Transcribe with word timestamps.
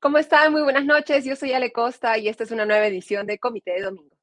¿Cómo 0.00 0.18
están? 0.18 0.52
Muy 0.52 0.62
buenas 0.62 0.84
noches. 0.84 1.24
Yo 1.24 1.34
soy 1.34 1.52
Ale 1.52 1.72
Costa 1.72 2.16
y 2.18 2.28
esta 2.28 2.44
es 2.44 2.52
una 2.52 2.64
nueva 2.64 2.86
edición 2.86 3.26
de 3.26 3.38
Comité 3.38 3.72
de 3.72 3.82
Domingo. 3.82 4.16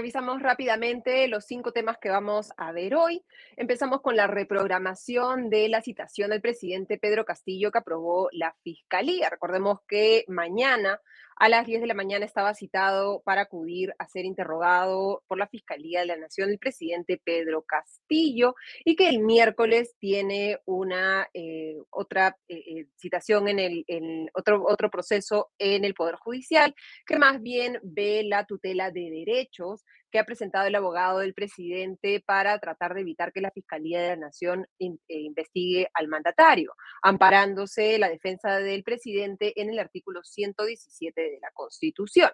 Revisamos 0.00 0.40
rápidamente 0.40 1.28
los 1.28 1.44
cinco 1.44 1.72
temas 1.72 1.98
que 1.98 2.08
vamos 2.08 2.54
a 2.56 2.72
ver 2.72 2.94
hoy. 2.94 3.22
Empezamos 3.58 4.00
con 4.00 4.16
la 4.16 4.26
reprogramación 4.26 5.50
de 5.50 5.68
la 5.68 5.82
citación 5.82 6.30
del 6.30 6.40
presidente 6.40 6.96
Pedro 6.96 7.26
Castillo 7.26 7.70
que 7.70 7.80
aprobó 7.80 8.30
la 8.32 8.56
Fiscalía. 8.62 9.28
Recordemos 9.28 9.80
que 9.86 10.24
mañana 10.26 11.02
a 11.40 11.48
las 11.48 11.64
10 11.64 11.80
de 11.80 11.86
la 11.86 11.94
mañana 11.94 12.26
estaba 12.26 12.52
citado 12.52 13.22
para 13.24 13.40
acudir 13.40 13.94
a 13.98 14.06
ser 14.06 14.26
interrogado 14.26 15.22
por 15.26 15.38
la 15.38 15.48
Fiscalía 15.48 16.00
de 16.00 16.06
la 16.06 16.18
Nación 16.18 16.50
el 16.50 16.58
presidente 16.58 17.18
Pedro 17.24 17.62
Castillo 17.62 18.54
y 18.84 18.94
que 18.94 19.08
el 19.08 19.20
miércoles 19.20 19.96
tiene 19.98 20.58
una 20.66 21.30
eh, 21.32 21.78
otra 21.88 22.36
eh, 22.46 22.56
eh, 22.56 22.86
citación 22.96 23.48
en 23.48 23.58
el 23.58 24.30
otro, 24.34 24.62
otro 24.68 24.90
proceso 24.90 25.50
en 25.58 25.86
el 25.86 25.94
Poder 25.94 26.16
Judicial 26.16 26.74
que 27.06 27.16
más 27.16 27.40
bien 27.40 27.78
ve 27.82 28.22
la 28.22 28.44
tutela 28.44 28.90
de 28.90 29.08
derechos 29.10 29.86
que 30.10 30.18
ha 30.18 30.24
presentado 30.24 30.66
el 30.66 30.74
abogado 30.74 31.20
del 31.20 31.34
presidente 31.34 32.22
para 32.24 32.58
tratar 32.58 32.94
de 32.94 33.02
evitar 33.02 33.32
que 33.32 33.40
la 33.40 33.50
Fiscalía 33.50 34.00
de 34.00 34.08
la 34.08 34.16
Nación 34.16 34.66
investigue 34.78 35.88
al 35.94 36.08
mandatario, 36.08 36.74
amparándose 37.02 37.98
la 37.98 38.08
defensa 38.08 38.58
del 38.58 38.82
presidente 38.82 39.60
en 39.60 39.70
el 39.70 39.78
artículo 39.78 40.22
117 40.22 41.20
de 41.20 41.38
la 41.40 41.50
Constitución. 41.52 42.30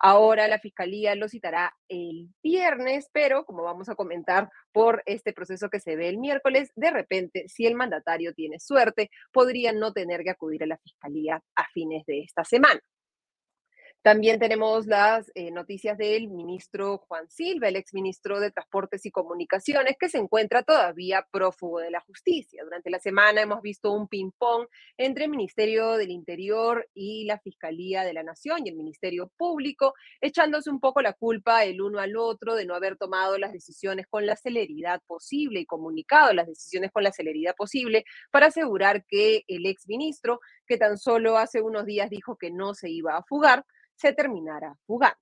Ahora 0.00 0.48
la 0.48 0.58
Fiscalía 0.58 1.14
lo 1.14 1.28
citará 1.28 1.76
el 1.88 2.28
viernes, 2.42 3.08
pero 3.12 3.44
como 3.44 3.62
vamos 3.62 3.88
a 3.88 3.94
comentar 3.94 4.50
por 4.72 5.02
este 5.06 5.32
proceso 5.32 5.68
que 5.68 5.80
se 5.80 5.96
ve 5.96 6.08
el 6.08 6.18
miércoles, 6.18 6.72
de 6.74 6.90
repente, 6.90 7.44
si 7.48 7.66
el 7.66 7.74
mandatario 7.74 8.34
tiene 8.34 8.58
suerte, 8.58 9.10
podría 9.32 9.72
no 9.72 9.92
tener 9.92 10.22
que 10.22 10.30
acudir 10.30 10.64
a 10.64 10.66
la 10.66 10.78
Fiscalía 10.78 11.42
a 11.54 11.68
fines 11.72 12.04
de 12.06 12.20
esta 12.20 12.44
semana. 12.44 12.80
También 14.02 14.38
tenemos 14.38 14.86
las 14.86 15.30
eh, 15.34 15.50
noticias 15.50 15.98
del 15.98 16.28
ministro 16.28 16.96
Juan 17.06 17.28
Silva, 17.28 17.68
el 17.68 17.76
exministro 17.76 18.40
de 18.40 18.50
Transportes 18.50 19.04
y 19.04 19.10
Comunicaciones, 19.10 19.96
que 20.00 20.08
se 20.08 20.16
encuentra 20.16 20.62
todavía 20.62 21.26
prófugo 21.30 21.80
de 21.80 21.90
la 21.90 22.00
justicia. 22.00 22.64
Durante 22.64 22.88
la 22.88 22.98
semana 22.98 23.42
hemos 23.42 23.60
visto 23.60 23.92
un 23.92 24.08
ping-pong 24.08 24.68
entre 24.96 25.24
el 25.24 25.30
Ministerio 25.30 25.98
del 25.98 26.12
Interior 26.12 26.88
y 26.94 27.24
la 27.26 27.40
Fiscalía 27.40 28.02
de 28.02 28.14
la 28.14 28.22
Nación 28.22 28.60
y 28.64 28.70
el 28.70 28.76
Ministerio 28.76 29.30
Público, 29.36 29.92
echándose 30.22 30.70
un 30.70 30.80
poco 30.80 31.02
la 31.02 31.12
culpa 31.12 31.64
el 31.64 31.82
uno 31.82 31.98
al 31.98 32.16
otro 32.16 32.54
de 32.54 32.64
no 32.64 32.74
haber 32.74 32.96
tomado 32.96 33.36
las 33.36 33.52
decisiones 33.52 34.06
con 34.08 34.24
la 34.24 34.36
celeridad 34.36 35.02
posible 35.06 35.60
y 35.60 35.66
comunicado 35.66 36.32
las 36.32 36.46
decisiones 36.46 36.90
con 36.90 37.04
la 37.04 37.12
celeridad 37.12 37.54
posible 37.54 38.06
para 38.30 38.46
asegurar 38.46 39.04
que 39.04 39.44
el 39.46 39.66
exministro, 39.66 40.40
que 40.66 40.78
tan 40.78 40.96
solo 40.96 41.36
hace 41.36 41.60
unos 41.60 41.84
días 41.84 42.08
dijo 42.08 42.38
que 42.38 42.50
no 42.50 42.72
se 42.72 42.88
iba 42.88 43.18
a 43.18 43.24
fugar, 43.24 43.66
se 44.00 44.12
terminara 44.12 44.74
fugando. 44.86 45.18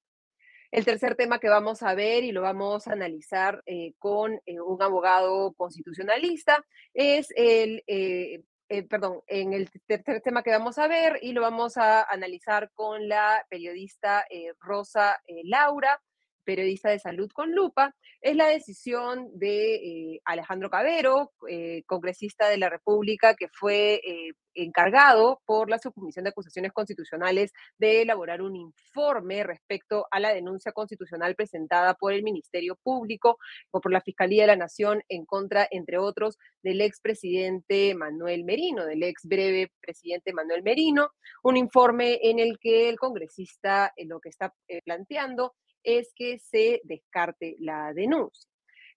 El 0.71 0.85
tercer 0.85 1.17
tema 1.17 1.39
que 1.39 1.49
vamos 1.49 1.83
a 1.83 1.95
ver 1.95 2.25
y 2.25 2.33
lo 2.33 2.43
vamos 2.43 2.87
a 2.87 2.93
analizar 2.93 3.63
eh, 3.65 3.95
con 3.99 4.35
eh, 4.45 4.61
un 4.61 4.83
abogado 4.83 5.55
constitucionalista 5.55 6.63
es 6.93 7.33
el, 7.37 7.83
eh, 7.87 8.43
perdón, 8.89 9.23
en 9.27 9.55
el 9.55 9.71
tercer 9.87 10.21
tema 10.21 10.43
que 10.43 10.51
vamos 10.51 10.77
a 10.79 10.87
ver 10.87 11.19
y 11.23 11.33
lo 11.33 11.41
vamos 11.41 11.79
a 11.79 12.03
analizar 12.03 12.71
con 12.75 13.09
la 13.09 13.47
periodista 13.49 14.27
Rosa 14.61 15.19
Laura, 15.45 16.03
periodista 16.49 16.89
de 16.89 16.99
salud 16.99 17.31
con 17.31 17.55
lupa, 17.55 17.95
es 18.23 18.35
la 18.35 18.47
decisión 18.47 19.29
de 19.35 19.75
eh, 19.75 20.21
Alejandro 20.25 20.71
Cabero, 20.71 21.33
eh, 21.47 21.83
congresista 21.85 22.49
de 22.49 22.57
la 22.57 22.71
República, 22.71 23.35
que 23.35 23.49
fue 23.49 24.01
eh, 24.03 24.33
encargado 24.55 25.43
por 25.45 25.69
la 25.69 25.79
Subcomisión 25.79 26.25
de 26.25 26.31
Acusaciones 26.31 26.73
Constitucionales 26.73 27.53
de 27.77 28.01
elaborar 28.01 28.41
un 28.41 28.57
informe 28.57 29.45
respecto 29.45 30.07
a 30.11 30.21
la 30.21 30.33
denuncia 30.33 30.73
constitucional 30.73 31.35
presentada 31.35 31.93
por 31.93 32.15
el 32.15 32.23
Ministerio 32.23 32.77
Público 32.83 33.37
o 33.71 33.83
por 33.83 33.93
la 33.93 34.01
Fiscalía 34.01 34.45
de 34.45 34.47
la 34.47 34.57
Nación 34.57 35.03
en 35.11 35.27
contra, 35.27 35.69
entre 35.71 35.99
otros, 35.99 36.39
del 36.63 36.81
expresidente 36.81 37.95
Manuel 37.95 38.45
Merino, 38.45 38.87
del 38.87 39.03
ex 39.03 39.27
breve 39.27 39.71
presidente 39.83 40.33
Manuel 40.33 40.63
Merino, 40.63 41.11
un 41.43 41.59
informe 41.59 42.19
en 42.23 42.39
el 42.39 42.59
que 42.59 42.89
el 42.89 42.99
congresista 42.99 43.93
lo 43.99 44.19
que 44.19 44.31
está 44.31 44.55
planteando 44.87 45.55
es 45.89 46.13
que 46.15 46.39
se 46.39 46.83
descarte 46.85 47.57
la 47.61 47.95
denuncia. 47.95 48.47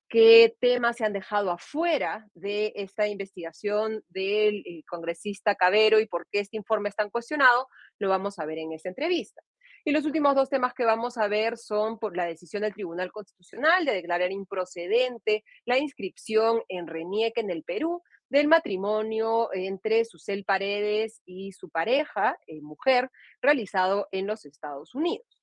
¿Qué 0.09 0.57
temas 0.59 0.97
se 0.97 1.06
han 1.06 1.13
dejado 1.13 1.52
afuera 1.52 2.28
de 2.34 2.74
esta 2.75 3.07
investigación 3.07 4.03
del 4.09 4.62
eh, 4.66 4.84
congresista 4.85 5.56
Cabero 5.56 6.02
y 6.02 6.06
por 6.06 6.28
qué 6.29 6.41
este 6.41 6.57
informe 6.57 6.90
es 6.90 6.96
tan 6.97 7.09
cuestionado? 7.09 7.69
Lo 7.97 8.09
vamos 8.09 8.38
a 8.38 8.46
ver 8.46 8.57
en 8.57 8.74
esta 8.74 8.90
entrevista. 8.90 9.41
Y 9.85 9.91
los 9.91 10.03
últimos 10.03 10.35
dos 10.35 10.50
temas 10.50 10.74
que 10.74 10.84
vamos 10.84 11.18
a 11.18 11.29
ver 11.29 11.57
son 11.57 11.97
por 11.97 12.18
la 12.18 12.25
decisión 12.25 12.63
del 12.63 12.74
Tribunal 12.74 13.09
Constitucional 13.09 13.85
de 13.85 13.94
declarar 13.94 14.34
improcedente 14.34 15.46
la 15.63 15.78
inscripción 15.78 16.62
en 16.68 16.88
RENIEC 16.88 17.38
en 17.38 17.52
el 17.52 17.63
Perú 17.63 18.03
del 18.28 18.50
matrimonio 18.50 19.50
entre 19.53 20.03
Susel 20.03 20.44
Paredes 20.44 21.22
y 21.25 21.53
su 21.53 21.69
pareja, 21.69 22.38
eh, 22.47 22.59
mujer, 22.62 23.09
realizado 23.41 24.09
en 24.12 24.28
los 24.28 24.44
Estados 24.44 24.94
Unidos 24.94 25.41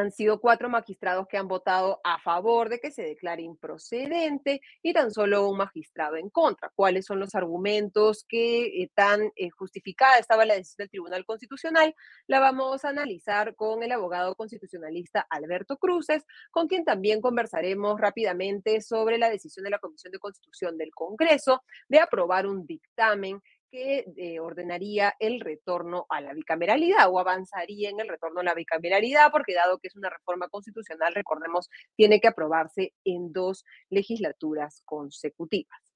han 0.00 0.12
sido 0.12 0.40
cuatro 0.40 0.68
magistrados 0.68 1.26
que 1.28 1.36
han 1.36 1.48
votado 1.48 2.00
a 2.04 2.18
favor 2.18 2.68
de 2.68 2.80
que 2.80 2.90
se 2.90 3.02
declare 3.02 3.42
improcedente 3.42 4.60
y 4.82 4.92
tan 4.92 5.10
solo 5.10 5.48
un 5.48 5.58
magistrado 5.58 6.16
en 6.16 6.30
contra. 6.30 6.70
¿Cuáles 6.74 7.06
son 7.06 7.20
los 7.20 7.34
argumentos 7.34 8.24
que 8.28 8.82
eh, 8.82 8.90
tan 8.94 9.32
eh, 9.36 9.50
justificada 9.50 10.18
estaba 10.18 10.44
la 10.44 10.54
decisión 10.54 10.84
del 10.84 10.90
Tribunal 10.90 11.24
Constitucional? 11.24 11.94
La 12.26 12.40
vamos 12.40 12.84
a 12.84 12.90
analizar 12.90 13.54
con 13.54 13.82
el 13.82 13.92
abogado 13.92 14.34
constitucionalista 14.34 15.26
Alberto 15.30 15.76
Cruces, 15.78 16.24
con 16.50 16.68
quien 16.68 16.84
también 16.84 17.20
conversaremos 17.20 18.00
rápidamente 18.00 18.80
sobre 18.80 19.18
la 19.18 19.30
decisión 19.30 19.64
de 19.64 19.70
la 19.70 19.78
Comisión 19.78 20.12
de 20.12 20.18
Constitución 20.18 20.76
del 20.78 20.90
Congreso 20.94 21.62
de 21.88 22.00
aprobar 22.00 22.46
un 22.46 22.66
dictamen 22.66 23.40
que 23.70 24.04
eh, 24.16 24.40
ordenaría 24.40 25.14
el 25.18 25.40
retorno 25.40 26.06
a 26.08 26.20
la 26.20 26.32
bicameralidad 26.32 27.08
o 27.10 27.18
avanzaría 27.18 27.90
en 27.90 28.00
el 28.00 28.08
retorno 28.08 28.40
a 28.40 28.44
la 28.44 28.54
bicameralidad, 28.54 29.30
porque 29.30 29.54
dado 29.54 29.78
que 29.78 29.88
es 29.88 29.96
una 29.96 30.10
reforma 30.10 30.48
constitucional, 30.48 31.14
recordemos, 31.14 31.68
tiene 31.96 32.20
que 32.20 32.28
aprobarse 32.28 32.92
en 33.04 33.32
dos 33.32 33.64
legislaturas 33.90 34.82
consecutivas. 34.84 35.86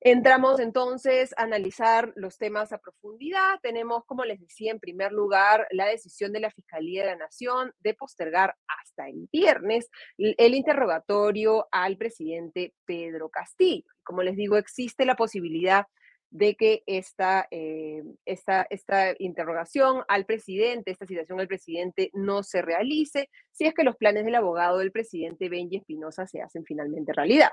Entramos 0.00 0.60
entonces 0.60 1.34
a 1.36 1.42
analizar 1.44 2.12
los 2.16 2.36
temas 2.36 2.72
a 2.72 2.78
profundidad. 2.78 3.58
Tenemos, 3.62 4.04
como 4.04 4.24
les 4.24 4.38
decía, 4.40 4.70
en 4.70 4.78
primer 4.78 5.10
lugar, 5.10 5.66
la 5.70 5.86
decisión 5.86 6.32
de 6.32 6.40
la 6.40 6.50
Fiscalía 6.50 7.02
de 7.02 7.10
la 7.10 7.16
Nación 7.16 7.72
de 7.80 7.94
postergar 7.94 8.54
hasta 8.68 9.08
el 9.08 9.28
viernes 9.32 9.88
el 10.18 10.54
interrogatorio 10.54 11.66
al 11.72 11.96
presidente 11.96 12.74
Pedro 12.84 13.30
Castillo. 13.30 13.90
Como 14.04 14.22
les 14.22 14.36
digo, 14.36 14.58
existe 14.58 15.06
la 15.06 15.16
posibilidad 15.16 15.86
de 16.36 16.54
que 16.54 16.82
esta, 16.86 17.48
eh, 17.50 18.02
esta, 18.26 18.66
esta 18.68 19.14
interrogación 19.18 20.02
al 20.06 20.26
presidente, 20.26 20.90
esta 20.90 21.06
citación 21.06 21.40
al 21.40 21.48
presidente 21.48 22.10
no 22.12 22.42
se 22.42 22.60
realice 22.60 23.30
si 23.52 23.64
es 23.64 23.72
que 23.72 23.84
los 23.84 23.96
planes 23.96 24.26
del 24.26 24.34
abogado 24.34 24.78
del 24.78 24.92
presidente 24.92 25.48
Benji 25.48 25.78
Espinosa 25.78 26.26
se 26.26 26.42
hacen 26.42 26.64
finalmente 26.64 27.14
realidad. 27.14 27.50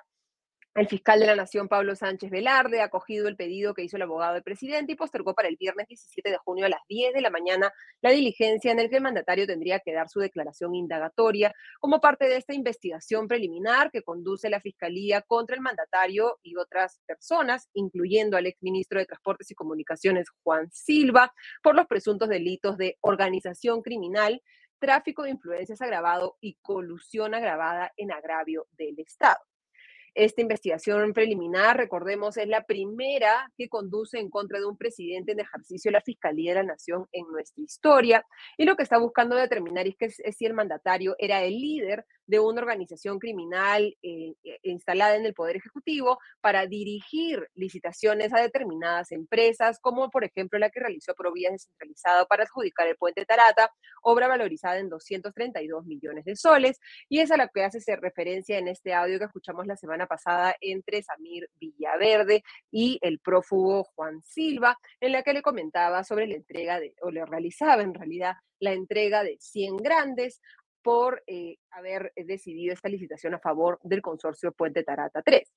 El 0.76 0.88
fiscal 0.88 1.20
de 1.20 1.28
la 1.28 1.36
Nación, 1.36 1.68
Pablo 1.68 1.96
Sánchez 1.96 2.32
Velarde, 2.32 2.82
ha 2.82 2.86
acogido 2.86 3.28
el 3.28 3.36
pedido 3.36 3.76
que 3.76 3.84
hizo 3.84 3.96
el 3.96 4.02
abogado 4.02 4.34
del 4.34 4.42
presidente 4.42 4.94
y 4.94 4.96
postergó 4.96 5.36
para 5.36 5.48
el 5.48 5.56
viernes 5.56 5.88
17 5.88 6.32
de 6.32 6.38
junio 6.38 6.66
a 6.66 6.70
las 6.70 6.80
10 6.90 7.14
de 7.14 7.22
la 7.22 7.30
mañana 7.30 7.72
la 8.02 8.10
diligencia 8.10 8.72
en 8.72 8.80
el 8.80 8.90
que 8.90 8.96
el 8.96 9.04
mandatario 9.04 9.46
tendría 9.46 9.82
que 9.82 9.94
dar 9.94 10.10
su 10.10 10.20
declaración 10.20 10.74
indagatoria 10.74 11.54
como 11.80 12.02
parte 12.02 12.26
de 12.26 12.38
esta 12.38 12.56
investigación 12.56 13.28
preliminar 13.28 13.92
que 13.92 14.02
conduce 14.02 14.50
la 14.50 14.62
Fiscalía 14.62 15.22
contra 15.22 15.56
el 15.56 15.62
mandatario 15.62 16.40
y 16.42 16.56
otras 16.56 17.00
personas, 17.06 17.70
incluyendo 17.76 18.36
al 18.36 18.48
exministro 18.48 18.98
de 18.98 19.06
Transportes 19.06 19.52
y 19.52 19.56
Comunicaciones, 19.56 20.28
Juan 20.42 20.72
Silva, 20.72 21.32
por 21.62 21.76
los 21.76 21.86
presuntos 21.86 22.30
delitos 22.30 22.78
de 22.78 22.98
organización 23.02 23.84
criminal, 23.84 24.42
tráfico 24.80 25.22
de 25.22 25.30
influencias 25.30 25.84
agravado 25.84 26.36
y 26.42 26.56
colusión 26.64 27.36
agravada 27.36 27.94
en 27.96 28.12
agravio 28.12 28.66
del 28.72 29.00
Estado. 29.00 29.53
Esta 30.16 30.42
investigación 30.42 31.12
preliminar, 31.12 31.76
recordemos, 31.76 32.38
es 32.38 32.48
la 32.48 32.64
primera 32.66 33.52
que 33.58 33.68
conduce 33.68 34.20
en 34.20 34.30
contra 34.30 34.60
de 34.60 34.66
un 34.66 34.78
presidente 34.78 35.32
en 35.32 35.40
ejercicio 35.40 35.90
de 35.90 35.94
la 35.94 36.02
Fiscalía 36.02 36.52
de 36.52 36.60
la 36.60 36.74
Nación 36.74 37.08
en 37.12 37.26
nuestra 37.32 37.64
historia. 37.64 38.24
Y 38.56 38.66
lo 38.66 38.76
que 38.76 38.84
está 38.84 39.00
buscando 39.00 39.36
determinar 39.36 39.88
es, 39.88 39.96
que, 39.98 40.06
es 40.06 40.38
si 40.38 40.46
el 40.46 40.54
mandatario 40.54 41.16
era 41.18 41.42
el 41.42 41.54
líder 41.54 42.06
de 42.28 42.40
una 42.40 42.62
organización 42.62 43.18
criminal 43.18 43.98
eh, 44.04 44.36
eh, 44.44 44.60
instalada 44.64 45.16
en 45.16 45.26
el 45.26 45.34
Poder 45.34 45.58
Ejecutivo 45.58 46.20
para 46.42 46.68
dirigir 46.68 47.50
licitaciones 47.56 48.34
a 48.34 48.40
determinadas 48.40 49.12
empresas, 49.12 49.80
como 49.80 50.10
por 50.10 50.24
ejemplo 50.24 50.60
la 50.60 50.70
que 50.70 50.80
realizó 50.80 51.14
Provía 51.16 51.52
descentralizado 51.52 52.28
para 52.28 52.44
adjudicar 52.44 52.88
el 52.88 52.98
puente 52.98 53.26
Tarata, 53.26 53.72
obra 54.04 54.28
valorizada 54.28 54.78
en 54.78 54.90
232 54.90 55.86
millones 55.86 56.26
de 56.26 56.36
soles, 56.36 56.80
y 57.10 57.20
es 57.20 57.32
a 57.32 57.38
la 57.38 57.48
que 57.48 57.64
hace 57.64 57.80
referencia 57.96 58.58
en 58.58 58.68
este 58.68 58.94
audio 58.94 59.20
que 59.20 59.26
escuchamos 59.26 59.66
la 59.68 59.76
semana 59.76 60.03
pasada 60.08 60.56
entre 60.62 61.04
Samir 61.04 61.50
Villaverde 61.60 62.44
y 62.72 63.00
el 63.02 63.20
prófugo 63.20 63.84
Juan 63.96 64.22
Silva, 64.24 64.78
en 65.00 65.12
la 65.12 65.24
que 65.24 65.34
le 65.34 65.42
comentaba 65.42 66.04
sobre 66.04 66.28
la 66.28 66.36
entrega 66.36 66.80
de, 66.80 66.96
o 67.02 67.12
le 67.12 67.26
realizaba 67.26 67.82
en 67.82 67.94
realidad 67.94 68.36
la 68.60 68.74
entrega 68.74 69.24
de 69.24 69.38
100 69.40 69.78
grandes 69.78 70.42
por 70.82 71.24
eh, 71.28 71.58
haber 71.72 72.12
decidido 72.16 72.74
esta 72.74 72.90
licitación 72.90 73.34
a 73.34 73.40
favor 73.40 73.80
del 73.84 74.02
consorcio 74.02 74.52
Puente 74.52 74.84
Tarata 74.84 75.22
3. 75.22 75.50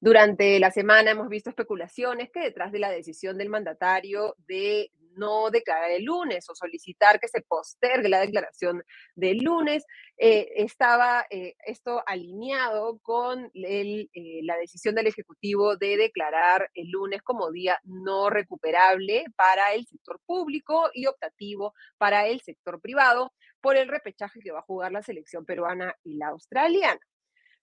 Durante 0.00 0.58
la 0.60 0.70
semana 0.70 1.12
hemos 1.12 1.28
visto 1.28 1.48
especulaciones 1.48 2.30
que 2.30 2.40
detrás 2.40 2.70
de 2.70 2.80
la 2.80 2.90
decisión 2.90 3.38
del 3.38 3.48
mandatario 3.48 4.34
de 4.46 4.90
no 5.16 5.50
declarar 5.50 5.90
el 5.90 6.04
lunes 6.04 6.48
o 6.48 6.54
solicitar 6.54 7.18
que 7.20 7.28
se 7.28 7.42
postergue 7.42 8.08
la 8.08 8.20
declaración 8.20 8.82
del 9.14 9.38
lunes, 9.38 9.84
eh, 10.16 10.48
estaba 10.56 11.26
eh, 11.30 11.54
esto 11.66 12.02
alineado 12.06 12.98
con 13.02 13.50
la 13.54 14.56
decisión 14.56 14.94
del 14.94 15.08
Ejecutivo 15.08 15.76
de 15.76 15.96
declarar 15.96 16.70
el 16.74 16.90
lunes 16.90 17.22
como 17.22 17.50
día 17.50 17.78
no 17.84 18.30
recuperable 18.30 19.24
para 19.36 19.74
el 19.74 19.86
sector 19.86 20.20
público 20.26 20.90
y 20.92 21.06
optativo 21.06 21.74
para 21.98 22.26
el 22.26 22.40
sector 22.40 22.80
privado, 22.80 23.32
por 23.60 23.76
el 23.76 23.88
repechaje 23.88 24.40
que 24.40 24.52
va 24.52 24.60
a 24.60 24.62
jugar 24.62 24.92
la 24.92 25.02
selección 25.02 25.44
peruana 25.44 25.94
y 26.04 26.16
la 26.16 26.28
australiana. 26.28 27.00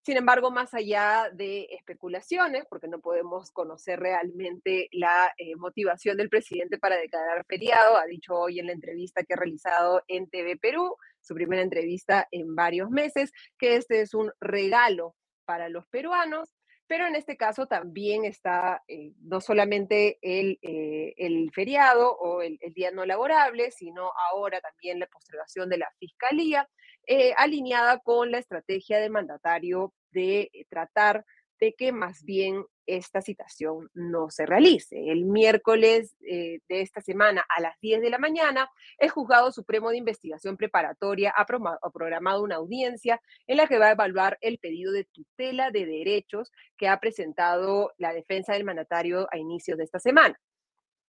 Sin 0.03 0.17
embargo, 0.17 0.51
más 0.51 0.73
allá 0.73 1.29
de 1.31 1.67
especulaciones, 1.71 2.65
porque 2.69 2.89
no 2.89 2.99
podemos 2.99 3.51
conocer 3.51 4.01
realmente 4.01 4.89
la 4.91 5.33
eh, 5.37 5.55
motivación 5.55 6.17
del 6.17 6.29
presidente 6.29 6.77
para 6.77 6.97
declarar 6.97 7.45
feriado, 7.47 7.95
ha 7.95 8.05
dicho 8.05 8.35
hoy 8.35 8.59
en 8.59 8.67
la 8.67 8.73
entrevista 8.73 9.23
que 9.23 9.33
ha 9.33 9.37
realizado 9.37 10.03
en 10.09 10.29
TV 10.29 10.57
Perú, 10.57 10.97
su 11.21 11.33
primera 11.33 11.61
entrevista 11.61 12.27
en 12.31 12.53
varios 12.53 12.89
meses, 12.89 13.31
que 13.57 13.77
este 13.77 14.01
es 14.01 14.13
un 14.13 14.31
regalo 14.41 15.15
para 15.45 15.69
los 15.69 15.87
peruanos 15.87 16.53
pero 16.87 17.07
en 17.07 17.15
este 17.15 17.37
caso 17.37 17.65
también 17.65 18.25
está 18.25 18.83
eh, 18.87 19.13
no 19.21 19.41
solamente 19.41 20.19
el, 20.21 20.59
eh, 20.61 21.13
el 21.17 21.49
feriado 21.51 22.15
o 22.15 22.41
el, 22.41 22.59
día 22.75 22.91
no 22.91 23.05
laborable, 23.05 23.71
sino 23.71 24.11
ahora 24.29 24.59
también 24.61 24.99
la 24.99 25.07
postergación 25.07 25.69
de 25.69 25.77
la 25.77 25.89
fiscalía, 25.97 26.69
eh, 27.07 27.33
alineada 27.37 27.99
con 27.99 28.31
la 28.31 28.39
estrategia 28.39 28.99
del 28.99 29.11
mandatario 29.11 29.93
de 30.11 30.49
tratar 30.69 31.25
de 31.59 31.73
que 31.73 31.91
más 31.91 32.23
bien 32.23 32.65
esta 32.85 33.21
citación 33.21 33.89
no 33.93 34.29
se 34.29 34.45
realice. 34.45 35.11
El 35.11 35.25
miércoles 35.25 36.15
eh, 36.27 36.59
de 36.67 36.81
esta 36.81 37.01
semana 37.01 37.45
a 37.47 37.61
las 37.61 37.79
10 37.79 38.01
de 38.01 38.09
la 38.09 38.17
mañana, 38.17 38.69
el 38.97 39.09
Juzgado 39.09 39.51
Supremo 39.51 39.89
de 39.89 39.97
Investigación 39.97 40.57
Preparatoria 40.57 41.33
ha, 41.35 41.45
programado 41.45 42.43
una 42.43 42.55
audiencia 42.55 43.21
en 43.47 43.57
la 43.57 43.67
que 43.67 43.77
va 43.77 43.87
a 43.87 43.91
evaluar 43.91 44.37
el 44.41 44.57
pedido 44.57 44.91
de 44.91 45.05
tutela 45.05 45.71
de 45.71 45.85
derechos 45.85 46.51
que 46.77 46.89
ha 46.89 46.99
presentado 46.99 47.93
la 47.97 48.13
defensa 48.13 48.53
del 48.53 48.65
mandatario 48.65 49.27
a 49.31 49.37
inicios 49.37 49.77
de 49.77 49.85
esta 49.85 49.99
semana. 49.99 50.39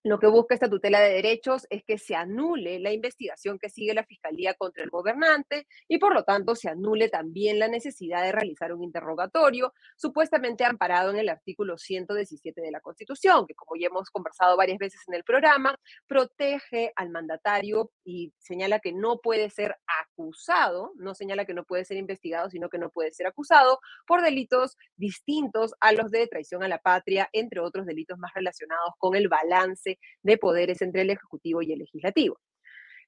Lo 0.06 0.18
que 0.18 0.26
busca 0.26 0.52
esta 0.52 0.68
tutela 0.68 1.00
de 1.00 1.14
derechos 1.14 1.66
es 1.70 1.82
que 1.82 1.96
se 1.96 2.14
anule 2.14 2.78
la 2.78 2.92
investigación 2.92 3.58
que 3.58 3.70
sigue 3.70 3.94
la 3.94 4.04
Fiscalía 4.04 4.52
contra 4.52 4.84
el 4.84 4.90
gobernante 4.90 5.66
y 5.88 5.96
por 5.96 6.12
lo 6.12 6.24
tanto 6.24 6.54
se 6.54 6.68
anule 6.68 7.08
también 7.08 7.58
la 7.58 7.68
necesidad 7.68 8.22
de 8.22 8.32
realizar 8.32 8.74
un 8.74 8.82
interrogatorio 8.82 9.72
supuestamente 9.96 10.66
amparado 10.66 11.08
en 11.08 11.16
el 11.16 11.30
artículo 11.30 11.78
117 11.78 12.60
de 12.60 12.70
la 12.70 12.80
Constitución, 12.80 13.46
que 13.46 13.54
como 13.54 13.80
ya 13.80 13.86
hemos 13.86 14.10
conversado 14.10 14.58
varias 14.58 14.76
veces 14.76 15.00
en 15.08 15.14
el 15.14 15.24
programa, 15.24 15.74
protege 16.06 16.92
al 16.96 17.08
mandatario 17.08 17.90
y 18.04 18.34
señala 18.38 18.80
que 18.80 18.92
no 18.92 19.20
puede 19.22 19.48
ser 19.48 19.74
acusado, 20.02 20.92
no 20.96 21.14
señala 21.14 21.46
que 21.46 21.54
no 21.54 21.64
puede 21.64 21.86
ser 21.86 21.96
investigado, 21.96 22.50
sino 22.50 22.68
que 22.68 22.76
no 22.76 22.90
puede 22.90 23.10
ser 23.12 23.26
acusado 23.26 23.80
por 24.06 24.20
delitos 24.20 24.76
distintos 24.96 25.72
a 25.80 25.92
los 25.92 26.10
de 26.10 26.26
traición 26.26 26.62
a 26.62 26.68
la 26.68 26.78
patria, 26.78 27.30
entre 27.32 27.60
otros 27.60 27.86
delitos 27.86 28.18
más 28.18 28.34
relacionados 28.34 28.92
con 28.98 29.16
el 29.16 29.28
balance 29.28 29.93
de 30.22 30.38
poderes 30.38 30.82
entre 30.82 31.02
el 31.02 31.10
Ejecutivo 31.10 31.62
y 31.62 31.72
el 31.72 31.80
Legislativo. 31.80 32.38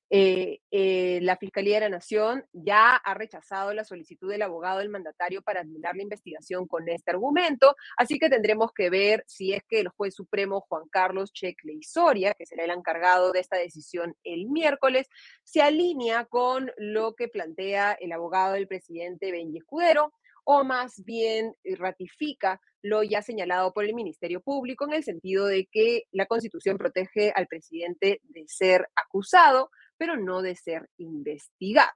Eh, 0.09 0.61
eh, 0.71 1.19
la 1.23 1.37
Fiscalía 1.37 1.77
de 1.77 1.81
la 1.81 1.97
Nación 1.97 2.45
ya 2.53 2.95
ha 2.95 3.15
rechazado 3.15 3.75
la 3.75 3.83
solicitud 3.83 4.31
del 4.31 4.43
abogado 4.43 4.79
del 4.79 4.89
mandatario 4.89 5.43
para 5.43 5.63
anular 5.63 5.97
la 5.97 6.03
investigación 6.03 6.69
con 6.69 6.89
este 6.89 7.11
argumento, 7.11 7.75
así 7.97 8.21
que 8.21 8.31
tendremos 8.31 8.71
que 8.73 8.89
ver 8.89 9.25
si 9.27 9.53
es 9.53 9.65
que 9.69 9.81
el 9.81 9.89
juez 9.89 10.15
supremo 10.15 10.61
Juan 10.69 10.85
Carlos 10.91 11.33
Checle 11.33 11.79
Soria, 11.83 12.35
que 12.35 12.47
será 12.47 12.65
el 12.65 12.71
encargado 12.71 13.33
de 13.33 13.41
esta 13.41 13.57
decisión 13.57 14.15
el 14.23 14.47
miércoles, 14.47 15.09
se 15.43 15.61
alinea 15.61 16.27
con 16.27 16.71
lo 16.77 17.17
que 17.17 17.27
plantea 17.27 17.93
el 17.95 18.13
abogado 18.13 18.53
del 18.55 18.69
presidente 18.69 19.33
Benji 19.33 19.59
Escudero, 19.59 20.13
o 20.45 20.63
más 20.63 21.03
bien 21.05 21.57
ratifica 21.65 22.61
lo 22.87 23.03
ya 23.03 23.21
señalado 23.21 23.73
por 23.73 23.85
el 23.85 23.95
Ministerio 23.95 24.41
Público 24.41 24.85
en 24.85 24.95
el 24.95 25.03
sentido 25.03 25.47
de 25.47 25.67
que 25.67 26.05
la 26.13 26.27
Constitución 26.27 26.79
protege 26.79 27.33
al 27.35 27.49
presidente 27.49 28.21
de 28.23 28.45
ser 28.47 28.89
acusado, 28.95 29.71
pero 29.97 30.17
no 30.17 30.41
de 30.41 30.55
ser 30.55 30.89
investigado. 30.97 31.93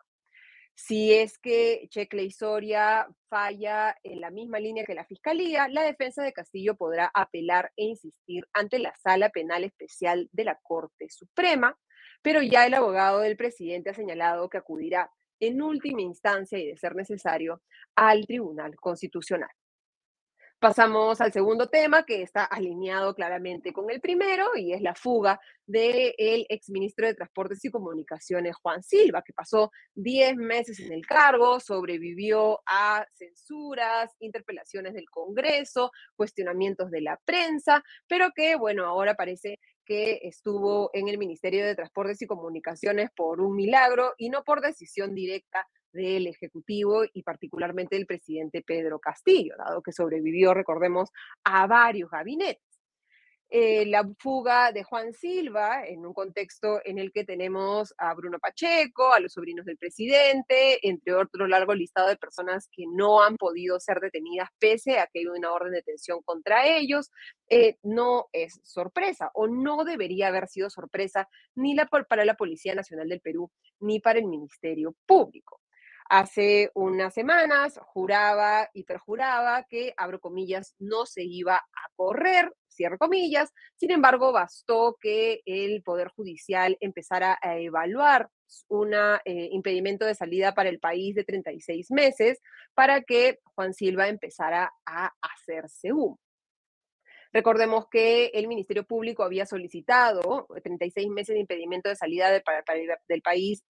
Si 0.74 1.12
es 1.12 1.38
que 1.38 1.86
Checle 1.90 2.24
y 2.24 2.30
Soria 2.30 3.06
falla 3.28 3.94
en 4.02 4.20
la 4.20 4.30
misma 4.30 4.58
línea 4.58 4.84
que 4.84 4.94
la 4.94 5.04
Fiscalía, 5.04 5.68
la 5.68 5.82
defensa 5.82 6.22
de 6.22 6.32
Castillo 6.32 6.74
podrá 6.74 7.10
apelar 7.14 7.70
e 7.76 7.84
insistir 7.84 8.48
ante 8.52 8.78
la 8.78 8.94
Sala 8.96 9.28
Penal 9.28 9.62
Especial 9.64 10.28
de 10.32 10.44
la 10.44 10.58
Corte 10.62 11.08
Suprema, 11.10 11.78
pero 12.22 12.42
ya 12.42 12.66
el 12.66 12.74
abogado 12.74 13.20
del 13.20 13.36
presidente 13.36 13.90
ha 13.90 13.94
señalado 13.94 14.48
que 14.48 14.58
acudirá 14.58 15.10
en 15.38 15.62
última 15.62 16.02
instancia 16.02 16.58
y 16.58 16.66
de 16.66 16.76
ser 16.76 16.96
necesario 16.96 17.62
al 17.94 18.26
Tribunal 18.26 18.74
Constitucional. 18.76 19.50
Pasamos 20.60 21.22
al 21.22 21.32
segundo 21.32 21.70
tema 21.70 22.04
que 22.04 22.20
está 22.20 22.44
alineado 22.44 23.14
claramente 23.14 23.72
con 23.72 23.90
el 23.90 23.98
primero 23.98 24.54
y 24.54 24.74
es 24.74 24.82
la 24.82 24.94
fuga 24.94 25.40
del 25.64 26.44
exministro 26.50 27.06
de 27.06 27.14
Transportes 27.14 27.64
y 27.64 27.70
Comunicaciones, 27.70 28.56
Juan 28.56 28.82
Silva, 28.82 29.22
que 29.22 29.32
pasó 29.32 29.70
10 29.94 30.36
meses 30.36 30.78
en 30.80 30.92
el 30.92 31.06
cargo, 31.06 31.60
sobrevivió 31.60 32.60
a 32.66 33.06
censuras, 33.14 34.14
interpelaciones 34.18 34.92
del 34.92 35.08
Congreso, 35.08 35.92
cuestionamientos 36.14 36.90
de 36.90 37.00
la 37.00 37.18
prensa, 37.24 37.82
pero 38.06 38.28
que, 38.36 38.56
bueno, 38.56 38.84
ahora 38.84 39.14
parece 39.14 39.60
que 39.86 40.20
estuvo 40.24 40.90
en 40.92 41.08
el 41.08 41.16
Ministerio 41.16 41.64
de 41.64 41.74
Transportes 41.74 42.20
y 42.20 42.26
Comunicaciones 42.26 43.08
por 43.16 43.40
un 43.40 43.56
milagro 43.56 44.12
y 44.18 44.28
no 44.28 44.44
por 44.44 44.60
decisión 44.60 45.14
directa 45.14 45.66
del 45.92 46.26
Ejecutivo 46.26 47.02
y 47.12 47.22
particularmente 47.22 47.96
del 47.96 48.06
presidente 48.06 48.62
Pedro 48.62 48.98
Castillo, 48.98 49.54
dado 49.58 49.82
que 49.82 49.92
sobrevivió, 49.92 50.54
recordemos, 50.54 51.10
a 51.44 51.66
varios 51.66 52.10
gabinetes. 52.10 52.70
Eh, 53.52 53.84
la 53.86 54.08
fuga 54.20 54.70
de 54.70 54.84
Juan 54.84 55.12
Silva, 55.12 55.84
en 55.84 56.06
un 56.06 56.14
contexto 56.14 56.80
en 56.84 56.98
el 57.00 57.10
que 57.10 57.24
tenemos 57.24 57.92
a 57.98 58.14
Bruno 58.14 58.38
Pacheco, 58.38 59.12
a 59.12 59.18
los 59.18 59.32
sobrinos 59.32 59.66
del 59.66 59.76
presidente, 59.76 60.86
entre 60.88 61.14
otro 61.14 61.48
largo 61.48 61.74
listado 61.74 62.06
de 62.06 62.16
personas 62.16 62.68
que 62.70 62.84
no 62.86 63.24
han 63.24 63.36
podido 63.36 63.80
ser 63.80 63.98
detenidas 63.98 64.50
pese 64.60 65.00
a 65.00 65.08
que 65.08 65.18
hay 65.20 65.26
una 65.26 65.50
orden 65.52 65.72
de 65.72 65.78
detención 65.78 66.22
contra 66.22 66.68
ellos, 66.68 67.10
eh, 67.48 67.76
no 67.82 68.28
es 68.32 68.60
sorpresa 68.62 69.32
o 69.34 69.48
no 69.48 69.82
debería 69.82 70.28
haber 70.28 70.46
sido 70.46 70.70
sorpresa 70.70 71.28
ni 71.56 71.74
para 72.08 72.24
la 72.24 72.34
Policía 72.34 72.76
Nacional 72.76 73.08
del 73.08 73.20
Perú 73.20 73.50
ni 73.80 73.98
para 73.98 74.20
el 74.20 74.26
Ministerio 74.26 74.94
Público. 75.06 75.59
Hace 76.12 76.72
unas 76.74 77.14
semanas 77.14 77.78
juraba 77.84 78.68
y 78.74 78.82
perjuraba 78.82 79.62
que, 79.70 79.94
abro 79.96 80.18
comillas, 80.18 80.74
no 80.80 81.06
se 81.06 81.22
iba 81.22 81.54
a 81.54 81.88
correr, 81.94 82.52
cierro 82.68 82.98
comillas. 82.98 83.52
Sin 83.76 83.92
embargo, 83.92 84.32
bastó 84.32 84.96
que 85.00 85.40
el 85.46 85.84
Poder 85.84 86.08
Judicial 86.08 86.76
empezara 86.80 87.38
a 87.40 87.58
evaluar 87.58 88.28
un 88.66 88.92
eh, 88.92 89.50
impedimento 89.52 90.04
de 90.04 90.16
salida 90.16 90.52
para 90.52 90.68
el 90.68 90.80
país 90.80 91.14
de 91.14 91.22
36 91.22 91.92
meses 91.92 92.40
para 92.74 93.02
que 93.02 93.38
Juan 93.54 93.72
Silva 93.72 94.08
empezara 94.08 94.72
a 94.84 95.12
hacerse 95.22 95.92
humo. 95.92 96.18
Recordemos 97.32 97.86
que 97.88 98.26
el 98.34 98.48
Ministerio 98.48 98.84
Público 98.84 99.22
había 99.22 99.46
solicitado 99.46 100.48
36 100.62 101.08
meses 101.10 101.34
de 101.34 101.40
impedimento 101.40 101.88
de 101.88 101.96
salida 101.96 102.28
del 102.28 103.22
país 103.22 103.62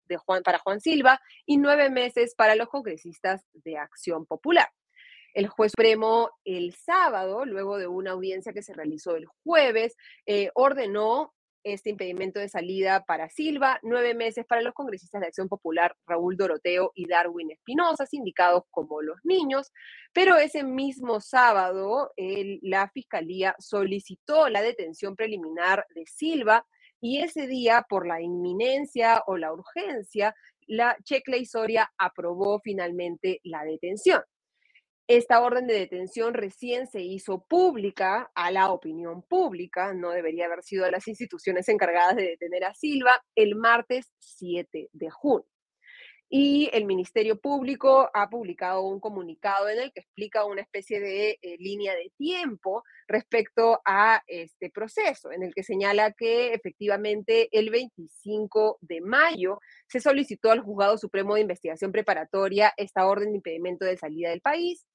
para 0.44 0.60
Juan 0.60 0.80
Silva 0.80 1.20
y 1.46 1.58
nueve 1.58 1.90
meses 1.90 2.36
para 2.36 2.56
los 2.56 2.70
congresistas 2.70 3.46
de 3.54 3.78
Acción 3.78 4.26
Popular. 4.26 4.70
El 5.34 5.48
juez 5.48 5.72
supremo 5.74 6.32
el 6.44 6.74
sábado, 6.74 7.46
luego 7.46 7.78
de 7.78 7.88
una 7.88 8.12
audiencia 8.12 8.54
que 8.54 8.64
se 8.64 8.74
realizó 8.74 9.16
el 9.16 9.28
jueves, 9.44 9.96
eh, 10.26 10.50
ordenó 10.56 11.34
este 11.64 11.90
impedimento 11.90 12.40
de 12.40 12.50
salida 12.50 13.04
para 13.06 13.30
Silva, 13.30 13.80
nueve 13.84 14.14
meses 14.14 14.46
para 14.46 14.62
los 14.62 14.74
congresistas 14.74 15.22
de 15.22 15.28
Acción 15.28 15.48
Popular 15.48 15.96
Raúl 16.06 16.38
Doroteo 16.38 16.92
y 16.96 17.08
Darwin 17.08 17.52
Espinosa, 17.52 18.06
sindicados 18.06 18.64
como 18.72 19.02
los 19.02 19.18
niños, 19.24 19.72
pero 20.14 20.38
ese 20.38 20.64
mismo 20.64 21.22
sábado 21.22 22.12
la 22.62 22.90
Fiscalía 22.90 23.56
solicitó 23.60 24.50
la 24.50 24.62
detención 24.62 25.16
preliminar 25.16 25.86
de 25.96 26.06
Silva 26.06 26.66
y 27.02 27.22
ese 27.22 27.48
día, 27.48 27.86
por 27.88 28.06
la 28.06 28.22
inminencia 28.22 29.24
o 29.26 29.38
la 29.38 29.54
urgencia, 29.54 30.36
la 30.68 30.98
Checla 31.04 31.38
Soria 31.46 31.92
aprobó 31.98 32.60
finalmente 32.60 33.40
la 33.44 33.64
detención. 33.64 34.22
Esta 35.10 35.42
orden 35.42 35.66
de 35.66 35.74
detención 35.74 36.36
recién 36.36 36.86
se 36.86 37.02
hizo 37.02 37.44
pública 37.44 38.30
a 38.36 38.52
la 38.52 38.72
opinión 38.72 39.24
pública, 39.24 39.92
no 39.92 40.12
debería 40.12 40.46
haber 40.46 40.62
sido 40.62 40.86
a 40.86 40.92
las 40.92 41.08
instituciones 41.08 41.68
encargadas 41.68 42.16
de 42.16 42.28
detener 42.28 42.64
a 42.64 42.76
Silva, 42.76 43.20
el 43.34 43.56
martes 43.56 44.12
7 44.20 44.90
de 44.94 45.10
junio. 45.10 45.48
Y 46.30 46.70
el 46.74 46.86
Ministerio 46.86 47.40
Público 47.42 48.12
ha 48.14 48.30
publicado 48.30 48.84
un 48.84 49.00
comunicado 49.00 49.68
en 49.68 49.80
el 49.80 49.92
que 49.92 50.02
explica 50.02 50.46
una 50.46 50.62
especie 50.62 51.00
de 51.00 51.40
eh, 51.42 51.58
línea 51.58 51.96
de 51.96 52.12
tiempo 52.16 52.84
respecto 53.08 53.82
a 53.86 54.22
este 54.28 54.70
proceso, 54.70 55.32
en 55.32 55.42
el 55.42 55.56
que 55.56 55.64
señala 55.64 56.12
que 56.12 56.54
efectivamente 56.54 57.50
el 57.52 57.72
25 57.72 58.78
de 58.82 59.02
mayo 59.02 59.60
se 59.88 60.02
solicitó 60.02 60.52
al 60.52 60.60
Juzgado 60.60 61.00
Supremo 61.00 61.34
de 61.34 61.42
Investigación 61.42 61.92
Preparatoria 61.92 62.76
esta 62.78 63.08
orden 63.08 63.32
de 63.32 63.38
impedimento 63.38 63.86
de 63.86 63.98
salida 63.98 64.30
del 64.30 64.42
país 64.42 64.86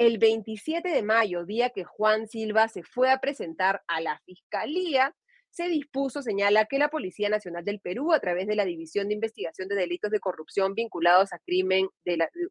el 0.00 0.16
27 0.16 0.88
de 0.88 1.02
mayo, 1.02 1.44
día 1.44 1.68
que 1.68 1.84
Juan 1.84 2.26
Silva 2.26 2.68
se 2.68 2.82
fue 2.82 3.10
a 3.10 3.20
presentar 3.20 3.82
a 3.86 4.00
la 4.00 4.18
Fiscalía, 4.24 5.14
se 5.50 5.68
dispuso, 5.68 6.22
señala, 6.22 6.64
que 6.64 6.78
la 6.78 6.88
Policía 6.88 7.28
Nacional 7.28 7.66
del 7.66 7.80
Perú, 7.80 8.14
a 8.14 8.18
través 8.18 8.46
de 8.46 8.56
la 8.56 8.64
División 8.64 9.08
de 9.08 9.14
Investigación 9.14 9.68
de 9.68 9.74
Delitos 9.74 10.10
de 10.10 10.18
Corrupción 10.18 10.74
vinculados 10.74 11.34
a 11.34 11.38
crimen 11.40 11.90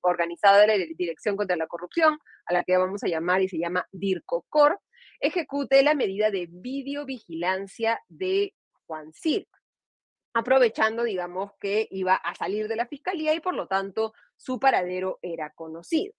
organizado 0.04 0.60
de 0.60 0.68
la 0.68 0.76
Dirección 0.96 1.36
contra 1.36 1.56
la 1.56 1.66
Corrupción, 1.66 2.20
a 2.46 2.54
la 2.54 2.64
que 2.64 2.78
vamos 2.78 3.04
a 3.04 3.08
llamar 3.08 3.42
y 3.42 3.50
se 3.50 3.58
llama 3.58 3.88
DIRCOCOR, 3.94 4.80
ejecute 5.20 5.82
la 5.82 5.96
medida 5.96 6.30
de 6.30 6.48
videovigilancia 6.52 8.00
de 8.10 8.54
Juan 8.86 9.12
Silva, 9.12 9.58
aprovechando, 10.36 11.02
digamos, 11.02 11.54
que 11.60 11.88
iba 11.90 12.14
a 12.14 12.36
salir 12.36 12.68
de 12.68 12.76
la 12.76 12.86
Fiscalía 12.86 13.34
y 13.34 13.40
por 13.40 13.56
lo 13.56 13.66
tanto 13.66 14.14
su 14.38 14.60
paradero 14.60 15.18
era 15.24 15.50
conocido. 15.50 16.14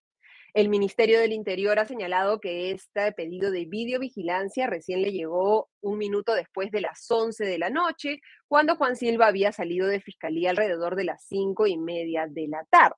El 0.52 0.69
Ministerio 0.69 1.21
del 1.21 1.33
Interior 1.33 1.78
ha 1.78 1.87
señalado 1.87 2.40
que 2.40 2.73
este 2.73 3.12
pedido 3.12 3.52
de 3.52 3.66
videovigilancia 3.66 4.66
recién 4.66 5.00
le 5.00 5.12
llegó 5.12 5.69
un 5.80 5.97
minuto 5.97 6.35
después 6.35 6.73
de 6.73 6.80
las 6.80 7.09
11 7.09 7.45
de 7.45 7.59
la 7.59 7.71
noche, 7.71 8.21
cuando 8.49 8.75
Juan 8.75 8.97
Silva 8.97 9.28
había 9.28 9.52
salido 9.52 9.87
de 9.87 10.00
fiscalía 10.00 10.50
alrededor 10.50 10.97
de 10.97 11.04
las 11.04 11.25
cinco 11.25 11.69
y 11.69 11.78
media 11.78 12.26
de 12.28 12.49
la 12.49 12.64
tarde. 12.69 12.97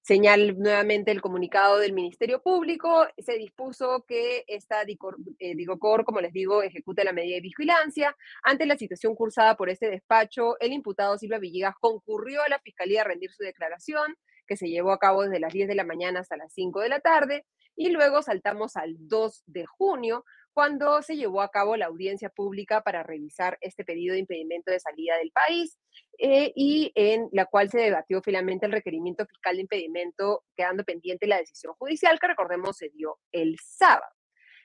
Señal 0.00 0.58
nuevamente 0.58 1.10
el 1.10 1.20
comunicado 1.20 1.78
del 1.78 1.94
Ministerio 1.94 2.42
Público, 2.42 3.06
se 3.18 3.38
dispuso 3.38 4.04
que 4.06 4.44
esta 4.46 4.82
eh, 4.82 5.54
DIGOCOR, 5.54 6.04
como 6.04 6.20
les 6.20 6.32
digo, 6.32 6.62
ejecute 6.62 7.04
la 7.04 7.12
medida 7.12 7.36
de 7.36 7.40
vigilancia. 7.40 8.14
Ante 8.42 8.66
la 8.66 8.76
situación 8.76 9.14
cursada 9.14 9.56
por 9.56 9.70
este 9.70 9.88
despacho, 9.88 10.58
el 10.60 10.72
imputado 10.72 11.16
Silva 11.16 11.38
Villegas 11.38 11.74
concurrió 11.80 12.42
a 12.42 12.48
la 12.48 12.58
Fiscalía 12.58 13.00
a 13.00 13.04
rendir 13.04 13.30
su 13.32 13.42
declaración 13.42 14.14
que 14.46 14.56
se 14.56 14.68
llevó 14.68 14.92
a 14.92 14.98
cabo 14.98 15.22
desde 15.22 15.40
las 15.40 15.52
10 15.52 15.68
de 15.68 15.74
la 15.74 15.84
mañana 15.84 16.20
hasta 16.20 16.36
las 16.36 16.52
5 16.52 16.80
de 16.80 16.88
la 16.88 17.00
tarde, 17.00 17.44
y 17.76 17.90
luego 17.90 18.22
saltamos 18.22 18.76
al 18.76 18.94
2 18.98 19.42
de 19.46 19.66
junio, 19.66 20.24
cuando 20.52 21.02
se 21.02 21.16
llevó 21.16 21.42
a 21.42 21.50
cabo 21.50 21.76
la 21.76 21.86
audiencia 21.86 22.28
pública 22.28 22.82
para 22.82 23.02
revisar 23.02 23.58
este 23.60 23.84
pedido 23.84 24.12
de 24.12 24.20
impedimento 24.20 24.70
de 24.70 24.78
salida 24.78 25.16
del 25.18 25.32
país 25.32 25.76
eh, 26.18 26.52
y 26.54 26.92
en 26.94 27.28
la 27.32 27.46
cual 27.46 27.70
se 27.70 27.78
debatió 27.78 28.22
finalmente 28.22 28.66
el 28.66 28.72
requerimiento 28.72 29.26
fiscal 29.26 29.56
de 29.56 29.62
impedimento, 29.62 30.44
quedando 30.56 30.84
pendiente 30.84 31.26
la 31.26 31.38
decisión 31.38 31.74
judicial 31.74 32.20
que 32.20 32.28
recordemos 32.28 32.76
se 32.76 32.90
dio 32.90 33.18
el 33.32 33.58
sábado 33.58 34.14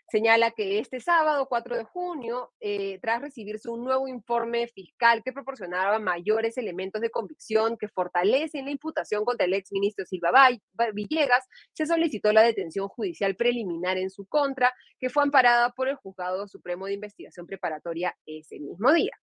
señala 0.10 0.52
que 0.52 0.80
este 0.80 1.00
sábado 1.00 1.48
4 1.48 1.78
de 1.78 1.84
junio, 1.84 2.52
eh, 2.60 3.00
tras 3.02 3.22
recibirse 3.22 3.70
un 3.70 3.84
nuevo 3.84 4.08
informe 4.08 4.68
fiscal 4.68 5.24
que 5.24 5.32
proporcionaba 5.32 6.00
mayores 6.00 6.58
elementos 6.58 7.02
de 7.02 7.10
convicción 7.10 7.78
que 7.78 7.88
fortalecen 7.88 8.66
la 8.66 8.72
imputación 8.72 9.26
contra 9.26 9.46
el 9.46 9.54
exministro 9.54 10.06
Silva 10.06 10.50
Villegas, 10.94 11.46
se 11.74 11.86
solicitó 11.86 12.34
la 12.34 12.42
detención 12.42 12.88
judicial 12.88 13.36
preliminar 13.36 13.98
en 13.98 14.10
su 14.10 14.26
contra, 14.26 14.74
que 15.00 15.10
fue 15.10 15.24
amparada 15.24 15.72
por 15.72 15.88
el 15.88 15.96
Juzgado 15.96 16.48
Supremo 16.48 16.86
de 16.86 16.94
Investigación 16.94 17.46
Preparatoria 17.46 18.16
ese 18.26 18.60
mismo 18.60 18.92
día. 18.92 19.14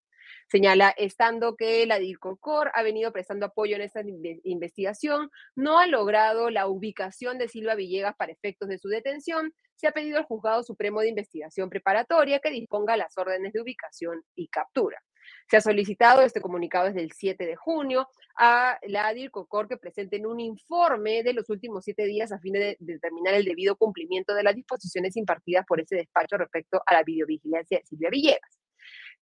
Señala, 0.51 0.91
estando 0.97 1.57
que 1.57 1.87
la 1.87 1.99
DIRCOCOR 1.99 2.71
ha 2.75 2.83
venido 2.83 3.13
prestando 3.13 3.47
apoyo 3.47 3.77
en 3.77 3.83
esta 3.83 4.03
investigación, 4.45 5.31
no 5.55 5.79
ha 5.79 5.87
logrado 5.87 6.51
la 6.51 6.67
ubicación 6.67 7.39
de 7.39 7.49
Silva 7.49 7.75
Villegas 7.75 8.15
para 8.17 8.33
efectos 8.33 8.69
de 8.69 8.79
su 8.79 8.89
detención, 8.89 9.53
se 9.77 9.87
ha 9.87 9.93
pedido 9.93 10.19
al 10.19 10.25
Juzgado 10.25 10.63
Supremo 10.63 11.01
de 11.01 11.09
Investigación 11.09 11.69
Preparatoria 11.69 12.41
que 12.41 12.51
disponga 12.51 12.97
las 12.97 13.17
órdenes 13.19 13.53
de 13.53 13.61
ubicación 13.61 14.23
y 14.35 14.49
captura. 14.49 15.03
Se 15.49 15.57
ha 15.57 15.61
solicitado 15.61 16.23
este 16.23 16.41
comunicado 16.41 16.87
desde 16.87 17.03
el 17.03 17.13
7 17.13 17.47
de 17.47 17.57
junio 17.57 18.09
a 18.37 18.79
la 18.83 19.13
DIRCOCOR 19.13 19.69
que 19.69 19.77
presenten 19.77 20.27
un 20.27 20.41
informe 20.41 21.23
de 21.23 21.33
los 21.33 21.49
últimos 21.51 21.85
siete 21.85 22.05
días 22.05 22.33
a 22.33 22.39
fin 22.39 22.53
de 22.53 22.77
determinar 22.81 23.35
el 23.35 23.45
debido 23.45 23.77
cumplimiento 23.77 24.35
de 24.35 24.43
las 24.43 24.55
disposiciones 24.55 25.17
impartidas 25.17 25.65
por 25.67 25.81
ese 25.81 25.97
despacho 25.97 26.37
respecto 26.37 26.83
a 26.87 26.95
la 26.95 27.03
videovigilancia 27.03 27.79
de 27.79 27.87
Silvia 27.87 28.11
Villegas. 28.11 28.66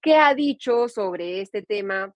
¿Qué 0.04 0.16
ha 0.16 0.34
dicho 0.34 0.86
sobre 0.90 1.40
este 1.40 1.62
tema 1.62 2.14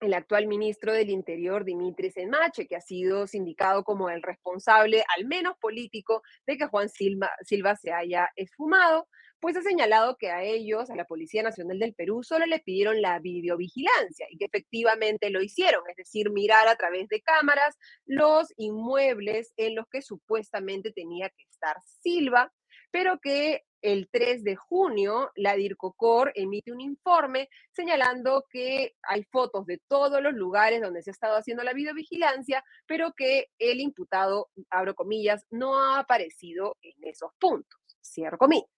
el 0.00 0.14
actual 0.14 0.46
ministro 0.46 0.94
del 0.94 1.10
Interior, 1.10 1.66
Dimitri 1.66 2.10
Senmache, 2.10 2.66
que 2.66 2.76
ha 2.76 2.80
sido 2.80 3.26
sindicado 3.26 3.84
como 3.84 4.08
el 4.08 4.22
responsable, 4.22 5.04
al 5.14 5.26
menos 5.26 5.54
político, 5.58 6.22
de 6.46 6.56
que 6.56 6.64
Juan 6.64 6.88
Silva, 6.88 7.30
Silva 7.42 7.76
se 7.76 7.92
haya 7.92 8.30
esfumado, 8.36 9.06
pues 9.38 9.54
ha 9.54 9.60
señalado 9.60 10.16
que 10.16 10.30
a 10.30 10.44
ellos, 10.44 10.88
a 10.88 10.96
la 10.96 11.04
Policía 11.04 11.42
Nacional 11.42 11.78
del 11.78 11.92
Perú, 11.92 12.22
solo 12.22 12.46
le 12.46 12.60
pidieron 12.60 13.02
la 13.02 13.18
videovigilancia 13.18 14.26
y 14.30 14.38
que 14.38 14.46
efectivamente 14.46 15.28
lo 15.28 15.42
hicieron, 15.42 15.82
es 15.90 15.96
decir, 15.96 16.30
mirar 16.30 16.68
a 16.68 16.76
través 16.76 17.06
de 17.08 17.20
cámaras 17.20 17.76
los 18.06 18.50
inmuebles 18.56 19.52
en 19.58 19.74
los 19.74 19.86
que 19.88 20.00
supuestamente 20.00 20.90
tenía 20.90 21.28
que 21.28 21.44
estar 21.50 21.76
Silva, 22.00 22.50
pero 22.90 23.18
que 23.20 23.62
el 23.86 24.08
3 24.10 24.42
de 24.42 24.56
junio, 24.56 25.30
la 25.36 25.54
DIRCOCOR 25.54 26.32
emite 26.34 26.72
un 26.72 26.80
informe 26.80 27.48
señalando 27.70 28.44
que 28.50 28.96
hay 29.02 29.22
fotos 29.22 29.64
de 29.64 29.80
todos 29.86 30.20
los 30.20 30.34
lugares 30.34 30.82
donde 30.82 31.02
se 31.02 31.10
ha 31.10 31.12
estado 31.12 31.36
haciendo 31.36 31.62
la 31.62 31.72
videovigilancia, 31.72 32.64
pero 32.86 33.12
que 33.12 33.46
el 33.60 33.80
imputado, 33.80 34.50
abro 34.70 34.96
comillas, 34.96 35.46
no 35.50 35.78
ha 35.78 36.00
aparecido 36.00 36.76
en 36.82 36.94
esos 37.02 37.30
puntos, 37.38 37.78
cierro 38.02 38.38
comillas. 38.38 38.68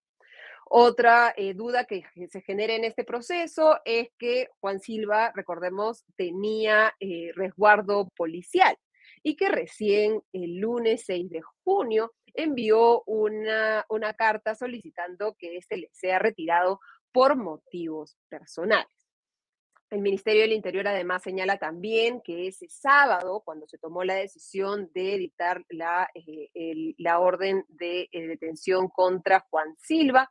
Otra 0.66 1.32
eh, 1.34 1.54
duda 1.54 1.86
que 1.86 2.04
se 2.30 2.42
genera 2.42 2.74
en 2.74 2.84
este 2.84 3.02
proceso 3.02 3.80
es 3.86 4.10
que 4.18 4.50
Juan 4.60 4.78
Silva, 4.78 5.32
recordemos, 5.34 6.04
tenía 6.16 6.94
eh, 7.00 7.30
resguardo 7.34 8.10
policial 8.14 8.76
y 9.22 9.36
que 9.36 9.48
recién 9.48 10.22
el 10.32 10.58
lunes 10.58 11.04
6 11.06 11.30
de 11.30 11.40
junio 11.64 12.12
envió 12.34 13.02
una, 13.04 13.84
una 13.88 14.14
carta 14.14 14.54
solicitando 14.54 15.34
que 15.38 15.56
este 15.56 15.76
le 15.76 15.90
sea 15.92 16.18
retirado 16.18 16.80
por 17.12 17.36
motivos 17.36 18.16
personales. 18.28 18.86
El 19.90 20.02
Ministerio 20.02 20.42
del 20.42 20.52
Interior 20.52 20.86
además 20.86 21.22
señala 21.22 21.56
también 21.56 22.20
que 22.20 22.46
ese 22.46 22.68
sábado, 22.68 23.40
cuando 23.42 23.66
se 23.66 23.78
tomó 23.78 24.04
la 24.04 24.14
decisión 24.14 24.90
de 24.92 25.16
dictar 25.16 25.64
la, 25.70 26.10
eh, 26.14 26.94
la 26.98 27.18
orden 27.20 27.64
de 27.68 28.08
eh, 28.12 28.26
detención 28.26 28.88
contra 28.88 29.46
Juan 29.48 29.74
Silva, 29.78 30.30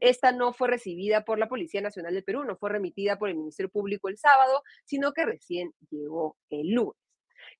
esta 0.00 0.32
no 0.32 0.54
fue 0.54 0.68
recibida 0.68 1.24
por 1.24 1.38
la 1.38 1.48
Policía 1.48 1.82
Nacional 1.82 2.14
del 2.14 2.24
Perú, 2.24 2.44
no 2.44 2.56
fue 2.56 2.70
remitida 2.70 3.18
por 3.18 3.28
el 3.28 3.36
Ministerio 3.36 3.70
Público 3.70 4.08
el 4.08 4.16
sábado, 4.16 4.62
sino 4.86 5.12
que 5.12 5.26
recién 5.26 5.72
llegó 5.90 6.38
el 6.48 6.70
lunes. 6.70 7.07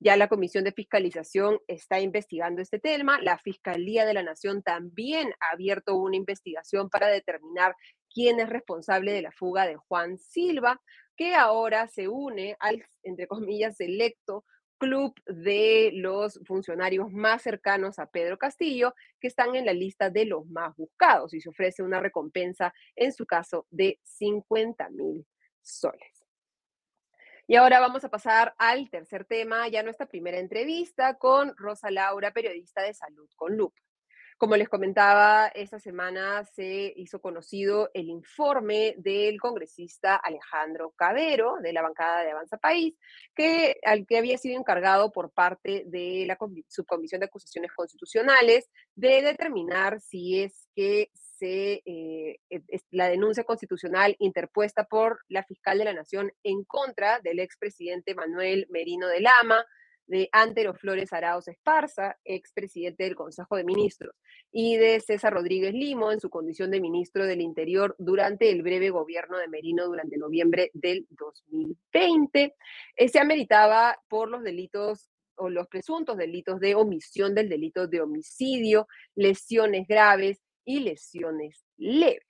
Ya 0.00 0.16
la 0.16 0.28
Comisión 0.28 0.62
de 0.64 0.72
Fiscalización 0.72 1.58
está 1.66 2.00
investigando 2.00 2.62
este 2.62 2.78
tema. 2.78 3.20
La 3.20 3.38
Fiscalía 3.38 4.06
de 4.06 4.14
la 4.14 4.22
Nación 4.22 4.62
también 4.62 5.32
ha 5.40 5.52
abierto 5.52 5.96
una 5.96 6.16
investigación 6.16 6.88
para 6.88 7.08
determinar 7.08 7.74
quién 8.12 8.38
es 8.38 8.48
responsable 8.48 9.12
de 9.12 9.22
la 9.22 9.32
fuga 9.32 9.66
de 9.66 9.76
Juan 9.76 10.18
Silva, 10.18 10.80
que 11.16 11.34
ahora 11.34 11.88
se 11.88 12.06
une 12.06 12.56
al, 12.60 12.84
entre 13.02 13.26
comillas, 13.26 13.76
selecto 13.76 14.44
club 14.78 15.12
de 15.26 15.90
los 15.94 16.40
funcionarios 16.46 17.10
más 17.10 17.42
cercanos 17.42 17.98
a 17.98 18.06
Pedro 18.06 18.38
Castillo, 18.38 18.94
que 19.20 19.26
están 19.26 19.56
en 19.56 19.66
la 19.66 19.72
lista 19.72 20.08
de 20.10 20.24
los 20.24 20.46
más 20.46 20.74
buscados 20.76 21.34
y 21.34 21.40
se 21.40 21.48
ofrece 21.50 21.82
una 21.82 22.00
recompensa, 22.00 22.72
en 22.94 23.12
su 23.12 23.26
caso, 23.26 23.66
de 23.70 23.98
50 24.04 24.88
mil 24.90 25.26
soles. 25.60 26.17
Y 27.50 27.56
ahora 27.56 27.80
vamos 27.80 28.04
a 28.04 28.10
pasar 28.10 28.54
al 28.58 28.90
tercer 28.90 29.24
tema, 29.24 29.68
ya 29.68 29.82
nuestra 29.82 30.04
primera 30.04 30.38
entrevista 30.38 31.16
con 31.16 31.56
Rosa 31.56 31.90
Laura, 31.90 32.30
periodista 32.30 32.82
de 32.82 32.92
Salud 32.92 33.26
con 33.36 33.56
Lupa. 33.56 33.80
Como 34.36 34.54
les 34.54 34.68
comentaba, 34.68 35.48
esta 35.48 35.80
semana 35.80 36.44
se 36.44 36.92
hizo 36.94 37.22
conocido 37.22 37.90
el 37.94 38.10
informe 38.10 38.96
del 38.98 39.40
congresista 39.40 40.16
Alejandro 40.16 40.92
Cabero, 40.94 41.56
de 41.62 41.72
la 41.72 41.80
bancada 41.80 42.22
de 42.22 42.32
Avanza 42.32 42.58
País, 42.58 42.94
que, 43.34 43.80
al 43.82 44.06
que 44.06 44.18
había 44.18 44.36
sido 44.36 44.60
encargado 44.60 45.10
por 45.10 45.32
parte 45.32 45.84
de 45.86 46.26
la 46.26 46.36
Subcomisión 46.68 47.20
de 47.20 47.28
Acusaciones 47.28 47.72
Constitucionales 47.72 48.68
de 48.94 49.22
determinar 49.22 50.02
si 50.02 50.42
es 50.42 50.68
que 50.76 51.10
eh, 51.42 52.38
la 52.90 53.08
denuncia 53.08 53.44
constitucional 53.44 54.16
interpuesta 54.18 54.84
por 54.84 55.20
la 55.28 55.42
fiscal 55.44 55.78
de 55.78 55.84
la 55.84 55.92
Nación 55.92 56.32
en 56.42 56.64
contra 56.64 57.20
del 57.20 57.40
expresidente 57.40 58.14
Manuel 58.14 58.66
Merino 58.70 59.08
de 59.08 59.20
Lama, 59.20 59.64
de 60.08 60.28
Antero 60.32 60.74
Flores 60.74 61.12
Arauz 61.12 61.48
Esparza, 61.48 62.18
expresidente 62.24 63.04
del 63.04 63.14
Consejo 63.14 63.56
de 63.56 63.64
Ministros, 63.64 64.16
y 64.50 64.76
de 64.76 65.00
César 65.00 65.34
Rodríguez 65.34 65.74
Limo 65.74 66.10
en 66.10 66.20
su 66.20 66.30
condición 66.30 66.70
de 66.70 66.80
ministro 66.80 67.26
del 67.26 67.42
Interior 67.42 67.94
durante 67.98 68.50
el 68.50 68.62
breve 68.62 68.90
gobierno 68.90 69.38
de 69.38 69.48
Merino 69.48 69.86
durante 69.86 70.16
noviembre 70.16 70.70
del 70.72 71.06
2020. 71.10 72.54
Eh, 72.96 73.08
se 73.08 73.20
ameritaba 73.20 73.98
por 74.08 74.30
los 74.30 74.42
delitos 74.42 75.10
o 75.36 75.50
los 75.50 75.68
presuntos 75.68 76.16
delitos 76.16 76.58
de 76.58 76.74
omisión 76.74 77.34
del 77.34 77.48
delito 77.48 77.86
de 77.86 78.00
homicidio, 78.00 78.88
lesiones 79.14 79.86
graves 79.86 80.40
y 80.68 80.80
lesiones 80.80 81.64
leves. 81.78 82.26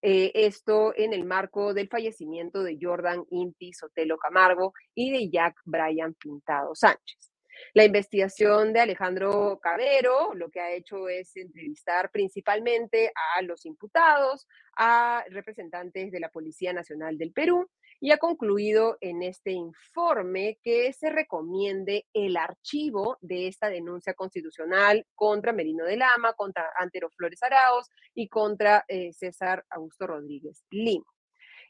Eh, 0.00 0.30
esto 0.34 0.92
en 0.96 1.12
el 1.12 1.24
marco 1.24 1.74
del 1.74 1.88
fallecimiento 1.88 2.62
de 2.62 2.78
Jordan 2.80 3.24
Inti 3.30 3.72
Sotelo 3.72 4.16
Camargo 4.16 4.72
y 4.94 5.10
de 5.10 5.28
Jack 5.28 5.56
Bryan 5.64 6.14
Pintado 6.14 6.72
Sánchez. 6.76 7.32
La 7.74 7.84
investigación 7.84 8.72
de 8.72 8.78
Alejandro 8.78 9.58
Cabero 9.60 10.34
lo 10.34 10.48
que 10.50 10.60
ha 10.60 10.70
hecho 10.70 11.08
es 11.08 11.36
entrevistar 11.36 12.12
principalmente 12.12 13.10
a 13.36 13.42
los 13.42 13.66
imputados, 13.66 14.46
a 14.76 15.24
representantes 15.30 16.12
de 16.12 16.20
la 16.20 16.28
Policía 16.28 16.72
Nacional 16.72 17.18
del 17.18 17.32
Perú 17.32 17.68
y 18.00 18.12
ha 18.12 18.18
concluido 18.18 18.96
en 19.00 19.22
este 19.22 19.52
informe 19.52 20.58
que 20.62 20.92
se 20.92 21.10
recomiende 21.10 22.06
el 22.12 22.36
archivo 22.36 23.18
de 23.20 23.48
esta 23.48 23.68
denuncia 23.68 24.14
constitucional 24.14 25.06
contra 25.14 25.52
Merino 25.52 25.84
de 25.84 25.96
Lama, 25.96 26.34
contra 26.34 26.70
Antero 26.78 27.10
Flores 27.10 27.42
Araos 27.42 27.88
y 28.14 28.28
contra 28.28 28.84
eh, 28.88 29.12
César 29.12 29.64
Augusto 29.70 30.06
Rodríguez 30.06 30.64
Lima. 30.70 31.04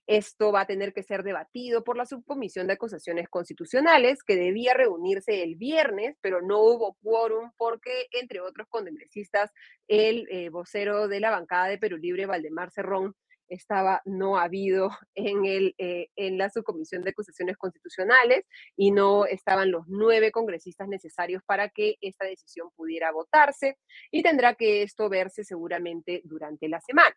Esto 0.07 0.53
va 0.53 0.63
a 0.63 0.67
tener 0.67 0.95
que 0.95 1.03
ser 1.03 1.23
debatido 1.23 1.85
por 1.85 1.99
la 1.99 2.07
Subcomisión 2.07 2.67
de 2.67 2.73
Acusaciones 2.73 3.29
Constitucionales, 3.29 4.23
que 4.23 4.37
debía 4.37 4.73
reunirse 4.73 5.43
el 5.43 5.57
viernes, 5.57 6.17
pero 6.23 6.41
no 6.41 6.61
hubo 6.61 6.97
quórum 7.03 7.53
porque, 7.59 8.07
entre 8.13 8.41
otros 8.41 8.69
congresistas, 8.71 9.51
el 9.87 10.27
eh, 10.31 10.49
vocero 10.49 11.09
de 11.09 11.21
la 11.21 11.31
bancada 11.31 11.67
de 11.67 11.77
Perú 11.77 11.99
Libre, 11.99 12.25
Valdemar 12.25 12.71
Cerrón, 12.71 13.15
estaba 13.49 14.03
no 14.05 14.39
habido 14.39 14.91
en, 15.15 15.45
el, 15.45 15.75
eh, 15.79 16.09
en 16.17 16.39
la 16.39 16.51
subcomisión 16.51 17.03
de 17.03 17.11
acusaciones 17.11 17.57
constitucionales 17.57 18.45
y 18.77 18.91
no 18.91 19.27
estaban 19.27 19.71
los 19.71 19.85
nueve 19.89 20.33
congresistas 20.33 20.89
necesarios 20.89 21.43
para 21.47 21.69
que 21.69 21.97
esta 22.01 22.27
decisión 22.27 22.71
pudiera 22.77 23.13
votarse 23.13 23.79
y 24.11 24.23
tendrá 24.23 24.55
que 24.55 24.83
esto 24.83 25.09
verse 25.09 25.45
seguramente 25.45 26.23
durante 26.25 26.69
la 26.69 26.81
semana. 26.81 27.15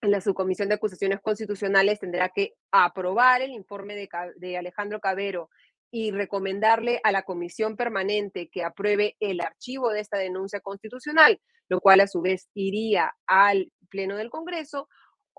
La 0.00 0.20
subcomisión 0.20 0.68
de 0.68 0.76
acusaciones 0.76 1.20
constitucionales 1.20 1.98
tendrá 1.98 2.28
que 2.28 2.54
aprobar 2.70 3.42
el 3.42 3.50
informe 3.50 3.96
de, 3.96 4.08
de 4.36 4.56
Alejandro 4.56 5.00
Cabero 5.00 5.50
y 5.90 6.10
recomendarle 6.10 7.00
a 7.02 7.12
la 7.12 7.22
comisión 7.22 7.76
permanente 7.76 8.48
que 8.48 8.62
apruebe 8.62 9.16
el 9.20 9.40
archivo 9.40 9.90
de 9.90 10.00
esta 10.00 10.18
denuncia 10.18 10.60
constitucional, 10.60 11.40
lo 11.68 11.80
cual 11.80 12.00
a 12.00 12.06
su 12.06 12.20
vez 12.20 12.48
iría 12.54 13.14
al 13.26 13.72
Pleno 13.88 14.16
del 14.16 14.30
Congreso, 14.30 14.88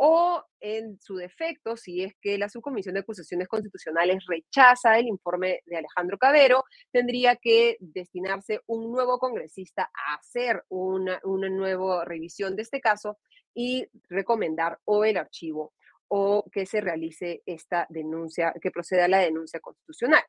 o 0.01 0.41
en 0.61 0.97
su 0.97 1.17
defecto, 1.17 1.75
si 1.75 2.03
es 2.03 2.13
que 2.21 2.37
la 2.37 2.47
Subcomisión 2.47 2.93
de 2.93 3.01
Acusaciones 3.01 3.49
Constitucionales 3.49 4.23
rechaza 4.27 4.97
el 4.97 5.07
informe 5.07 5.61
de 5.65 5.75
Alejandro 5.75 6.17
Cabero, 6.17 6.63
tendría 6.89 7.35
que 7.35 7.75
destinarse 7.81 8.61
un 8.67 8.93
nuevo 8.93 9.19
congresista 9.19 9.89
a 9.93 10.15
hacer 10.15 10.63
una, 10.69 11.19
una 11.25 11.49
nueva 11.49 12.05
revisión 12.05 12.55
de 12.55 12.61
este 12.61 12.79
caso 12.79 13.17
y 13.53 13.87
recomendar 14.07 14.79
o 14.85 15.03
el 15.03 15.17
archivo 15.17 15.73
o 16.07 16.45
que 16.49 16.65
se 16.65 16.79
realice 16.79 17.43
esta 17.45 17.85
denuncia, 17.89 18.53
que 18.61 18.71
proceda 18.71 19.03
a 19.03 19.09
la 19.09 19.19
denuncia 19.19 19.59
constitucional. 19.59 20.23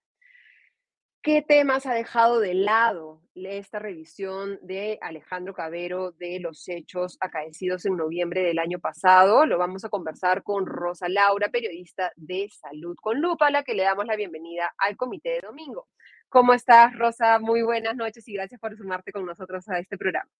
¿Qué 1.22 1.42
temas 1.42 1.84
ha 1.84 1.92
dejado 1.92 2.40
de 2.40 2.54
lado 2.54 3.20
esta 3.34 3.78
revisión 3.78 4.58
de 4.62 4.98
Alejandro 5.02 5.52
Cabero 5.52 6.12
de 6.12 6.40
los 6.40 6.66
hechos 6.66 7.18
acaecidos 7.20 7.84
en 7.84 7.98
noviembre 7.98 8.42
del 8.42 8.58
año 8.58 8.78
pasado? 8.78 9.44
Lo 9.44 9.58
vamos 9.58 9.84
a 9.84 9.90
conversar 9.90 10.42
con 10.42 10.64
Rosa 10.64 11.10
Laura, 11.10 11.50
periodista 11.50 12.10
de 12.16 12.48
Salud 12.48 12.96
con 12.98 13.20
Lupa, 13.20 13.48
a 13.48 13.50
la 13.50 13.64
que 13.64 13.74
le 13.74 13.82
damos 13.82 14.06
la 14.06 14.16
bienvenida 14.16 14.72
al 14.78 14.96
comité 14.96 15.32
de 15.32 15.40
domingo. 15.42 15.88
¿Cómo 16.30 16.54
estás, 16.54 16.96
Rosa? 16.96 17.38
Muy 17.38 17.60
buenas 17.60 17.96
noches 17.96 18.26
y 18.26 18.32
gracias 18.32 18.58
por 18.58 18.74
sumarte 18.74 19.12
con 19.12 19.26
nosotros 19.26 19.68
a 19.68 19.78
este 19.78 19.98
programa. 19.98 20.30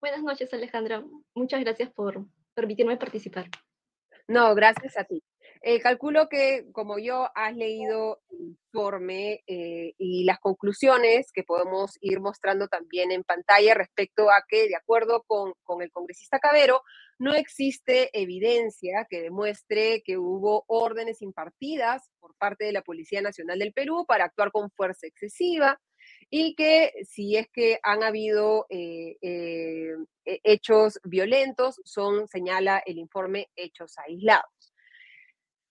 Buenas 0.00 0.22
noches, 0.22 0.54
Alejandra. 0.54 1.04
Muchas 1.34 1.60
gracias 1.60 1.90
por 1.90 2.24
permitirme 2.54 2.96
participar. 2.96 3.50
No, 4.26 4.54
gracias 4.54 4.96
a 4.96 5.04
ti. 5.04 5.22
Eh, 5.64 5.80
calculo 5.80 6.28
que 6.28 6.66
como 6.72 6.98
yo 6.98 7.28
has 7.36 7.54
leído 7.54 8.20
el 8.30 8.40
informe 8.48 9.44
eh, 9.46 9.94
y 9.96 10.24
las 10.24 10.40
conclusiones 10.40 11.30
que 11.32 11.44
podemos 11.44 11.98
ir 12.00 12.18
mostrando 12.18 12.66
también 12.66 13.12
en 13.12 13.22
pantalla 13.22 13.74
respecto 13.74 14.28
a 14.28 14.44
que, 14.48 14.66
de 14.66 14.74
acuerdo 14.74 15.22
con, 15.24 15.52
con 15.62 15.80
el 15.80 15.92
congresista 15.92 16.40
Cabero, 16.40 16.82
no 17.20 17.32
existe 17.34 18.10
evidencia 18.12 19.06
que 19.08 19.22
demuestre 19.22 20.02
que 20.04 20.18
hubo 20.18 20.64
órdenes 20.66 21.22
impartidas 21.22 22.10
por 22.18 22.34
parte 22.36 22.64
de 22.64 22.72
la 22.72 22.82
Policía 22.82 23.22
Nacional 23.22 23.60
del 23.60 23.72
Perú 23.72 24.04
para 24.04 24.24
actuar 24.24 24.50
con 24.50 24.68
fuerza 24.72 25.06
excesiva 25.06 25.80
y 26.28 26.56
que 26.56 26.92
si 27.04 27.36
es 27.36 27.46
que 27.52 27.78
han 27.84 28.02
habido 28.02 28.66
eh, 28.68 29.16
hechos 30.24 30.98
violentos, 31.04 31.80
son, 31.84 32.26
señala 32.26 32.82
el 32.84 32.98
informe, 32.98 33.48
hechos 33.54 33.96
aislados. 33.98 34.61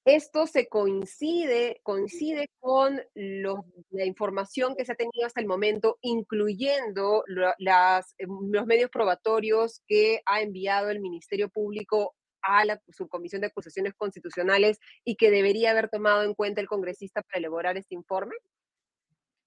Esto 0.04 0.48
se 0.48 0.68
coincide, 0.68 1.80
coincide 1.84 2.50
con 2.60 3.00
la 3.14 4.06
información 4.06 4.76
que 4.76 4.84
se 4.84 4.94
ha 4.94 4.96
tenido 4.96 5.28
hasta 5.28 5.42
el 5.42 5.46
momento, 5.46 6.00
incluyendo 6.02 7.24
eh, 7.28 8.16
los 8.28 8.66
medios 8.66 8.90
probatorios 8.90 9.84
que 9.88 10.22
ha 10.26 10.42
enviado 10.42 10.90
el 10.90 11.02
Ministerio 11.02 11.50
Público 11.50 12.16
a 12.42 12.66
la 12.66 12.82
Subcomisión 12.90 13.42
de 13.42 13.48
Acusaciones 13.48 13.94
Constitucionales 13.94 14.80
y 15.06 15.16
que 15.16 15.30
debería 15.30 15.70
haber 15.70 15.90
tomado 15.90 16.24
en 16.24 16.34
cuenta 16.34 16.62
el 16.62 16.68
congresista 16.68 17.22
para 17.22 17.38
elaborar 17.38 17.78
este 17.78 17.94
informe? 17.94 18.34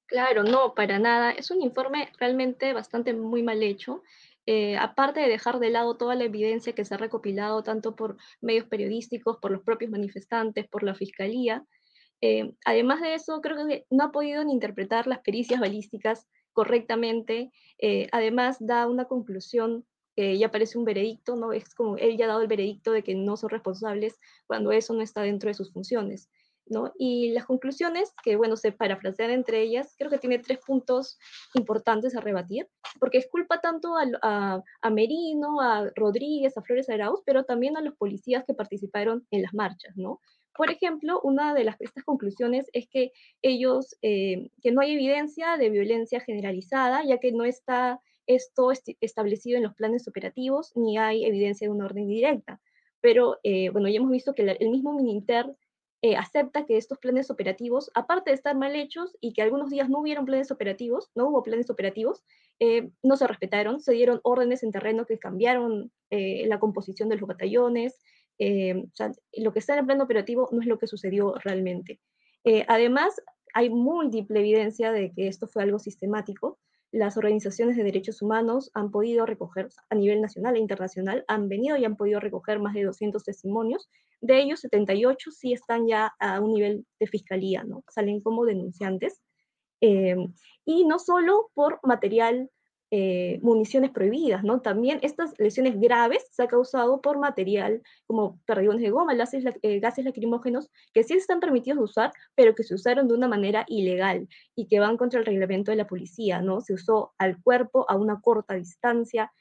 Claro, 0.06 0.44
no, 0.44 0.74
para 0.74 1.00
nada. 1.00 1.32
Es 1.32 1.50
un 1.50 1.62
informe 1.62 2.12
realmente 2.18 2.72
bastante 2.72 3.12
muy 3.12 3.42
mal 3.42 3.60
hecho 3.62 4.02
eh, 4.46 4.76
aparte 4.76 5.20
de 5.20 5.28
dejar 5.28 5.58
de 5.58 5.70
lado 5.70 5.96
toda 5.96 6.14
la 6.14 6.24
evidencia 6.24 6.74
que 6.74 6.84
se 6.84 6.94
ha 6.94 6.98
recopilado 6.98 7.62
tanto 7.62 7.96
por 7.96 8.16
medios 8.40 8.66
periodísticos, 8.66 9.38
por 9.38 9.50
los 9.50 9.62
propios 9.62 9.90
manifestantes, 9.90 10.68
por 10.68 10.82
la 10.82 10.94
fiscalía, 10.94 11.64
eh, 12.26 12.54
además 12.64 13.02
de 13.02 13.14
eso, 13.14 13.42
creo 13.42 13.66
que 13.66 13.84
no 13.90 14.04
ha 14.04 14.10
podido 14.10 14.42
ni 14.44 14.52
interpretar 14.52 15.06
las 15.06 15.20
pericias 15.20 15.60
balísticas 15.60 16.26
correctamente. 16.54 17.52
Eh, 17.78 18.08
además, 18.12 18.56
da 18.60 18.86
una 18.86 19.04
conclusión 19.04 19.84
que 20.16 20.38
ya 20.38 20.50
parece 20.50 20.78
un 20.78 20.86
veredicto, 20.86 21.36
¿no? 21.36 21.52
Es 21.52 21.74
como 21.74 21.98
él 21.98 22.16
ya 22.16 22.24
ha 22.24 22.28
dado 22.28 22.40
el 22.40 22.48
veredicto 22.48 22.92
de 22.92 23.02
que 23.02 23.14
no 23.14 23.36
son 23.36 23.50
responsables 23.50 24.18
cuando 24.46 24.72
eso 24.72 24.94
no 24.94 25.02
está 25.02 25.20
dentro 25.20 25.48
de 25.48 25.54
sus 25.54 25.70
funciones. 25.72 26.30
Y 26.98 27.30
las 27.32 27.44
conclusiones, 27.44 28.12
que 28.22 28.36
bueno, 28.36 28.56
se 28.56 28.72
parafrasean 28.72 29.30
entre 29.30 29.60
ellas, 29.60 29.94
creo 29.98 30.10
que 30.10 30.18
tiene 30.18 30.38
tres 30.38 30.58
puntos 30.64 31.18
importantes 31.54 32.16
a 32.16 32.20
rebatir, 32.20 32.68
porque 32.98 33.18
es 33.18 33.28
culpa 33.28 33.60
tanto 33.60 33.94
a, 33.96 34.62
a, 34.82 34.90
Merino, 34.90 35.60
a 35.60 35.90
Rodríguez, 35.94 36.56
a 36.56 36.62
Flores 36.62 36.88
Arauz, 36.88 37.20
pero 37.26 37.44
también 37.44 37.76
a 37.76 37.82
los 37.82 37.94
policías 37.96 38.44
que 38.46 38.54
participaron 38.54 39.26
en 39.30 39.42
las 39.42 39.52
marchas, 39.52 39.96
¿no? 39.96 40.20
Por 40.56 40.70
ejemplo, 40.70 41.20
una 41.22 41.52
de 41.52 41.64
las, 41.64 41.80
estas 41.80 42.04
conclusiones 42.04 42.70
es 42.72 42.88
que 42.88 43.10
ellos, 43.42 43.96
eh, 44.02 44.50
que 44.62 44.70
no 44.70 44.80
hay 44.80 44.92
evidencia 44.92 45.56
de 45.56 45.68
violencia 45.68 46.20
generalizada, 46.20 47.04
ya 47.04 47.18
que 47.18 47.32
no 47.32 47.44
está 47.44 48.00
esto 48.26 48.70
establecido 49.00 49.58
en 49.58 49.64
los 49.64 49.74
planes 49.74 50.08
operativos, 50.08 50.72
ni 50.76 50.96
hay 50.96 51.24
evidencia 51.24 51.66
de 51.66 51.72
una 51.74 51.86
orden 51.86 52.06
directa. 52.06 52.60
Pero, 53.00 53.38
eh, 53.42 53.68
bueno, 53.68 53.88
ya 53.88 53.96
hemos 53.96 54.12
visto 54.12 54.34
que 54.34 54.42
el 54.42 54.70
mismo 54.70 54.94
Mininter 54.94 55.54
eh, 56.06 56.16
acepta 56.16 56.66
que 56.66 56.76
estos 56.76 56.98
planes 56.98 57.30
operativos, 57.30 57.90
aparte 57.94 58.30
de 58.30 58.34
estar 58.34 58.54
mal 58.54 58.76
hechos 58.76 59.16
y 59.22 59.32
que 59.32 59.40
algunos 59.40 59.70
días 59.70 59.88
no 59.88 60.00
hubieron 60.00 60.26
planes 60.26 60.50
operativos, 60.50 61.10
no 61.14 61.28
hubo 61.28 61.42
planes 61.42 61.70
operativos, 61.70 62.22
eh, 62.60 62.90
no 63.02 63.16
se 63.16 63.26
respetaron, 63.26 63.80
se 63.80 63.94
dieron 63.94 64.20
órdenes 64.22 64.62
en 64.62 64.70
terreno 64.70 65.06
que 65.06 65.18
cambiaron 65.18 65.90
eh, 66.10 66.46
la 66.46 66.60
composición 66.60 67.08
de 67.08 67.16
los 67.16 67.26
batallones, 67.26 67.98
lo 68.38 69.52
que 69.54 69.58
está 69.58 69.72
en 69.72 69.78
el 69.78 69.86
plano 69.86 70.04
operativo 70.04 70.50
no 70.52 70.60
es 70.60 70.66
lo 70.66 70.78
que 70.78 70.88
sucedió 70.88 71.36
realmente. 71.42 72.00
además, 72.68 73.22
hay 73.54 73.70
múltiple 73.70 74.40
evidencia 74.40 74.92
de 74.92 75.10
que 75.10 75.28
esto 75.28 75.46
fue 75.46 75.62
algo 75.62 75.78
sistemático. 75.78 76.58
Las 76.94 77.16
organizaciones 77.16 77.76
de 77.76 77.82
derechos 77.82 78.22
humanos 78.22 78.70
han 78.72 78.92
podido 78.92 79.26
recoger 79.26 79.68
a 79.90 79.96
nivel 79.96 80.20
nacional 80.20 80.54
e 80.54 80.60
internacional, 80.60 81.24
han 81.26 81.48
venido 81.48 81.76
y 81.76 81.84
han 81.84 81.96
podido 81.96 82.20
recoger 82.20 82.60
más 82.60 82.72
de 82.72 82.84
200 82.84 83.24
testimonios. 83.24 83.90
De 84.20 84.40
ellos, 84.40 84.60
78 84.60 85.32
sí 85.32 85.52
están 85.52 85.88
ya 85.88 86.12
a 86.20 86.40
un 86.40 86.54
nivel 86.54 86.86
de 87.00 87.06
fiscalía, 87.08 87.64
¿no? 87.64 87.82
Salen 87.88 88.20
como 88.20 88.44
denunciantes. 88.44 89.20
Eh, 89.80 90.14
y 90.64 90.86
no 90.86 91.00
solo 91.00 91.50
por 91.54 91.80
material 91.82 92.48
eh, 92.96 93.40
municiones 93.42 93.90
prohibidas, 93.90 94.44
¿no? 94.44 94.60
También 94.60 95.00
estas 95.02 95.34
lesiones 95.40 95.80
graves 95.80 96.24
se 96.30 96.42
han 96.42 96.48
causado 96.48 97.00
por 97.00 97.18
material 97.18 97.82
como 98.06 98.38
perdigones 98.46 98.82
de 98.82 98.90
goma, 98.90 99.16
gases, 99.16 99.44
eh, 99.62 99.80
gases 99.80 100.04
lacrimógenos, 100.04 100.70
que 100.92 101.02
sí 101.02 101.14
están 101.14 101.40
permitidos 101.40 101.78
de 101.78 101.84
usar, 101.86 102.12
pero 102.36 102.54
que 102.54 102.62
se 102.62 102.72
usaron 102.72 103.08
de 103.08 103.14
una 103.14 103.26
manera 103.26 103.64
ilegal 103.66 104.28
y 104.54 104.68
que 104.68 104.78
van 104.78 104.96
contra 104.96 105.18
el 105.18 105.26
reglamento 105.26 105.72
de 105.72 105.76
la 105.76 105.88
policía, 105.88 106.40
¿no? 106.40 106.60
Se 106.60 106.72
usó 106.72 107.14
al 107.18 107.42
cuerpo 107.42 107.84
a 107.88 107.96
una 107.96 108.20
corta 108.20 108.54
distancia. 108.54 109.32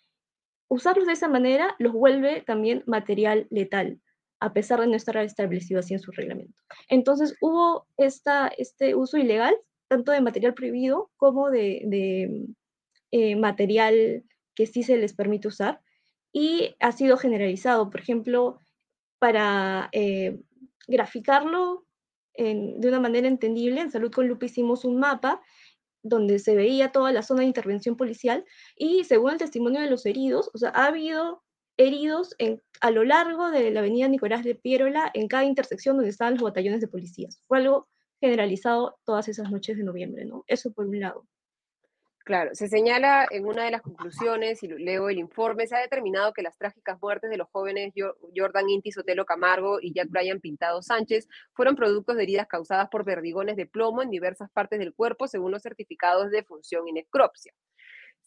Usarlos 0.67 1.05
de 1.05 1.13
esa 1.13 1.27
manera 1.27 1.75
los 1.77 1.93
vuelve 1.93 2.41
también 2.41 2.81
material 2.87 3.45
letal, 3.51 4.01
a 4.39 4.51
pesar 4.51 4.79
de 4.79 4.87
no 4.87 4.95
estar 4.95 5.15
establecido 5.17 5.81
así 5.81 5.93
en 5.93 5.99
su 5.99 6.09
reglamento. 6.09 6.59
Entonces 6.89 7.35
hubo 7.39 7.85
este 7.97 8.95
uso 8.95 9.19
ilegal, 9.19 9.55
tanto 9.89 10.11
de 10.11 10.21
material 10.21 10.55
prohibido 10.55 11.11
como 11.17 11.51
de 11.51 12.47
eh, 13.15 13.35
material 13.35 14.23
que 14.55 14.65
sí 14.65 14.81
se 14.81 14.97
les 14.97 15.13
permite 15.13 15.47
usar 15.47 15.81
y 16.31 16.75
ha 16.79 16.91
sido 16.91 17.15
generalizado. 17.15 17.91
Por 17.91 18.01
ejemplo, 18.01 18.57
para 19.19 19.89
eh, 19.91 20.39
graficarlo 20.87 21.85
de 22.35 22.87
una 22.87 22.99
manera 22.99 23.27
entendible, 23.27 23.81
en 23.81 23.91
Salud 23.91 24.11
con 24.11 24.27
Lupa 24.27 24.47
hicimos 24.47 24.83
un 24.85 24.97
mapa 24.97 25.39
donde 26.01 26.39
se 26.39 26.55
veía 26.55 26.91
toda 26.91 27.11
la 27.11 27.21
zona 27.21 27.41
de 27.41 27.45
intervención 27.45 27.95
policial 27.95 28.43
y 28.75 29.03
según 29.03 29.33
el 29.33 29.37
testimonio 29.37 29.81
de 29.81 29.91
los 29.91 30.07
heridos, 30.07 30.49
o 30.51 30.57
sea, 30.57 30.69
ha 30.69 30.87
habido 30.87 31.43
heridos 31.77 32.35
a 32.81 32.89
lo 32.89 33.03
largo 33.03 33.51
de 33.51 33.69
la 33.69 33.81
avenida 33.81 34.07
Nicolás 34.07 34.43
de 34.43 34.55
Pierola 34.55 35.11
en 35.13 35.27
cada 35.27 35.43
intersección 35.43 35.97
donde 35.97 36.09
estaban 36.09 36.33
los 36.33 36.43
batallones 36.43 36.81
de 36.81 36.87
policías. 36.87 37.39
Fue 37.47 37.59
algo 37.59 37.87
generalizado 38.19 38.97
todas 39.05 39.27
esas 39.27 39.51
noches 39.51 39.77
de 39.77 39.83
noviembre, 39.83 40.25
¿no? 40.25 40.43
Eso 40.47 40.73
por 40.73 40.87
un 40.87 40.99
lado. 40.99 41.27
Claro, 42.25 42.51
se 42.53 42.69
señala 42.69 43.27
en 43.31 43.45
una 43.45 43.65
de 43.65 43.71
las 43.71 43.81
conclusiones, 43.81 44.63
y 44.63 44.67
leo 44.69 45.09
el 45.09 45.17
informe, 45.17 45.67
se 45.67 45.75
ha 45.75 45.79
determinado 45.79 46.31
que 46.31 46.41
las 46.41 46.57
trágicas 46.57 46.97
muertes 47.01 47.29
de 47.29 47.35
los 47.35 47.49
jóvenes 47.49 47.93
Jordan 48.33 48.69
Inti 48.69 48.93
Sotelo 48.93 49.25
Camargo 49.25 49.79
y 49.81 49.93
Jack 49.93 50.07
Bryan 50.09 50.39
Pintado 50.39 50.81
Sánchez 50.81 51.27
fueron 51.51 51.75
productos 51.75 52.15
de 52.15 52.23
heridas 52.23 52.47
causadas 52.47 52.87
por 52.89 53.03
perdigones 53.03 53.57
de 53.57 53.65
plomo 53.65 54.01
en 54.01 54.09
diversas 54.09 54.49
partes 54.51 54.79
del 54.79 54.93
cuerpo, 54.93 55.27
según 55.27 55.51
los 55.51 55.63
certificados 55.63 56.31
de 56.31 56.43
función 56.43 56.87
y 56.87 56.93
necropsia 56.93 57.53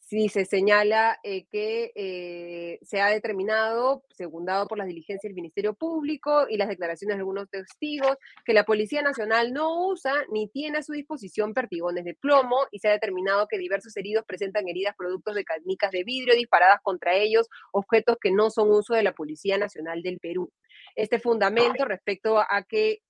si 0.07 0.29
se 0.29 0.45
señala 0.45 1.19
eh, 1.25 1.47
que 1.51 1.91
eh, 1.97 2.79
se 2.83 3.01
ha 3.01 3.09
determinado, 3.09 4.05
segundado 4.11 4.69
por 4.69 4.79
las 4.79 4.87
diligencias 4.87 5.29
del 5.29 5.35
Ministerio 5.35 5.75
Público 5.75 6.47
y 6.49 6.57
las 6.59 6.69
declaraciones 6.69 7.17
de 7.17 7.23
algunos 7.23 7.51
testigos, 7.51 8.17
que 8.45 8.53
la 8.53 8.63
Policía 8.63 9.03
Nacional 9.03 9.53
no 9.53 9.89
usa 9.89 10.15
ni 10.31 10.47
tiene 10.47 10.79
a 10.79 10.83
su 10.85 10.93
disposición 10.93 11.55
pertigones 11.55 12.05
de 12.05 12.15
plomo 12.15 12.69
y 12.71 12.79
se 12.79 12.87
ha 12.87 12.93
determinado 12.93 13.49
que 13.49 13.59
diversos 13.59 13.97
heridos 13.97 14.25
presentan 14.25 14.69
heridas 14.69 14.95
productos 14.97 15.35
de 15.35 15.45
canicas 15.45 15.91
de 15.91 16.05
vidrio 16.05 16.37
disparadas 16.37 16.79
contra 16.85 17.17
ellos, 17.17 17.49
objetos 17.73 18.17
que 18.21 18.31
no 18.31 18.51
son 18.51 18.71
uso 18.71 18.95
de 18.95 19.03
la 19.03 19.13
Policía 19.13 19.59
Nacional 19.59 20.03
del 20.03 20.21
Perú. 20.21 20.53
Este 20.95 21.19
fundamento 21.19 21.85
respecto 21.85 22.39
a 22.39 22.63
que 22.63 23.01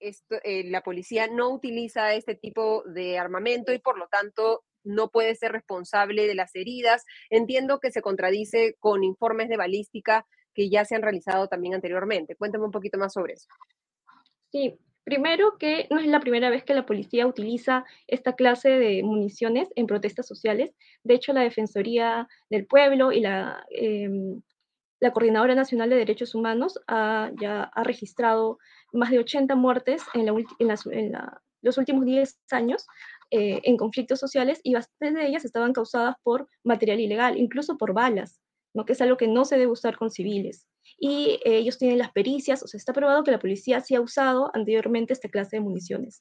esto, 0.00 0.36
eh, 0.44 0.64
la 0.64 0.82
policía 0.82 1.28
no 1.28 1.48
utiliza 1.48 2.12
este 2.12 2.34
tipo 2.34 2.82
de 2.84 3.18
armamento 3.18 3.72
y 3.72 3.78
por 3.78 3.96
lo 3.96 4.08
tanto 4.08 4.64
no 4.84 5.08
puede 5.08 5.34
ser 5.34 5.52
responsable 5.52 6.26
de 6.26 6.34
las 6.34 6.54
heridas. 6.54 7.04
Entiendo 7.30 7.80
que 7.80 7.90
se 7.90 8.02
contradice 8.02 8.76
con 8.78 9.04
informes 9.04 9.48
de 9.48 9.56
balística 9.56 10.26
que 10.54 10.68
ya 10.68 10.84
se 10.84 10.94
han 10.94 11.02
realizado 11.02 11.48
también 11.48 11.74
anteriormente. 11.74 12.36
Cuéntame 12.36 12.64
un 12.64 12.70
poquito 12.70 12.98
más 12.98 13.12
sobre 13.12 13.34
eso. 13.34 13.48
Sí, 14.50 14.78
primero 15.04 15.56
que 15.58 15.86
no 15.90 15.98
es 15.98 16.06
la 16.06 16.20
primera 16.20 16.50
vez 16.50 16.64
que 16.64 16.74
la 16.74 16.86
policía 16.86 17.26
utiliza 17.26 17.84
esta 18.06 18.34
clase 18.34 18.68
de 18.70 19.02
municiones 19.02 19.68
en 19.76 19.86
protestas 19.86 20.26
sociales. 20.26 20.72
De 21.02 21.14
hecho, 21.14 21.32
la 21.32 21.42
Defensoría 21.42 22.28
del 22.50 22.66
Pueblo 22.66 23.12
y 23.12 23.20
la, 23.20 23.64
em, 23.70 24.42
la 25.02 25.12
Coordinadora 25.12 25.56
Nacional 25.56 25.90
de 25.90 25.96
Derechos 25.96 26.32
Humanos 26.32 26.78
ya 26.88 27.64
ha 27.64 27.82
registrado 27.82 28.58
más 28.92 29.10
de 29.10 29.18
80 29.18 29.56
muertes 29.56 30.02
en, 30.14 30.26
los 31.60 31.78
últimos 31.78 32.04
10 32.04 32.38
años 32.52 32.86
eh, 33.34 33.62
en 33.62 33.78
conflictos 33.78 34.20
sociales 34.20 34.60
y 34.62 34.74
bastantes 34.74 35.14
de 35.14 35.26
ellas 35.26 35.46
estaban 35.46 35.72
causadas 35.72 36.16
por 36.22 36.48
material 36.64 37.00
ilegal, 37.00 37.38
incluso 37.38 37.78
por 37.78 37.94
balas, 37.94 38.38
¿no? 38.74 38.84
que 38.84 38.92
es 38.92 39.00
algo 39.00 39.16
que 39.16 39.26
no 39.26 39.46
se 39.46 39.56
debe 39.56 39.72
usar 39.72 39.96
con 39.96 40.10
civiles. 40.10 40.66
Y 40.98 41.40
eh, 41.46 41.56
ellos 41.56 41.78
tienen 41.78 41.96
las 41.96 42.12
pericias, 42.12 42.62
o 42.62 42.66
sea, 42.66 42.76
está 42.76 42.92
probado 42.92 43.24
que 43.24 43.30
la 43.30 43.38
policía 43.38 43.80
sí 43.80 43.94
ha 43.94 44.02
usado 44.02 44.50
anteriormente 44.52 45.14
esta 45.14 45.30
clase 45.30 45.56
de 45.56 45.60
municiones. 45.62 46.18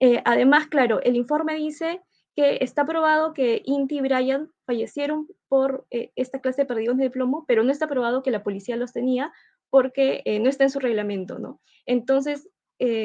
Eh, 0.00 0.22
además, 0.24 0.68
claro, 0.68 1.02
el 1.02 1.16
informe 1.16 1.54
dice 1.54 2.00
que 2.34 2.56
está 2.62 2.86
probado 2.86 3.34
que 3.34 3.60
Inti 3.66 3.98
y 3.98 4.00
Brian 4.00 4.50
fallecieron 4.64 5.28
por 5.48 5.86
esta 5.90 6.40
clase 6.40 6.62
de 6.62 6.66
perdigones 6.66 7.02
de 7.02 7.10
plomo, 7.10 7.44
pero 7.46 7.62
no 7.62 7.72
está 7.72 7.88
probado 7.88 8.22
que 8.22 8.30
la 8.30 8.42
policía 8.42 8.76
los 8.76 8.94
tenía 8.94 9.34
porque 9.68 10.22
no 10.42 10.48
está 10.48 10.64
en 10.64 10.70
su 10.70 10.80
reglamento, 10.80 11.38
¿no? 11.38 11.60
Entonces, 11.86 12.48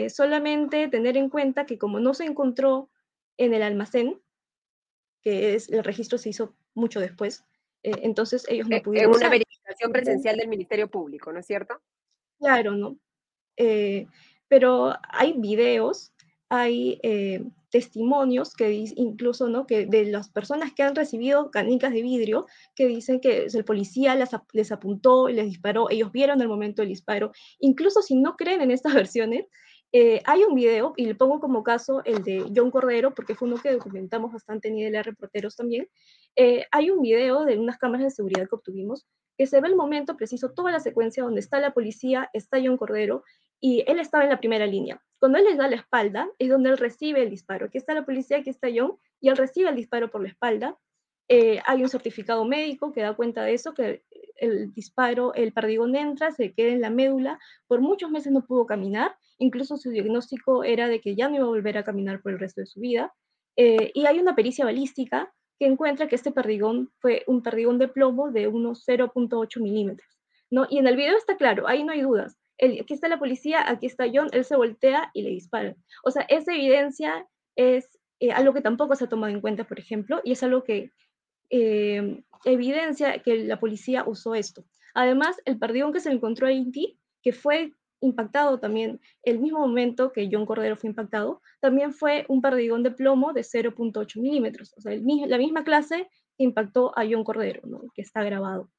solamente 0.08 0.88
tener 0.88 1.16
en 1.16 1.30
cuenta 1.30 1.66
que 1.66 1.78
como 1.78 2.00
no 2.00 2.16
se 2.16 2.24
encontró 2.24 2.90
en 3.40 3.54
el 3.54 3.64
almacén, 3.64 4.22
que 5.22 5.56
es 5.56 5.70
el 5.70 5.84
registro 5.84 6.18
se 6.18 6.30
hizo 6.30 6.56
mucho 6.76 7.00
después, 7.00 7.46
eh, 7.84 7.94
entonces 8.04 8.46
ellos 8.50 8.68
no 8.68 8.76
eh, 8.76 8.82
pudieron. 8.82 9.12
Es 9.12 9.18
una 9.18 9.30
verificación 9.30 9.92
presencial 9.92 10.38
del 10.38 10.50
Ministerio 10.50 10.90
Público, 10.90 11.32
¿no 11.32 11.40
es 11.40 11.46
cierto? 11.46 11.82
Claro, 12.38 12.74
¿no? 12.74 12.98
Eh, 13.58 14.08
pero 14.48 14.94
hay 15.10 15.34
videos, 15.34 16.14
hay 16.50 17.00
testimonios 17.70 18.56
que 18.56 18.72
incluso, 18.96 19.48
¿no? 19.48 19.68
Que 19.68 19.86
de 19.86 20.06
las 20.06 20.30
personas 20.30 20.74
que 20.74 20.84
han 20.84 20.96
recibido 20.96 21.52
canicas 21.52 21.94
de 21.94 22.02
vidrio, 22.02 22.48
que 22.76 22.88
dicen 22.88 23.20
que 23.22 23.46
el 23.46 23.66
policía 23.66 24.16
les 24.54 24.72
apuntó 24.72 25.30
y 25.30 25.34
les 25.34 25.46
disparó, 25.46 25.90
ellos 25.90 26.12
vieron 26.12 26.42
el 26.42 26.48
momento 26.48 26.82
del 26.82 26.90
disparo, 26.90 27.32
incluso 27.60 28.02
si 28.02 28.16
no 28.16 28.36
creen 28.36 28.62
en 28.62 28.72
estas 28.72 28.94
versiones, 29.08 29.46
eh, 29.92 30.22
hay 30.26 30.44
un 30.44 30.54
video, 30.54 30.94
y 30.96 31.06
le 31.06 31.16
pongo 31.16 31.40
como 31.40 31.64
caso 31.64 32.02
el 32.06 32.24
de 32.24 32.46
John 32.56 32.70
Cordero, 32.70 33.14
porque 33.16 33.36
fue 33.36 33.48
uno 33.48 33.58
que 33.58 33.72
documentamos 33.72 34.32
bastante 34.32 34.68
en 34.68 34.78
IDLR 34.78 35.06
Reporteros 35.06 35.56
también. 35.56 35.88
Eh, 36.36 36.66
hay 36.72 36.92
un 36.92 37.02
video 37.02 37.46
de 37.46 37.58
unas 37.58 37.78
cámaras 37.78 38.06
de 38.06 38.12
seguridad 38.12 38.48
que 38.48 38.56
obtuvimos, 38.56 39.08
que 39.38 39.48
se 39.48 39.60
ve 39.62 39.68
el 39.68 39.76
momento 39.76 40.16
preciso, 40.16 40.52
toda 40.52 40.72
la 40.72 40.80
secuencia 40.80 41.24
donde 41.24 41.40
está 41.40 41.60
la 41.60 41.74
policía, 41.74 42.30
está 42.34 42.60
John 42.64 42.78
Cordero, 42.78 43.24
y 43.60 43.84
él 43.88 44.00
estaba 44.00 44.24
en 44.24 44.30
la 44.30 44.40
primera 44.40 44.68
línea. 44.68 45.02
Cuando 45.20 45.38
él 45.38 45.46
les 45.46 45.58
da 45.58 45.68
la 45.68 45.76
espalda, 45.76 46.30
es 46.38 46.50
donde 46.50 46.70
él 46.70 46.78
recibe 46.78 47.24
el 47.24 47.30
disparo. 47.30 47.66
Aquí 47.66 47.78
está 47.78 47.94
la 47.94 48.06
policía, 48.06 48.38
aquí 48.38 48.50
está 48.50 48.68
John, 48.74 48.98
y 49.20 49.30
él 49.30 49.38
recibe 49.38 49.70
el 49.70 49.76
disparo 49.76 50.12
por 50.12 50.22
la 50.22 50.30
espalda. 50.30 50.78
Eh, 51.28 51.62
hay 51.66 51.84
un 51.84 51.90
certificado 51.90 52.46
médico 52.46 52.92
que 52.92 53.02
da 53.02 53.16
cuenta 53.16 53.44
de 53.44 53.54
eso, 53.54 53.74
que 53.74 54.04
el 54.40 54.74
disparo, 54.74 55.34
el 55.34 55.54
perdigón 55.54 55.96
entra, 55.96 56.32
se 56.32 56.54
queda 56.54 56.74
en 56.74 56.82
la 56.82 56.90
médula, 56.90 57.40
por 57.68 57.82
muchos 57.82 58.12
meses 58.12 58.32
no 58.32 58.46
pudo 58.46 58.66
caminar, 58.66 59.16
incluso 59.38 59.78
su 59.78 59.90
diagnóstico 59.90 60.64
era 60.64 60.88
de 60.88 61.02
que 61.02 61.16
ya 61.16 61.30
no 61.30 61.36
iba 61.36 61.46
a 61.46 61.50
volver 61.50 61.78
a 61.78 61.84
caminar 61.84 62.22
por 62.22 62.34
el 62.34 62.40
resto 62.40 62.62
de 62.62 62.68
su 62.68 62.80
vida, 62.80 63.14
eh, 63.56 63.92
y 63.94 64.06
hay 64.06 64.20
una 64.20 64.36
pericia 64.36 64.66
balística 64.66 65.34
que 65.60 65.66
encuentra 65.66 66.08
que 66.08 66.16
este 66.16 66.32
perdigón 66.32 66.92
fue 67.00 67.24
un 67.28 67.44
perdigón 67.44 67.78
de 67.78 67.90
plomo 67.90 68.32
de 68.32 68.48
unos 68.48 68.86
0.8 68.88 69.62
milímetros, 69.62 70.20
¿no? 70.50 70.66
Y 70.70 70.78
en 70.78 70.88
el 70.88 70.96
video 70.96 71.18
está 71.18 71.36
claro, 71.36 71.68
ahí 71.68 71.84
no 71.84 71.92
hay 71.92 72.02
dudas, 72.02 72.38
aquí 72.62 72.94
está 72.94 73.08
la 73.08 73.20
policía, 73.20 73.70
aquí 73.70 73.86
está 73.86 74.06
John, 74.14 74.30
él 74.32 74.46
se 74.46 74.56
voltea 74.56 75.12
y 75.14 75.24
le 75.24 75.32
dispara. 75.32 75.76
O 76.04 76.12
sea, 76.12 76.24
esa 76.30 76.54
evidencia 76.54 77.28
es 77.56 78.00
eh, 78.20 78.32
algo 78.32 78.54
que 78.54 78.62
tampoco 78.62 78.96
se 78.96 79.06
ha 79.06 79.10
tomado 79.10 79.34
en 79.34 79.42
cuenta, 79.42 79.66
por 79.66 79.80
ejemplo, 79.80 80.22
y 80.24 80.34
es 80.34 80.44
algo 80.44 80.64
que 80.64 80.92
eh, 81.50 82.24
evidencia 82.46 83.20
que 83.20 83.44
la 83.44 83.60
policía 83.60 84.04
usó 84.08 84.36
esto. 84.36 84.66
Además, 84.94 85.38
el 85.46 85.58
perdigón 85.58 85.94
que 85.94 86.00
se 86.00 86.12
encontró 86.12 86.48
a 86.48 86.52
Inti, 86.52 86.98
que 87.22 87.34
fue 87.34 87.74
impactado 88.02 88.60
también 88.60 89.00
el 89.24 89.40
mismo 89.40 89.60
momento 89.60 90.12
que 90.12 90.30
John 90.32 90.46
Cordero 90.46 90.78
fue 90.78 90.90
impactado, 90.90 91.42
también 91.60 91.94
fue 91.94 92.26
un 92.30 92.42
perdigón 92.42 92.84
de 92.84 92.92
plomo 92.92 93.34
de 93.34 93.42
0.8 93.42 94.22
milímetros, 94.22 94.74
o 94.78 94.82
sea, 94.82 94.94
la 94.96 95.38
misma 95.38 95.64
clase 95.64 96.08
que 96.38 96.44
impactó 96.44 96.98
a 96.98 97.04
John 97.10 97.24
Cordero, 97.24 97.62
que 97.94 98.02
está 98.02 98.24
grabado. 98.24 98.70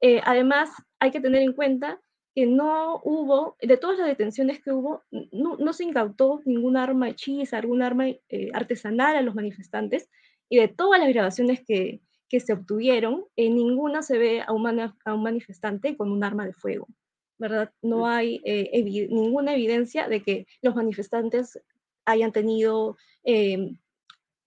Eh, 0.00 0.20
además, 0.24 0.70
hay 1.00 1.10
que 1.10 1.20
tener 1.20 1.42
en 1.42 1.54
cuenta 1.54 2.00
que 2.34 2.44
no 2.44 3.00
hubo, 3.02 3.56
de 3.62 3.78
todas 3.78 3.98
las 3.98 4.08
detenciones 4.08 4.62
que 4.62 4.70
hubo, 4.70 5.02
no, 5.10 5.72
se 5.72 5.84
incautó 5.84 6.42
ningún 6.44 6.76
arma 6.76 7.08
hechiza, 7.08 7.56
algún 7.56 7.80
arma 7.80 8.08
eh, 8.08 8.50
artesanal 8.52 9.16
a 9.16 9.22
los 9.22 9.34
manifestantes, 9.34 10.10
y 10.50 10.58
de 10.58 10.68
todas 10.68 11.00
las 11.00 11.08
grabaciones 11.08 11.64
que, 11.66 12.02
que 12.28 12.40
se 12.40 12.52
obtuvieron, 12.52 13.24
en 13.36 13.54
ninguna 13.56 14.02
se 14.02 14.18
ve 14.18 14.42
a 14.42 14.52
un, 14.52 14.66
a 14.66 15.14
un 15.14 15.22
manifestante 15.22 15.96
con 15.96 16.10
un 16.10 16.24
arma 16.24 16.44
de 16.46 16.52
fuego, 16.52 16.88
¿verdad? 17.38 17.72
No 17.82 18.06
hay 18.06 18.40
eh, 18.44 18.82
ninguna 19.10 19.54
evidencia 19.54 20.08
de 20.08 20.22
que 20.22 20.46
los 20.62 20.74
manifestantes 20.74 21.60
hayan 22.04 22.32
tenido 22.32 22.96
em, 23.24 23.78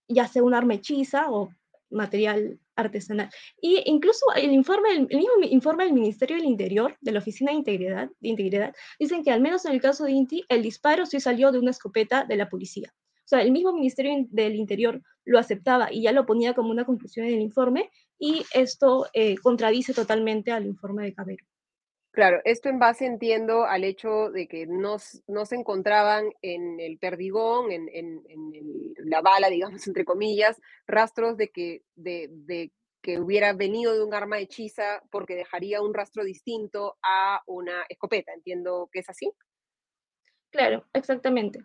ya 0.08 0.28
sea 0.28 0.44
un 0.44 0.54
arma 0.54 0.74
hechiza 0.74 1.30
o 1.30 1.50
material 1.90 2.60
artesanal. 2.76 3.30
Y 3.62 3.82
incluso 3.86 4.26
el, 4.36 4.52
informe, 4.52 4.90
el 4.94 5.08
mismo 5.08 5.34
informe 5.50 5.86
del 5.86 5.94
Ministerio 5.94 6.38
del 6.38 6.46
Interior, 6.46 6.98
de 7.02 7.12
la 7.12 7.20
Oficina 7.20 7.52
de 7.52 7.58
Integridad, 7.58 8.10
de 8.20 8.30
Integridad, 8.30 8.76
dicen 9.00 9.24
que 9.24 9.32
al 9.32 9.42
menos 9.42 9.66
en 9.66 9.74
el 9.74 9.82
caso 9.82 10.06
de 10.06 10.12
Inti, 10.12 10.44
el 10.50 10.64
disparo 10.64 11.06
sí 11.06 11.20
salió 11.20 11.52
de 11.52 11.60
una 11.60 11.72
escopeta 11.72 12.26
de 12.26 12.36
la 12.36 12.50
policía. 12.50 12.94
O 13.30 13.36
sea, 13.38 13.44
el 13.44 13.52
mismo 13.52 13.72
Ministerio 13.72 14.26
del 14.32 14.56
Interior 14.56 15.04
lo 15.24 15.38
aceptaba 15.38 15.94
y 15.94 16.02
ya 16.02 16.12
lo 16.12 16.26
ponía 16.26 16.56
como 16.56 16.72
una 16.72 16.84
conclusión 16.84 17.28
en 17.28 17.36
el 17.36 17.42
informe, 17.42 17.92
y 18.18 18.44
esto 18.56 19.06
eh, 19.14 19.38
contradice 19.38 19.94
totalmente 19.94 20.52
al 20.52 20.66
informe 20.66 21.04
de 21.04 21.14
Cabero. 21.14 21.46
Claro, 22.10 22.42
esto 22.44 22.70
en 22.70 22.80
base, 22.80 23.06
entiendo, 23.06 23.66
al 23.66 23.84
hecho 23.84 24.32
de 24.32 24.48
que 24.48 24.66
no, 24.66 24.98
no 25.28 25.46
se 25.46 25.56
encontraban 25.58 26.32
en 26.42 26.80
el 26.80 26.98
perdigón, 26.98 27.72
en, 27.72 27.88
en, 27.94 28.24
la 29.06 29.22
bala, 29.22 29.50
digamos, 29.50 29.86
entre 29.88 30.06
comillas, 30.06 30.60
rastros 30.88 31.38
de 31.38 31.50
que, 31.50 31.84
de, 31.94 32.30
de 32.32 32.72
que 33.04 33.20
hubiera 33.20 33.54
venido 33.54 33.94
de 33.94 34.04
un 34.04 34.16
arma 34.16 34.40
hechiza 34.40 35.04
porque 35.12 35.36
dejaría 35.36 35.84
un 35.84 35.94
rastro 35.94 36.24
distinto 36.24 36.98
a 37.04 37.44
una 37.46 37.86
escopeta. 37.90 38.34
Entiendo 38.34 38.90
que 38.92 39.02
es 39.02 39.10
así. 39.12 39.32
Claro, 40.50 40.88
exactamente. 40.94 41.60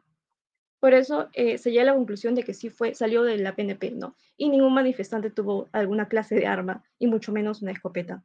Por 0.84 0.92
eso 0.92 1.30
eh, 1.32 1.56
se 1.56 1.70
llega 1.70 1.80
a 1.80 1.86
la 1.86 1.94
conclusión 1.94 2.34
de 2.34 2.42
que 2.42 2.52
sí 2.52 2.68
fue, 2.68 2.94
salió 2.94 3.22
de 3.22 3.38
la 3.38 3.56
PNP, 3.56 3.92
¿no? 3.92 4.16
Y 4.36 4.50
ningún 4.50 4.74
manifestante 4.74 5.30
tuvo 5.30 5.66
alguna 5.72 6.08
clase 6.08 6.34
de 6.34 6.46
arma, 6.46 6.84
y 6.98 7.06
mucho 7.06 7.32
menos 7.32 7.62
una 7.62 7.72
escopeta 7.72 8.22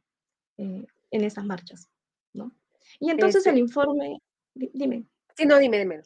eh, 0.58 0.84
en 1.10 1.24
esas 1.24 1.46
marchas. 1.46 1.88
¿no? 2.34 2.52
Y 2.98 3.08
entonces 3.08 3.46
el 3.46 3.52
este 3.52 3.60
informe, 3.60 4.20
dime. 4.52 5.06
Sí, 5.38 5.46
no, 5.46 5.56
dime, 5.56 5.78
dime. 5.78 6.02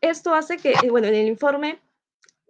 Esto 0.00 0.34
hace 0.34 0.56
que, 0.56 0.72
eh, 0.72 0.90
bueno, 0.90 1.06
en 1.06 1.14
el 1.14 1.28
informe 1.28 1.78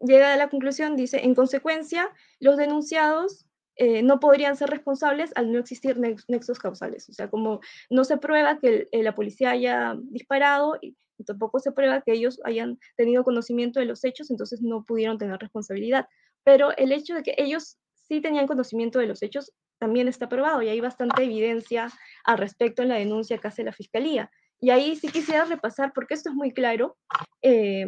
llega 0.00 0.32
a 0.32 0.38
la 0.38 0.48
conclusión, 0.48 0.96
dice, 0.96 1.22
en 1.22 1.34
consecuencia, 1.34 2.10
los 2.40 2.56
denunciados 2.56 3.44
eh, 3.76 4.02
no 4.02 4.20
podrían 4.20 4.56
ser 4.56 4.70
responsables 4.70 5.32
al 5.34 5.52
no 5.52 5.58
existir 5.58 5.98
nexos 5.98 6.58
causales. 6.58 7.10
O 7.10 7.12
sea, 7.12 7.28
como 7.28 7.60
no 7.90 8.04
se 8.04 8.16
prueba 8.16 8.58
que 8.58 8.88
eh, 8.90 9.02
la 9.02 9.14
policía 9.14 9.50
haya 9.50 9.98
disparado 9.98 10.78
y, 10.80 10.96
tampoco 11.22 11.60
se 11.60 11.72
prueba 11.72 12.02
que 12.02 12.12
ellos 12.12 12.40
hayan 12.44 12.78
tenido 12.96 13.22
conocimiento 13.22 13.78
de 13.78 13.86
los 13.86 14.04
hechos, 14.04 14.30
entonces 14.30 14.62
no 14.62 14.84
pudieron 14.84 15.18
tener 15.18 15.38
responsabilidad. 15.38 16.06
Pero 16.42 16.76
el 16.76 16.92
hecho 16.92 17.14
de 17.14 17.22
que 17.22 17.34
ellos 17.38 17.78
sí 17.94 18.20
tenían 18.20 18.46
conocimiento 18.46 18.98
de 18.98 19.06
los 19.06 19.22
hechos 19.22 19.52
también 19.78 20.08
está 20.08 20.28
probado 20.28 20.62
y 20.62 20.68
hay 20.68 20.80
bastante 20.80 21.24
evidencia 21.24 21.90
al 22.24 22.38
respecto 22.38 22.82
en 22.82 22.88
la 22.88 22.96
denuncia 22.96 23.38
que 23.38 23.48
hace 23.48 23.64
la 23.64 23.72
Fiscalía. 23.72 24.30
Y 24.60 24.70
ahí 24.70 24.96
sí 24.96 25.08
quisiera 25.08 25.44
repasar, 25.44 25.92
porque 25.94 26.14
esto 26.14 26.30
es 26.30 26.34
muy 26.34 26.52
claro, 26.52 26.96
eh, 27.42 27.86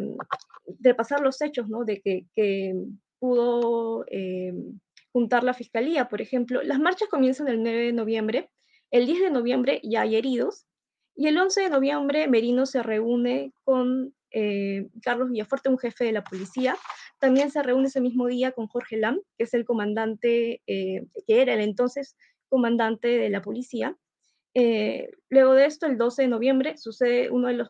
repasar 0.79 1.21
los 1.21 1.41
hechos, 1.41 1.69
¿no? 1.69 1.83
De 1.85 2.01
que, 2.01 2.75
pudo 3.19 4.05
eh, 4.11 4.53
juntar 5.11 5.43
la 5.43 5.55
Fiscalía. 5.55 6.07
Por 6.07 6.21
ejemplo, 6.21 6.61
las 6.61 6.79
marchas 6.79 7.09
comienzan 7.09 7.47
el 7.47 7.63
9 7.63 7.85
de 7.85 7.93
noviembre, 7.93 8.51
el 8.91 9.07
10 9.07 9.21
de 9.21 9.31
noviembre 9.31 9.81
ya 9.83 10.01
hay 10.01 10.15
heridos, 10.15 10.67
y 11.17 11.27
el 11.27 11.37
11 11.37 11.61
de 11.61 11.69
noviembre 11.69 12.27
Merino 12.27 12.67
se 12.67 12.83
reúne 12.83 13.51
con 13.63 14.13
eh, 14.31 14.87
Carlos 15.01 15.29
Villafuerte, 15.31 15.67
un 15.67 15.79
jefe 15.79 16.05
de 16.05 16.11
la 16.11 16.23
policía. 16.23 16.77
También 17.19 17.49
se 17.49 17.63
reúne 17.63 17.87
ese 17.87 18.01
mismo 18.01 18.27
día 18.27 18.51
con 18.51 18.67
Jorge 18.67 18.97
Lam, 18.97 19.19
que 19.35 19.45
es 19.45 19.53
el 19.55 19.65
comandante, 19.65 20.61
eh, 20.67 21.07
que 21.25 21.41
era 21.41 21.55
el 21.55 21.61
entonces 21.61 22.15
comandante 22.49 23.07
de 23.07 23.29
la 23.29 23.41
policía. 23.41 23.97
Eh, 24.53 25.09
luego 25.29 25.55
de 25.55 25.65
esto, 25.65 25.87
el 25.87 25.97
12 25.97 26.21
de 26.21 26.27
noviembre, 26.27 26.77
sucede 26.77 27.31
uno 27.31 27.47
de 27.47 27.55
los, 27.55 27.69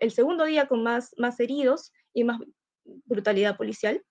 el 0.00 0.10
segundo 0.10 0.46
día 0.46 0.66
con 0.66 0.82
más, 0.82 1.14
más 1.18 1.38
heridos 1.38 1.92
y 2.14 2.24
más 2.24 2.40
brutalidad 3.04 3.58
policial. 3.58 4.02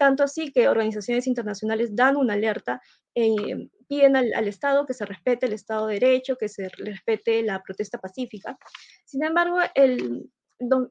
Tanto 0.00 0.24
así 0.24 0.50
que 0.50 0.66
organizaciones 0.66 1.26
internacionales 1.26 1.94
dan 1.94 2.16
una 2.16 2.32
alerta, 2.32 2.80
eh, 3.14 3.68
piden 3.86 4.16
al, 4.16 4.48
Estado 4.48 4.86
que 4.86 4.94
se 4.94 5.04
respete 5.04 5.44
el 5.44 5.52
Estado 5.52 5.88
de 5.88 6.00
Derecho, 6.00 6.36
que 6.36 6.48
se 6.48 6.70
respete 6.70 7.42
la 7.42 7.62
protesta 7.62 7.98
pacífica. 7.98 8.56
Sin 9.04 9.22
embargo, 9.22 9.58
el, 9.74 10.30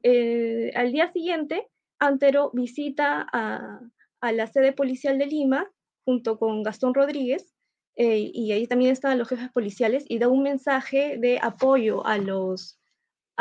eh, 0.04 0.70
al 0.76 0.92
día 0.92 1.10
siguiente, 1.12 1.66
Antero 1.98 2.52
visita 2.54 3.26
a, 3.32 3.80
a 4.20 4.32
la 4.32 4.46
sede 4.46 4.72
policial 4.72 5.18
de 5.18 5.26
Lima 5.26 5.68
junto 6.04 6.38
con 6.38 6.62
Gastón 6.62 6.94
Rodríguez 6.94 7.52
eh, 7.96 8.30
y 8.32 8.52
ahí 8.52 8.66
también 8.66 8.92
estaban 8.92 9.18
los 9.18 9.28
jefes 9.28 9.50
policiales, 9.50 10.04
y 10.08 10.18
da 10.18 10.28
un 10.28 10.42
mensaje 10.42 11.18
de 11.18 11.38
apoyo 11.42 12.06
a 12.06 12.16
los, 12.16 12.79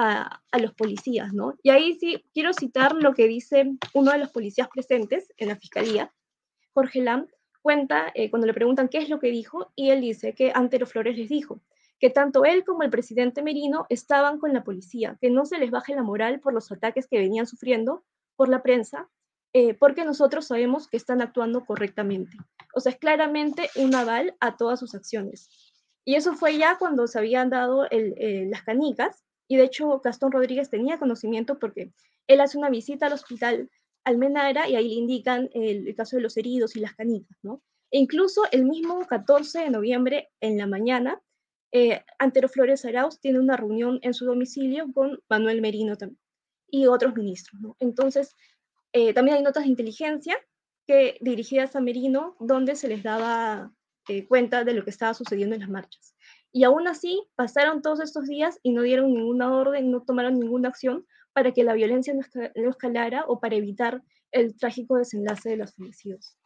a, 0.01 0.41
los 0.59 0.73
policías, 0.73 1.33
¿no? 1.33 1.55
Y 1.61 1.71
ahí 1.71 1.97
sí 1.99 2.23
quiero 2.33 2.53
citar 2.53 2.95
lo 2.95 3.13
que 3.13 3.27
dice 3.27 3.73
uno 3.93 4.11
de 4.11 4.17
los 4.17 4.29
policías 4.29 4.69
presentes 4.69 5.33
en 5.35 5.49
la 5.49 5.57
fiscalía, 5.57 6.13
Jorge 6.73 7.01
Lam, 7.01 7.27
cuenta 7.61 8.09
eh, 8.15 8.29
cuando 8.29 8.47
le 8.47 8.53
preguntan 8.53 8.87
qué 8.87 8.99
es 8.99 9.09
lo 9.09 9.19
que 9.19 9.27
dijo, 9.27 9.73
y 9.75 9.89
él 9.89 9.99
dice 9.99 10.33
que 10.33 10.53
Antero 10.55 10.85
Flores 10.85 11.17
les 11.17 11.27
dijo 11.27 11.61
que 11.99 12.09
tanto 12.09 12.45
él 12.45 12.63
como 12.63 12.83
el 12.83 12.89
presidente 12.89 13.43
Merino 13.43 13.85
estaban 13.89 14.39
con 14.39 14.53
la 14.53 14.63
policía, 14.63 15.17
que 15.19 15.29
no 15.29 15.45
se 15.45 15.57
les 15.57 15.69
baje 15.69 15.93
la 15.93 16.03
moral 16.03 16.39
por 16.39 16.53
los 16.53 16.71
ataques 16.71 17.07
que 17.07 17.19
venían 17.19 17.45
sufriendo 17.45 18.05
por 18.37 18.47
la 18.47 18.63
prensa, 18.63 19.09
eh, 19.51 19.73
porque 19.73 20.05
nosotros 20.05 20.47
sabemos 20.47 20.87
que 20.87 20.95
están 20.95 21.21
actuando 21.21 21.65
correctamente. 21.65 22.37
O 22.73 22.79
sea, 22.79 22.93
es 22.93 22.99
claramente 22.99 23.69
un 23.75 23.93
aval 23.95 24.37
a 24.39 24.55
todas 24.55 24.79
sus 24.79 24.95
acciones. 24.95 25.49
Y 26.05 26.15
eso 26.15 26.35
fue 26.35 26.57
ya 26.57 26.77
cuando 26.77 27.05
se 27.05 27.19
habían 27.19 27.49
dado 27.49 27.85
eh, 27.91 28.47
las 28.49 28.63
canicas, 28.63 29.25
y 29.49 29.57
de 29.57 29.63
hecho 29.63 29.99
Gastón 29.99 30.31
Rodríguez 30.31 30.69
tenía 30.69 30.99
conocimiento 30.99 31.59
porque 31.59 31.91
él 32.27 32.39
hace 32.39 32.57
una 32.57 32.69
visita 32.69 33.07
al 33.07 33.13
hospital 33.13 33.69
Almenara 34.05 34.69
y 34.69 34.75
ahí 34.75 34.87
le 34.87 34.93
indican 34.93 35.49
el, 35.53 35.93
caso 35.95 36.15
de 36.15 36.21
los 36.21 36.37
heridos 36.37 36.75
y 36.75 36.79
las 36.79 36.93
canicas, 36.93 37.37
¿no? 37.41 37.61
E 37.91 37.99
incluso 37.99 38.43
el 38.51 38.65
mismo 38.65 39.05
14 39.05 39.59
de 39.59 39.69
noviembre 39.71 40.29
en 40.39 40.57
la 40.57 40.67
mañana, 40.67 41.21
eh, 41.71 42.03
Antero 42.19 42.47
Flores 42.47 42.85
Arauz 42.85 43.19
tiene 43.19 43.39
una 43.39 43.57
reunión 43.57 43.99
en 44.03 44.13
su 44.13 44.25
domicilio 44.25 44.87
con 44.93 45.19
Manuel 45.27 45.61
Merino 45.61 45.97
también 45.97 46.19
y 46.71 46.85
otros 46.85 47.15
ministros, 47.15 47.59
¿no? 47.59 47.75
Entonces, 47.79 48.35
eh, 48.93 49.13
también 49.13 49.37
hay 49.37 49.43
notas 49.43 49.63
de 49.63 49.69
inteligencia 49.69 50.37
que 50.87 51.17
dirigidas 51.21 51.75
a 51.75 51.81
Merino, 51.81 52.35
donde 52.39 52.75
se 52.75 52.87
les 52.87 53.03
daba 53.03 53.73
eh, 54.07 54.27
cuenta 54.27 54.63
de 54.63 54.73
lo 54.73 54.83
que 54.83 54.89
estaba 54.89 55.13
sucediendo 55.13 55.55
en 55.55 55.61
las 55.61 55.69
marchas. 55.69 56.15
Y 56.51 56.63
aún 56.63 56.87
así, 56.87 57.27
pasaron 57.35 57.81
todos 57.81 57.99
estos 57.99 58.25
días 58.25 58.59
y 58.63 58.71
no 58.71 58.81
dieron 58.81 59.13
ninguna 59.13 59.55
orden, 59.55 59.91
no 59.91 60.01
tomaron 60.01 60.39
ninguna 60.39 60.69
acción 60.69 61.05
para 61.33 61.51
que 61.51 61.63
la 61.63 61.73
violencia 61.73 62.13
no 62.13 62.69
escalara 62.69 63.25
o 63.27 63.39
para 63.39 63.55
evitar 63.55 64.01
el 64.31 64.57
trágico 64.57 64.97
desenlace 64.97 65.49
de 65.49 65.57
los 65.57 65.75
fallecidos. 65.75 66.37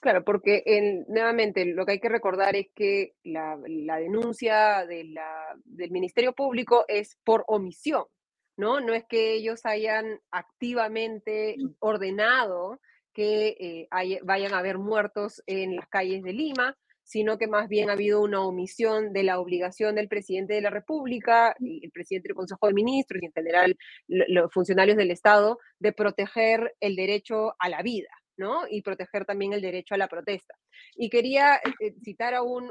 Claro, 0.00 0.24
porque 0.24 0.62
en, 0.64 1.04
nuevamente 1.08 1.64
lo 1.66 1.84
que 1.84 1.92
hay 1.92 2.00
que 2.00 2.08
recordar 2.08 2.56
es 2.56 2.68
que 2.74 3.14
la, 3.22 3.58
denuncia 3.98 4.86
de 4.86 5.14
del 5.64 5.90
Ministerio 5.90 6.32
Público 6.32 6.84
es 6.88 7.18
por 7.24 7.44
omisión, 7.48 8.04
¿no? 8.56 8.80
No 8.80 8.94
es 8.94 9.04
que 9.04 9.34
ellos 9.34 9.66
hayan 9.66 10.20
activamente 10.30 11.56
ordenado 11.80 12.80
que 13.12 13.56
eh, 13.58 14.20
vayan 14.22 14.54
a 14.54 14.58
haber 14.58 14.78
muertos 14.78 15.42
en 15.46 15.76
las 15.76 15.88
calles 15.88 16.22
de 16.22 16.32
Lima, 16.32 16.78
sino 17.10 17.38
que 17.38 17.48
más 17.48 17.68
bien 17.68 17.90
ha 17.90 17.94
habido 17.94 18.22
una 18.22 18.40
omisión 18.40 19.12
de 19.12 19.24
la 19.24 19.40
obligación 19.40 19.96
del 19.96 20.06
presidente 20.06 20.54
de 20.54 20.60
la 20.60 20.70
República, 20.70 21.56
y 21.58 21.84
el 21.84 21.90
presidente 21.90 22.28
del 22.28 22.36
Consejo 22.36 22.68
de 22.68 22.72
Ministros 22.72 23.20
y 23.20 23.26
en 23.26 23.32
general 23.32 23.76
los 24.06 24.52
funcionarios 24.52 24.96
del 24.96 25.10
Estado 25.10 25.58
de 25.80 25.92
proteger 25.92 26.76
el 26.78 26.94
derecho 26.94 27.56
a 27.58 27.68
la 27.68 27.82
vida. 27.82 28.19
Y 28.70 28.82
proteger 28.82 29.24
también 29.24 29.52
el 29.52 29.60
derecho 29.60 29.94
a 29.94 29.98
la 29.98 30.08
protesta. 30.08 30.54
Y 30.96 31.10
quería 31.10 31.56
eh, 31.56 31.60
eh, 31.80 31.94
citar 32.02 32.34
a 32.34 32.42
un, 32.42 32.70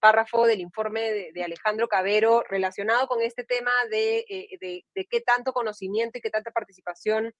párrafo 0.00 0.46
del 0.46 0.60
informe 0.60 1.32
de, 1.32 1.44
Alejandro 1.44 1.88
Cabero 1.88 2.42
relacionado 2.48 3.06
con 3.06 3.22
este 3.22 3.44
tema 3.44 3.72
de, 3.90 4.24
eh, 4.28 4.48
de, 4.60 4.84
de, 4.94 5.04
qué 5.06 5.20
tanto 5.20 5.52
conocimiento 5.52 6.18
y 6.18 6.20
qué 6.20 6.30
tanta 6.30 6.50
participación 6.50 7.32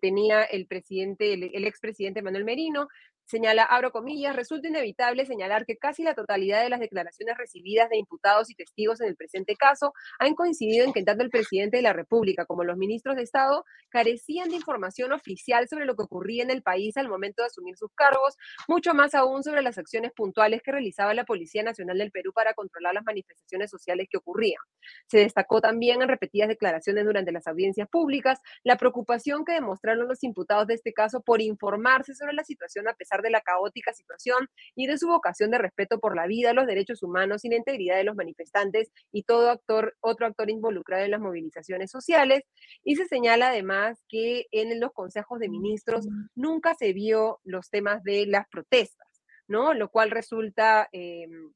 tenía 0.00 0.42
el 0.44 0.66
presidente, 0.66 1.32
el, 1.32 1.50
el 1.52 1.66
expresidente 1.66 2.22
Manuel 2.22 2.44
Merino, 2.44 2.88
Señala, 3.28 3.64
abro 3.64 3.92
comillas, 3.92 4.34
resulta 4.34 4.68
inevitable 4.68 5.26
señalar 5.26 5.66
que 5.66 5.76
casi 5.76 6.02
la 6.02 6.14
totalidad 6.14 6.62
de 6.62 6.70
las 6.70 6.80
declaraciones 6.80 7.36
recibidas 7.36 7.90
de 7.90 7.98
imputados 7.98 8.48
y 8.48 8.54
testigos 8.54 9.02
en 9.02 9.08
el 9.08 9.16
presente 9.16 9.54
caso 9.54 9.92
han 10.18 10.34
coincidido 10.34 10.86
en 10.86 10.94
que 10.94 11.02
tanto 11.02 11.24
el 11.24 11.28
presidente 11.28 11.76
de 11.76 11.82
la 11.82 11.92
República 11.92 12.46
como 12.46 12.64
los 12.64 12.78
ministros 12.78 13.16
de 13.16 13.24
Estado 13.24 13.66
carecían 13.90 14.48
de 14.48 14.56
información 14.56 15.12
oficial 15.12 15.68
sobre 15.68 15.84
lo 15.84 15.94
que 15.94 16.04
ocurría 16.08 16.42
en 16.42 16.50
el 16.50 16.62
país 16.62 16.96
al 16.96 17.08
momento 17.08 17.42
de 17.42 17.46
asumir 17.46 17.76
sus 17.76 17.92
cargos, 17.94 18.36
mucho 18.66 18.94
más 18.94 19.14
aún 19.14 19.42
sobre 19.44 19.62
las 19.62 19.78
acciones 19.78 20.12
puntuales 20.12 20.62
que 20.62 20.72
realizaba 20.72 21.14
la 21.14 21.24
Policía 21.24 21.62
Nacional 21.62 21.98
del 21.98 22.10
Perú 22.10 22.32
para 22.32 22.54
controlar 22.54 22.94
las 22.94 23.04
manifestaciones 23.04 23.70
sociales 23.70 24.08
que 24.10 24.16
ocurrían. 24.16 24.60
Se 25.06 25.18
destacó 25.18 25.60
también 25.60 26.02
en 26.02 26.08
repetidas 26.08 26.48
declaraciones 26.48 27.04
durante 27.04 27.32
las 27.32 27.46
audiencias 27.46 27.88
públicas 27.88 28.40
la 28.64 28.76
preocupación 28.76 29.44
que 29.44 29.52
demostraron 29.52 30.08
los 30.08 30.22
imputados 30.24 30.66
de 30.66 30.74
este 30.74 30.92
caso 30.92 31.20
por 31.20 31.40
informarse 31.40 32.14
sobre 32.14 32.32
la 32.32 32.44
situación 32.44 32.88
a 32.88 32.94
pesar 32.94 33.22
de 33.22 33.30
la 33.30 33.40
caótica 33.40 33.92
situación 33.92 34.48
y 34.74 34.86
de 34.86 34.98
su 34.98 35.08
vocación 35.08 35.50
de 35.50 35.58
respeto 35.58 35.98
por 35.98 36.16
la 36.16 36.26
vida, 36.26 36.52
los 36.52 36.66
derechos 36.66 37.02
humanos 37.02 37.44
y 37.44 37.48
la 37.48 37.56
integridad 37.56 37.96
de 37.96 38.04
los 38.04 38.16
manifestantes 38.16 38.90
y 39.12 39.24
todo 39.24 39.50
actor, 39.50 39.96
otro 40.00 40.26
actor 40.26 40.50
involucrado 40.50 41.04
en 41.04 41.10
las 41.10 41.20
movilizaciones 41.20 41.90
sociales. 41.90 42.42
Y 42.84 42.96
se 42.96 43.06
señala 43.06 43.48
además 43.48 44.02
que 44.08 44.46
en 44.52 44.80
los 44.80 44.92
consejos 44.92 45.38
de 45.38 45.48
ministros 45.48 45.87
nunca 46.34 46.74
se 46.74 46.92
vio 46.92 47.40
los 47.44 47.70
temas 47.70 48.02
de 48.04 48.26
las 48.26 48.48
protestas, 48.48 49.22
¿no? 49.46 49.74
Lo 49.74 49.90
cual 49.90 50.10
resulta, 50.10 50.88
em, 50.92 51.52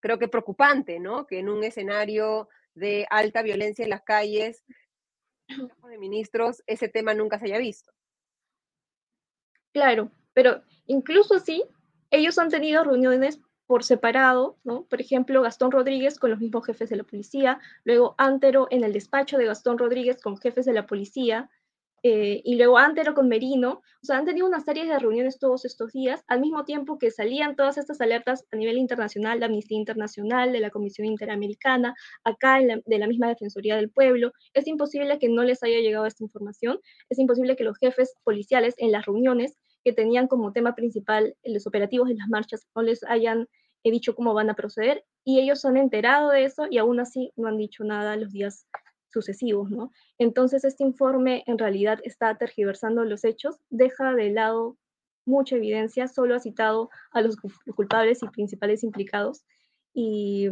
creo 0.00 0.18
que 0.18 0.28
preocupante, 0.28 1.00
¿no? 1.00 1.26
Que 1.26 1.38
en 1.38 1.48
un 1.48 1.64
escenario 1.64 2.48
de 2.74 3.06
alta 3.10 3.42
violencia 3.42 3.82
en 3.82 3.90
las 3.90 4.02
calles, 4.02 4.64
de 5.88 5.98
ministros, 5.98 6.62
ese 6.66 6.88
tema 6.88 7.14
nunca 7.14 7.38
se 7.38 7.46
haya 7.46 7.58
visto. 7.58 7.92
Claro, 9.72 10.10
pero 10.32 10.62
incluso 10.86 11.34
así, 11.34 11.64
ellos 12.10 12.38
han 12.38 12.48
tenido 12.48 12.84
reuniones 12.84 13.40
por 13.66 13.84
separado, 13.84 14.58
¿no? 14.64 14.84
Por 14.84 15.00
ejemplo, 15.00 15.42
Gastón 15.42 15.70
Rodríguez 15.70 16.18
con 16.18 16.30
los 16.30 16.40
mismos 16.40 16.66
jefes 16.66 16.90
de 16.90 16.96
la 16.96 17.04
policía, 17.04 17.60
luego 17.84 18.16
Antero 18.18 18.66
en 18.70 18.82
el 18.82 18.92
despacho 18.92 19.38
de 19.38 19.46
Gastón 19.46 19.78
Rodríguez 19.78 20.20
con 20.20 20.36
jefes 20.38 20.66
de 20.66 20.72
la 20.72 20.86
policía, 20.86 21.50
eh, 22.02 22.40
y 22.44 22.56
luego 22.56 22.78
Antero 22.78 23.14
con 23.14 23.28
Merino. 23.28 23.82
O 24.02 24.04
sea, 24.06 24.16
han 24.16 24.24
tenido 24.24 24.46
una 24.46 24.60
serie 24.60 24.86
de 24.86 24.98
reuniones 24.98 25.38
todos 25.38 25.64
estos 25.64 25.92
días, 25.92 26.22
al 26.28 26.40
mismo 26.40 26.64
tiempo 26.64 26.98
que 26.98 27.10
salían 27.10 27.56
todas 27.56 27.76
estas 27.78 28.00
alertas 28.00 28.46
a 28.50 28.56
nivel 28.56 28.78
internacional, 28.78 29.38
de 29.38 29.46
Amnistía 29.46 29.78
Internacional, 29.78 30.52
de 30.52 30.60
la 30.60 30.70
Comisión 30.70 31.06
Interamericana, 31.06 31.94
acá 32.24 32.58
de 32.58 32.98
la 32.98 33.06
misma 33.06 33.28
Defensoría 33.28 33.76
del 33.76 33.90
Pueblo. 33.90 34.32
Es 34.54 34.66
imposible 34.66 35.18
que 35.18 35.28
no 35.28 35.42
les 35.42 35.62
haya 35.62 35.80
llegado 35.80 36.06
esta 36.06 36.24
información, 36.24 36.78
es 37.10 37.18
imposible 37.18 37.56
que 37.56 37.64
los 37.64 37.78
jefes 37.78 38.14
policiales 38.24 38.74
en 38.78 38.92
las 38.92 39.04
reuniones 39.06 39.54
que 39.84 39.92
tenían 39.92 40.28
como 40.28 40.52
tema 40.52 40.74
principal 40.74 41.34
los 41.44 41.66
operativos 41.66 42.10
en 42.10 42.18
las 42.18 42.28
marchas 42.28 42.66
no 42.74 42.82
les 42.82 43.02
hayan 43.04 43.48
he 43.82 43.90
dicho 43.90 44.14
cómo 44.14 44.34
van 44.34 44.50
a 44.50 44.54
proceder 44.54 45.04
y 45.24 45.40
ellos 45.40 45.64
han 45.64 45.76
enterado 45.76 46.30
de 46.30 46.44
eso 46.44 46.66
y 46.70 46.78
aún 46.78 47.00
así 47.00 47.32
no 47.36 47.48
han 47.48 47.56
dicho 47.56 47.82
nada 47.84 48.16
los 48.16 48.32
días 48.32 48.66
sucesivos, 49.12 49.70
¿no? 49.70 49.92
Entonces 50.18 50.64
este 50.64 50.84
informe 50.84 51.42
en 51.46 51.58
realidad 51.58 51.98
está 52.04 52.36
tergiversando 52.36 53.04
los 53.04 53.24
hechos, 53.24 53.56
deja 53.70 54.14
de 54.14 54.30
lado 54.30 54.76
mucha 55.26 55.56
evidencia, 55.56 56.08
solo 56.08 56.34
ha 56.34 56.40
citado 56.40 56.90
a 57.12 57.20
los 57.20 57.36
culpables 57.74 58.22
y 58.22 58.28
principales 58.28 58.82
implicados 58.84 59.44
y, 59.94 60.48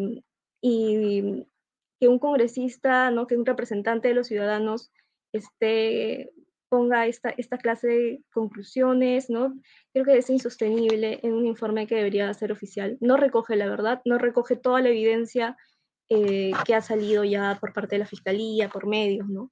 que 2.01 2.07
un 2.07 2.19
congresista, 2.21 3.11
¿no? 3.11 3.27
que 3.27 3.37
un 3.37 3.45
representante 3.45 4.09
de 4.09 4.15
los 4.15 4.29
ciudadanos 4.29 4.93
esté 5.33 6.31
ponga 6.69 7.07
esta, 7.07 7.31
esta 7.31 7.59
clase 7.59 7.89
de 7.89 8.23
conclusiones, 8.31 9.31
¿no? 9.31 9.59
Creo 9.93 10.05
que 10.05 10.19
es 10.19 10.29
insostenible 10.29 11.19
en 11.23 11.33
un 11.33 11.47
informe 11.47 11.87
que 11.87 11.95
debería 11.95 12.33
ser 12.35 12.53
oficial. 12.53 12.99
No 13.01 13.17
recoge 13.17 13.57
la 13.57 13.69
verdad, 13.69 14.03
no 14.05 14.19
recoge 14.19 14.55
toda 14.55 14.81
la 14.81 14.91
evidencia 14.91 15.57
eh, 16.09 16.53
que 16.65 16.75
ha 16.75 16.81
salido 16.81 17.25
ya 17.25 17.57
por 17.61 17.73
parte 17.73 17.97
de 17.97 18.01
la 18.01 18.07
fiscalía, 18.07 18.69
por 18.69 18.87
medios, 18.87 19.29
¿no? 19.29 19.51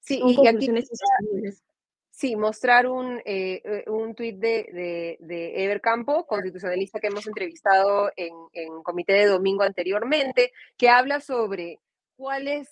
Sí, 0.00 0.20
y 0.24 0.36
conclusiones 0.36 0.90
insostenibles. 0.90 1.62
Sí, 2.10 2.36
mostrar 2.36 2.86
un, 2.86 3.18
eh, 3.24 3.62
eh, 3.64 3.84
un 3.88 4.14
tuit 4.14 4.36
de, 4.36 4.68
de, 4.72 5.16
de, 5.20 5.64
Ever 5.64 5.80
Campo, 5.80 6.26
constitucionalista 6.26 7.00
que 7.00 7.06
hemos 7.06 7.26
entrevistado 7.26 8.10
en, 8.14 8.34
en 8.52 8.82
comité 8.82 9.14
de 9.14 9.26
domingo 9.26 9.62
anteriormente, 9.62 10.52
que 10.76 10.90
habla 10.90 11.20
sobre 11.20 11.78
cuál 12.16 12.48
es 12.48 12.68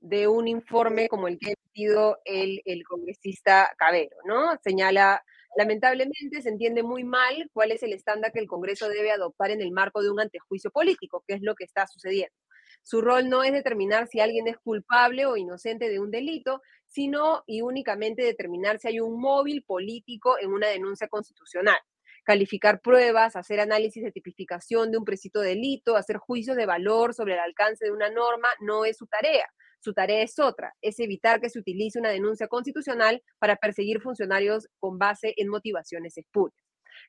de 0.00 0.28
un 0.28 0.48
informe 0.48 1.08
como 1.08 1.28
el 1.28 1.38
que 1.38 1.50
ha 1.50 1.54
emitido 1.54 2.18
el, 2.24 2.62
el 2.64 2.84
congresista 2.84 3.72
Cabero, 3.78 4.16
¿no? 4.24 4.56
Señala, 4.62 5.24
lamentablemente 5.56 6.42
se 6.42 6.48
entiende 6.48 6.82
muy 6.82 7.04
mal 7.04 7.50
cuál 7.52 7.72
es 7.72 7.82
el 7.82 7.92
estándar 7.92 8.32
que 8.32 8.40
el 8.40 8.46
Congreso 8.46 8.88
debe 8.88 9.10
adoptar 9.10 9.50
en 9.50 9.60
el 9.60 9.72
marco 9.72 10.02
de 10.02 10.10
un 10.10 10.20
antejuicio 10.20 10.70
político, 10.70 11.24
que 11.26 11.34
es 11.34 11.42
lo 11.42 11.54
que 11.54 11.64
está 11.64 11.86
sucediendo. 11.86 12.34
Su 12.82 13.00
rol 13.00 13.28
no 13.28 13.42
es 13.42 13.52
determinar 13.52 14.06
si 14.06 14.20
alguien 14.20 14.46
es 14.48 14.58
culpable 14.58 15.26
o 15.26 15.36
inocente 15.36 15.88
de 15.88 15.98
un 15.98 16.10
delito, 16.10 16.62
sino 16.86 17.42
y 17.46 17.62
únicamente 17.62 18.22
determinar 18.22 18.78
si 18.78 18.88
hay 18.88 19.00
un 19.00 19.20
móvil 19.20 19.64
político 19.64 20.36
en 20.38 20.52
una 20.52 20.68
denuncia 20.68 21.08
constitucional 21.08 21.78
calificar 22.26 22.80
pruebas, 22.80 23.36
hacer 23.36 23.60
análisis 23.60 24.02
de 24.02 24.10
tipificación 24.10 24.90
de 24.90 24.98
un 24.98 25.04
precito 25.04 25.40
delito, 25.40 25.96
hacer 25.96 26.16
juicios 26.16 26.56
de 26.56 26.66
valor 26.66 27.14
sobre 27.14 27.34
el 27.34 27.38
alcance 27.38 27.84
de 27.84 27.92
una 27.92 28.10
norma, 28.10 28.48
no 28.60 28.84
es 28.84 28.96
su 28.96 29.06
tarea. 29.06 29.46
Su 29.86 29.94
tarea 29.94 30.20
es 30.20 30.40
otra, 30.40 30.74
es 30.82 30.98
evitar 30.98 31.40
que 31.40 31.48
se 31.48 31.60
utilice 31.60 32.00
una 32.00 32.08
denuncia 32.08 32.48
constitucional 32.48 33.22
para 33.38 33.54
perseguir 33.54 34.00
funcionarios 34.00 34.66
con 34.80 34.98
base 34.98 35.32
en 35.36 35.46
motivaciones 35.46 36.18
espurias. 36.18 36.60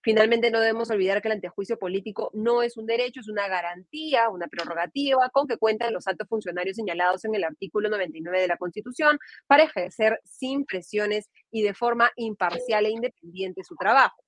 Finalmente, 0.03 0.51
no 0.51 0.59
debemos 0.59 0.91
olvidar 0.91 1.19
que 1.19 1.27
el 1.27 1.31
antejuicio 1.31 1.79
político 1.79 2.29
no 2.35 2.61
es 2.61 2.77
un 2.77 2.85
derecho, 2.85 3.21
es 3.21 3.29
una 3.29 3.47
garantía, 3.47 4.29
una 4.29 4.45
prerrogativa 4.45 5.27
con 5.31 5.47
que 5.47 5.57
cuentan 5.57 5.91
los 5.91 6.05
altos 6.05 6.27
funcionarios 6.29 6.75
señalados 6.75 7.25
en 7.25 7.33
el 7.33 7.45
artículo 7.45 7.89
99 7.89 8.41
de 8.41 8.47
la 8.47 8.57
Constitución 8.57 9.17
para 9.47 9.63
ejercer 9.63 10.19
sin 10.23 10.63
presiones 10.63 11.31
y 11.49 11.63
de 11.63 11.73
forma 11.73 12.11
imparcial 12.15 12.85
e 12.85 12.91
independiente 12.91 13.63
su 13.63 13.75
trabajo 13.75 14.23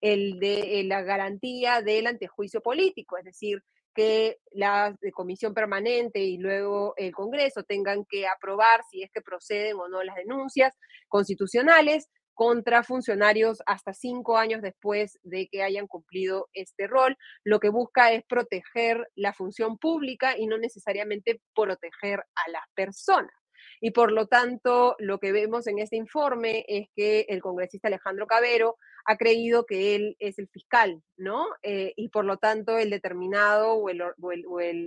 el 0.00 0.40
de 0.40 0.80
eh, 0.80 0.84
la 0.84 1.02
garantía 1.02 1.80
del 1.80 2.08
antejuicio 2.08 2.60
político, 2.60 3.16
es 3.18 3.24
decir, 3.24 3.62
que 3.94 4.38
la 4.50 4.96
comisión 5.12 5.54
permanente 5.54 6.20
y 6.20 6.38
luego 6.38 6.94
el 6.96 7.12
Congreso 7.12 7.62
tengan 7.62 8.04
que 8.08 8.26
aprobar 8.26 8.82
si 8.90 9.02
es 9.02 9.10
que 9.12 9.20
proceden 9.20 9.76
o 9.76 9.88
no 9.88 10.02
las 10.02 10.16
denuncias 10.16 10.74
constitucionales 11.08 12.08
contra 12.34 12.82
funcionarios 12.82 13.62
hasta 13.66 13.92
cinco 13.92 14.38
años 14.38 14.62
después 14.62 15.18
de 15.22 15.48
que 15.48 15.62
hayan 15.62 15.86
cumplido 15.86 16.48
este 16.54 16.86
rol. 16.86 17.16
Lo 17.44 17.60
que 17.60 17.68
busca 17.68 18.12
es 18.12 18.24
proteger 18.24 19.08
la 19.14 19.32
función 19.32 19.78
pública 19.78 20.36
y 20.38 20.46
no 20.46 20.58
necesariamente 20.58 21.40
proteger 21.54 22.20
a 22.20 22.50
las 22.50 22.62
personas. 22.74 23.41
Y 23.80 23.90
por 23.90 24.12
lo 24.12 24.26
tanto, 24.26 24.96
lo 24.98 25.18
que 25.18 25.32
vemos 25.32 25.66
en 25.66 25.78
este 25.78 25.96
informe 25.96 26.64
es 26.68 26.88
que 26.94 27.26
el 27.28 27.40
congresista 27.40 27.88
Alejandro 27.88 28.26
Cabero 28.26 28.76
ha 29.04 29.16
creído 29.16 29.66
que 29.66 29.94
él 29.94 30.16
es 30.18 30.38
el 30.38 30.48
fiscal, 30.48 31.02
¿no? 31.16 31.46
Eh, 31.62 31.92
y 31.96 32.08
por 32.08 32.24
lo 32.24 32.36
tanto 32.36 32.78
el 32.78 32.90
determinado 32.90 33.74
o, 33.74 33.90
el, 33.90 34.02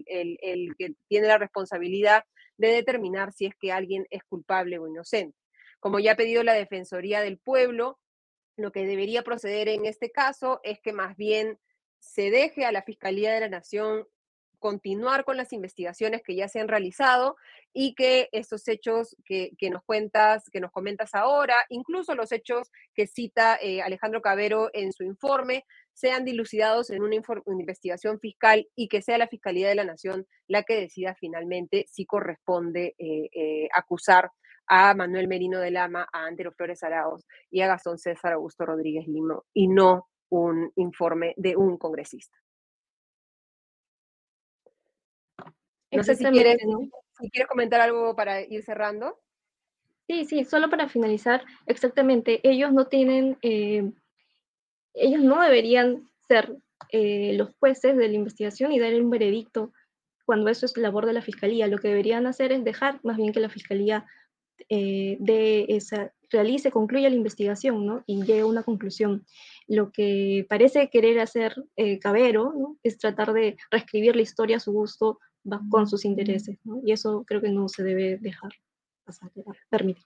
el, 0.07 0.75
que 0.77 0.93
tiene 1.07 1.27
la 1.27 1.37
responsabilidad 1.37 2.23
de 2.57 2.69
determinar 2.69 3.33
si 3.33 3.47
es 3.47 3.55
que 3.59 3.71
alguien 3.71 4.05
es 4.09 4.23
culpable 4.23 4.79
o 4.79 4.87
inocente. 4.87 5.37
Como 5.79 5.99
ya 5.99 6.13
ha 6.13 6.15
pedido 6.15 6.43
la 6.43 6.53
Defensoría 6.53 7.21
del 7.21 7.37
Pueblo, 7.37 7.99
lo 8.57 8.71
que 8.71 8.85
debería 8.85 9.23
proceder 9.23 9.67
en 9.67 9.85
este 9.85 10.11
caso 10.11 10.61
es 10.63 10.79
que 10.79 10.93
más 10.93 11.17
bien 11.17 11.59
se 11.99 12.31
deje 12.31 12.65
a 12.65 12.71
la 12.71 12.83
Fiscalía 12.83 13.33
de 13.33 13.41
la 13.41 13.49
Nación 13.49 14.07
continuar 14.65 15.25
con 15.25 15.37
las 15.37 15.53
investigaciones 15.53 16.23
que 16.23 16.35
ya 16.35 16.47
se 16.47 16.59
han 16.59 16.67
realizado 16.67 17.35
y 17.71 17.93
que 17.93 18.29
estos 18.31 18.67
hechos 18.67 19.15
que, 19.23 19.55
nos 19.69 19.83
cuentas, 19.83 20.49
que 20.49 20.59
nos 20.59 20.71
comentas 20.71 21.13
ahora, 21.13 21.53
incluso 21.69 22.15
los 22.15 22.31
hechos 22.31 22.71
que 22.95 23.05
cita 23.05 23.59
eh, 23.61 23.83
Alejandro 23.83 24.23
Cabero 24.23 24.71
en 24.73 24.91
su 24.91 25.03
informe, 25.03 25.65
sean 25.93 26.25
dilucidados 26.25 26.89
en 26.89 27.03
una, 27.03 27.15
investigación 27.45 28.19
fiscal 28.19 28.67
y 28.75 28.87
que 28.87 29.03
sea 29.03 29.19
la 29.19 29.27
Fiscalía 29.27 29.69
de 29.69 29.75
la 29.75 29.83
Nación 29.83 30.25
la 30.47 30.63
que 30.63 30.81
decida 30.81 31.13
finalmente 31.13 31.85
si 31.87 32.07
corresponde 32.07 32.95
eh, 32.97 33.29
eh, 33.35 33.69
acusar 33.71 34.31
a 34.65 34.95
Manuel 34.95 35.27
Merino 35.27 35.59
de 35.59 35.69
Lama, 35.69 36.07
a 36.11 36.25
Antero 36.25 36.53
Flores 36.53 36.81
Arauz 36.81 37.23
y 37.51 37.61
a 37.61 37.67
Gastón 37.67 37.99
César 37.99 38.33
Augusto 38.33 38.65
Rodríguez 38.65 39.07
Limo, 39.07 39.43
y 39.53 39.67
no 39.67 40.07
un 40.29 40.71
informe 40.75 41.35
de 41.37 41.55
un 41.55 41.77
congresista. 41.77 42.35
No 45.95 46.03
sé 46.03 46.15
si 46.15 46.25
quieres, 46.25 46.57
si 47.19 47.29
quieres 47.29 47.47
comentar 47.47 47.81
algo 47.81 48.15
para 48.15 48.41
ir 48.41 48.63
cerrando. 48.63 49.19
Sí, 50.07 50.25
sí, 50.25 50.45
solo 50.45 50.69
para 50.69 50.87
finalizar, 50.87 51.43
exactamente, 51.65 52.39
ellos 52.47 52.71
no 52.71 52.85
tienen, 52.85 53.37
eh, 53.41 53.91
ellos 54.93 55.21
no 55.23 55.41
deberían 55.41 56.07
ser 56.27 56.55
eh, 56.91 57.33
los 57.35 57.55
jueces 57.59 57.97
de 57.97 58.07
la 58.07 58.13
investigación 58.13 58.71
y 58.71 58.79
dar 58.79 58.93
un 58.93 59.09
veredicto 59.09 59.73
cuando 60.25 60.49
eso 60.49 60.67
es 60.67 60.77
labor 60.77 61.07
de 61.07 61.13
la 61.13 61.23
fiscalía. 61.23 61.67
Lo 61.67 61.79
que 61.79 61.87
deberían 61.87 62.27
hacer 62.27 62.51
es 62.51 62.63
dejar 62.63 62.99
más 63.03 63.17
bien 63.17 63.33
que 63.33 63.39
la 63.39 63.49
fiscalía 63.49 64.05
eh, 64.69 65.17
de 65.19 65.65
esa, 65.69 66.13
realice, 66.29 66.71
concluya 66.71 67.09
la 67.09 67.15
investigación 67.15 67.85
¿no? 67.85 68.03
y 68.05 68.21
llegue 68.21 68.41
a 68.41 68.45
una 68.45 68.63
conclusión. 68.63 69.25
Lo 69.67 69.91
que 69.91 70.45
parece 70.47 70.89
querer 70.91 71.19
hacer 71.19 71.55
Cabero 72.01 72.53
¿no? 72.55 72.77
es 72.83 72.99
tratar 72.99 73.33
de 73.33 73.57
reescribir 73.71 74.15
la 74.15 74.21
historia 74.21 74.57
a 74.57 74.59
su 74.59 74.71
gusto 74.71 75.19
con 75.69 75.87
sus 75.87 76.05
intereses, 76.05 76.57
¿no? 76.63 76.81
Y 76.83 76.91
eso 76.91 77.23
creo 77.25 77.41
que 77.41 77.49
no 77.49 77.67
se 77.69 77.83
debe 77.83 78.17
dejar 78.17 78.51
pasar, 79.03 79.31
permitir. 79.69 80.05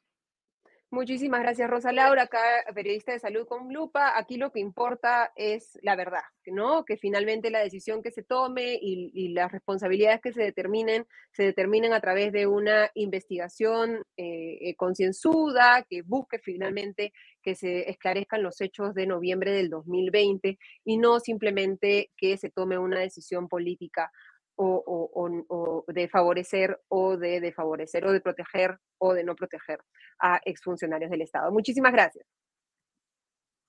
Muchísimas 0.92 1.42
gracias, 1.42 1.70
Rosa 1.70 1.92
Laura, 1.92 2.24
acá 2.24 2.42
periodista 2.74 3.12
de 3.12 3.20
salud 3.20 3.46
con 3.46 3.72
Lupa. 3.72 4.18
Aquí 4.18 4.38
lo 4.38 4.52
que 4.52 4.60
importa 4.60 5.32
es 5.36 5.78
la 5.84 5.96
verdad, 5.96 6.24
¿no? 6.48 6.84
Que 6.84 6.98
finalmente 6.98 7.52
la 7.52 7.60
decisión 7.60 8.02
que 8.02 8.10
se 8.10 8.24
tome 8.24 8.80
y, 8.82 9.30
las 9.30 9.52
responsabilidades 9.52 10.20
que 10.20 10.34
se 10.34 10.42
determinen, 10.42 11.06
se 11.32 11.44
determinen 11.44 11.94
a 11.94 12.02
través 12.02 12.34
de 12.34 12.48
una 12.48 12.90
investigación 12.96 14.04
eh, 14.18 14.58
eh, 14.62 14.76
concienzuda, 14.78 15.86
que 15.88 16.02
busque 16.02 16.40
finalmente 16.40 17.14
que 17.44 17.54
se 17.54 17.88
esclarezcan 17.88 18.42
los 18.42 18.60
hechos 18.60 18.96
de 18.96 19.06
noviembre 19.06 19.52
del 19.52 19.70
2020 19.70 20.58
y 20.86 20.98
no 20.98 21.20
simplemente 21.20 22.10
que 22.18 22.36
se 22.38 22.50
tome 22.50 22.80
una 22.80 23.00
decisión 23.00 23.48
política 23.48 24.12
o, 24.60 25.86
de 25.88 26.08
favorecer 26.10 26.78
o 26.90 27.18
de 27.18 27.40
desfavorecer 27.40 28.06
o 28.06 28.12
de 28.12 28.22
proteger 28.22 28.78
o 29.00 29.14
de 29.14 29.24
no 29.24 29.36
proteger 29.36 29.80
a 30.20 30.42
exfuncionarios 30.46 31.10
del 31.12 31.22
Estado. 31.22 31.52
Muchísimas 31.52 31.94
gracias. 31.94 32.26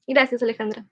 Gracias, 0.06 0.42
Alejandra. 0.42 0.84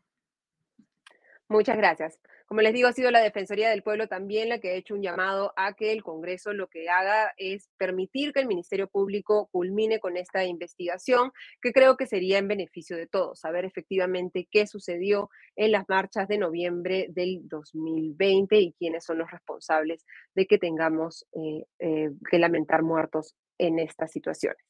Muchas 1.51 1.79
gracias. 1.79 2.21
Como 2.47 2.61
les 2.61 2.75
digo, 2.75 2.89
ha 2.89 2.93
sido 2.93 3.11
la 3.11 3.21
Defensoría 3.21 3.71
del 3.71 3.83
Pueblo 3.83 4.07
también 4.07 4.51
la 4.51 4.59
que 4.59 4.69
ha 4.69 4.75
hecho 4.75 4.95
un 4.95 5.03
llamado 5.03 5.55
a 5.57 5.73
que 5.73 5.93
el 5.93 6.03
Congreso 6.03 6.53
lo 6.53 6.69
que 6.69 6.91
haga 6.91 7.33
es 7.39 7.71
permitir 7.79 8.35
que 8.35 8.41
el 8.41 8.47
Ministerio 8.47 8.87
Público 8.87 9.49
culmine 9.51 9.99
con 9.99 10.19
esta 10.19 10.45
investigación, 10.45 11.33
que 11.63 11.73
creo 11.73 11.97
que 11.97 12.07
sería 12.07 12.37
en 12.37 12.49
beneficio 12.49 12.99
de 12.99 13.07
todos, 13.07 13.41
saber 13.41 13.65
efectivamente 13.65 14.47
qué 14.51 14.67
sucedió 14.67 15.31
en 15.57 15.73
las 15.73 15.89
marchas 15.89 16.29
de 16.29 16.37
noviembre 16.37 17.07
del 17.09 17.41
2020 17.49 18.61
y 18.61 18.73
quiénes 18.75 19.05
son 19.05 19.17
los 19.19 19.31
responsables 19.31 20.05
de 20.35 20.47
que 20.47 20.59
tengamos 20.59 21.27
eh, 21.33 21.65
eh, 21.79 22.11
que 22.31 22.39
lamentar 22.39 22.83
muertos 22.83 23.35
en 23.57 23.79
estas 23.79 24.13
situaciones. 24.13 24.68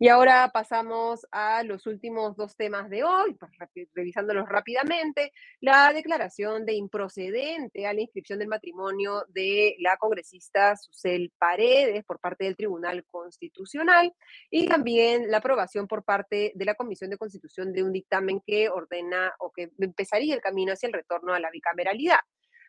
Y 0.00 0.06
ahora 0.06 0.48
pasamos 0.52 1.26
a 1.32 1.64
los 1.64 1.84
últimos 1.88 2.36
dos 2.36 2.54
temas 2.54 2.88
de 2.88 3.02
hoy, 3.02 3.34
pues, 3.34 3.50
revisándolos 3.94 4.48
rápidamente. 4.48 5.32
La 5.60 5.92
declaración 5.92 6.64
de 6.64 6.74
improcedente 6.74 7.84
a 7.84 7.92
la 7.92 8.02
inscripción 8.02 8.38
del 8.38 8.46
matrimonio 8.46 9.24
de 9.28 9.74
la 9.80 9.96
congresista 9.96 10.76
Susel 10.76 11.32
Paredes 11.36 12.04
por 12.04 12.20
parte 12.20 12.44
del 12.44 12.54
Tribunal 12.56 13.04
Constitucional 13.06 14.14
y 14.50 14.68
también 14.68 15.32
la 15.32 15.38
aprobación 15.38 15.88
por 15.88 16.04
parte 16.04 16.52
de 16.54 16.64
la 16.64 16.76
Comisión 16.76 17.10
de 17.10 17.18
Constitución 17.18 17.72
de 17.72 17.82
un 17.82 17.92
dictamen 17.92 18.40
que 18.46 18.68
ordena 18.68 19.34
o 19.40 19.50
que 19.50 19.72
empezaría 19.80 20.32
el 20.32 20.40
camino 20.40 20.74
hacia 20.74 20.86
el 20.86 20.92
retorno 20.92 21.34
a 21.34 21.40
la 21.40 21.50
bicameralidad. 21.50 22.20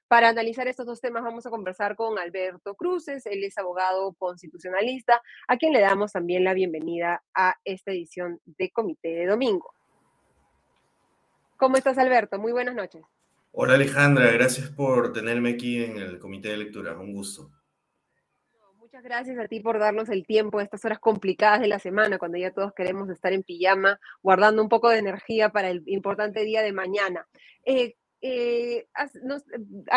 Para 0.09 0.29
analizar 0.29 0.67
estos 0.67 0.87
dos 0.87 0.99
temas 0.99 1.21
vamos 1.23 1.45
a 1.45 1.51
conversar 1.51 1.95
con 1.95 2.17
Alberto 2.17 2.73
Cruces, 2.73 3.27
él 3.27 3.43
es 3.43 3.55
abogado 3.59 4.11
constitucionalista, 4.13 5.21
a 5.47 5.55
quien 5.55 5.71
le 5.71 5.81
damos 5.81 6.13
también 6.13 6.43
la 6.43 6.55
bienvenida 6.55 7.21
a 7.35 7.53
esta 7.63 7.91
edición 7.91 8.41
de 8.43 8.71
Comité 8.71 9.09
de 9.09 9.27
Domingo. 9.27 9.71
¿Cómo 11.57 11.77
estás, 11.77 11.99
Alberto? 11.99 12.39
Muy 12.39 12.51
buenas 12.51 12.73
noches. 12.73 13.03
Hola, 13.51 13.75
Alejandra, 13.75 14.31
gracias 14.31 14.71
por 14.71 15.13
tenerme 15.13 15.51
aquí 15.51 15.83
en 15.83 15.99
el 15.99 16.17
Comité 16.17 16.49
de 16.49 16.57
Lectura, 16.57 16.97
un 16.97 17.13
gusto. 17.13 17.51
Muchas 18.79 19.03
gracias 19.03 19.37
a 19.37 19.47
ti 19.47 19.59
por 19.59 19.77
darnos 19.77 20.09
el 20.09 20.25
tiempo, 20.25 20.59
estas 20.59 20.83
horas 20.85 20.97
complicadas 20.97 21.61
de 21.61 21.67
la 21.67 21.77
semana, 21.77 22.17
cuando 22.17 22.39
ya 22.39 22.51
todos 22.51 22.73
queremos 22.73 23.11
estar 23.11 23.31
en 23.31 23.43
pijama, 23.43 23.99
guardando 24.23 24.63
un 24.63 24.69
poco 24.69 24.89
de 24.89 24.97
energía 24.97 25.49
para 25.49 25.69
el 25.69 25.83
importante 25.85 26.43
día 26.43 26.63
de 26.63 26.73
mañana. 26.73 27.27
Eh, 27.63 27.93
eh, 28.21 28.87
has, 28.93 29.13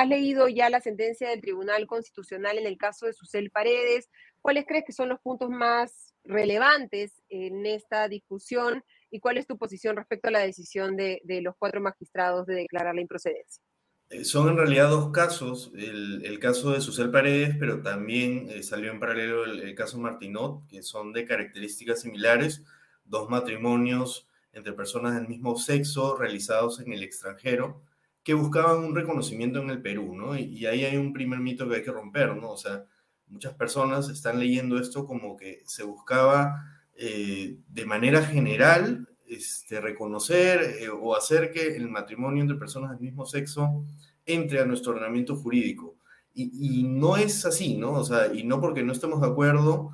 leído 0.06 0.48
ya 0.48 0.70
la 0.70 0.80
sentencia 0.80 1.30
del 1.30 1.40
Tribunal 1.40 1.86
Constitucional 1.86 2.56
en 2.58 2.66
el 2.66 2.78
caso 2.78 3.06
de 3.06 3.12
Susel 3.12 3.50
Paredes. 3.50 4.08
¿Cuáles 4.40 4.64
crees 4.66 4.84
que 4.86 4.92
son 4.92 5.08
los 5.08 5.20
puntos 5.20 5.50
más 5.50 6.14
relevantes 6.24 7.22
en 7.28 7.66
esta 7.66 8.06
discusión 8.08 8.84
y 9.10 9.18
cuál 9.18 9.38
es 9.38 9.46
tu 9.46 9.58
posición 9.58 9.96
respecto 9.96 10.28
a 10.28 10.32
la 10.32 10.40
decisión 10.40 10.96
de, 10.96 11.20
los 11.42 11.54
cuatro 11.58 11.80
magistrados 11.80 12.46
de 12.46 12.54
declarar 12.54 12.94
la 12.94 13.00
improcedencia? 13.00 13.62
Eh, 14.10 14.24
son 14.24 14.50
en 14.50 14.56
realidad 14.56 14.88
dos 14.88 15.10
casos, 15.10 15.72
el, 15.74 16.38
caso 16.38 16.72
de 16.72 16.80
Susel 16.80 17.10
Paredes, 17.10 17.56
pero 17.58 17.82
también 17.82 18.48
eh, 18.50 18.62
salió 18.62 18.92
en 18.92 19.00
paralelo 19.00 19.44
el, 19.44 19.60
el, 19.60 19.74
caso 19.74 19.98
Martinot, 19.98 20.66
que 20.68 20.82
son 20.82 21.12
de 21.12 21.24
características 21.24 22.02
similares, 22.02 22.62
dos 23.04 23.28
matrimonios 23.28 24.28
entre 24.52 24.74
personas 24.74 25.14
del 25.14 25.28
mismo 25.28 25.56
sexo 25.56 26.16
realizados 26.16 26.78
en 26.80 26.92
el 26.92 27.02
extranjero, 27.02 27.82
que 28.22 28.34
buscaban 28.34 28.84
un 28.84 28.94
reconocimiento 28.94 29.60
en 29.60 29.70
el 29.70 29.82
Perú, 29.82 30.14
¿no? 30.14 30.36
Y, 30.38 30.66
ahí 30.66 30.84
hay 30.84 30.96
un 30.96 31.12
primer 31.12 31.40
mito 31.40 31.68
que 31.68 31.76
hay 31.76 31.82
que 31.82 31.90
romper, 31.90 32.36
¿no? 32.36 32.52
O 32.52 32.56
sea, 32.56 32.84
muchas 33.26 33.54
personas 33.54 34.08
están 34.08 34.38
leyendo 34.38 34.78
esto 34.78 35.06
como 35.06 35.36
que 35.36 35.62
se 35.64 35.82
buscaba 35.82 36.64
eh, 36.94 37.58
de 37.68 37.84
manera 37.84 38.22
general 38.22 39.08
este, 39.26 39.80
reconocer 39.80 40.76
eh, 40.80 40.88
o 40.88 41.16
hacer 41.16 41.50
que 41.52 41.76
el 41.76 41.88
matrimonio 41.88 42.42
entre 42.42 42.58
personas 42.58 42.90
del 42.90 43.00
mismo 43.00 43.26
sexo 43.26 43.84
entre 44.26 44.60
a 44.60 44.66
nuestro 44.66 44.92
ordenamiento 44.92 45.34
jurídico. 45.34 45.96
Y, 46.34 46.80
y 46.80 46.84
no 46.84 47.16
es 47.16 47.44
así, 47.44 47.76
¿no? 47.76 47.92
O 47.92 48.04
sea, 48.04 48.32
y 48.32 48.44
no 48.44 48.60
porque 48.60 48.82
no 48.82 48.92
estemos 48.92 49.20
de 49.20 49.26
acuerdo, 49.26 49.92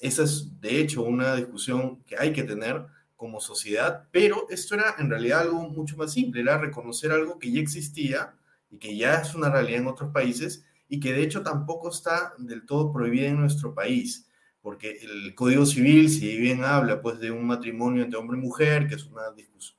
esa 0.00 0.22
es 0.22 0.60
de 0.60 0.80
hecho 0.80 1.02
una 1.02 1.36
discusión 1.36 2.02
que 2.04 2.16
hay 2.16 2.32
que 2.32 2.44
tener, 2.44 2.86
como 3.20 3.38
sociedad, 3.38 4.08
pero 4.10 4.46
esto 4.48 4.76
era 4.76 4.94
en 4.98 5.10
realidad 5.10 5.40
algo 5.40 5.68
mucho 5.68 5.94
más 5.98 6.10
simple, 6.10 6.40
era 6.40 6.56
reconocer 6.56 7.12
algo 7.12 7.38
que 7.38 7.52
ya 7.52 7.60
existía 7.60 8.32
y 8.70 8.78
que 8.78 8.96
ya 8.96 9.20
es 9.20 9.34
una 9.34 9.50
realidad 9.50 9.82
en 9.82 9.88
otros 9.88 10.10
países 10.10 10.64
y 10.88 11.00
que 11.00 11.12
de 11.12 11.22
hecho 11.22 11.42
tampoco 11.42 11.90
está 11.90 12.32
del 12.38 12.64
todo 12.64 12.90
prohibida 12.90 13.28
en 13.28 13.38
nuestro 13.38 13.74
país, 13.74 14.26
porque 14.62 15.00
el 15.02 15.34
Código 15.34 15.66
Civil, 15.66 16.08
si 16.08 16.38
bien 16.38 16.64
habla 16.64 17.02
pues 17.02 17.20
de 17.20 17.30
un 17.30 17.46
matrimonio 17.46 18.02
entre 18.02 18.18
hombre 18.18 18.38
y 18.38 18.40
mujer, 18.40 18.88
que 18.88 18.94
es 18.94 19.04
una, 19.04 19.24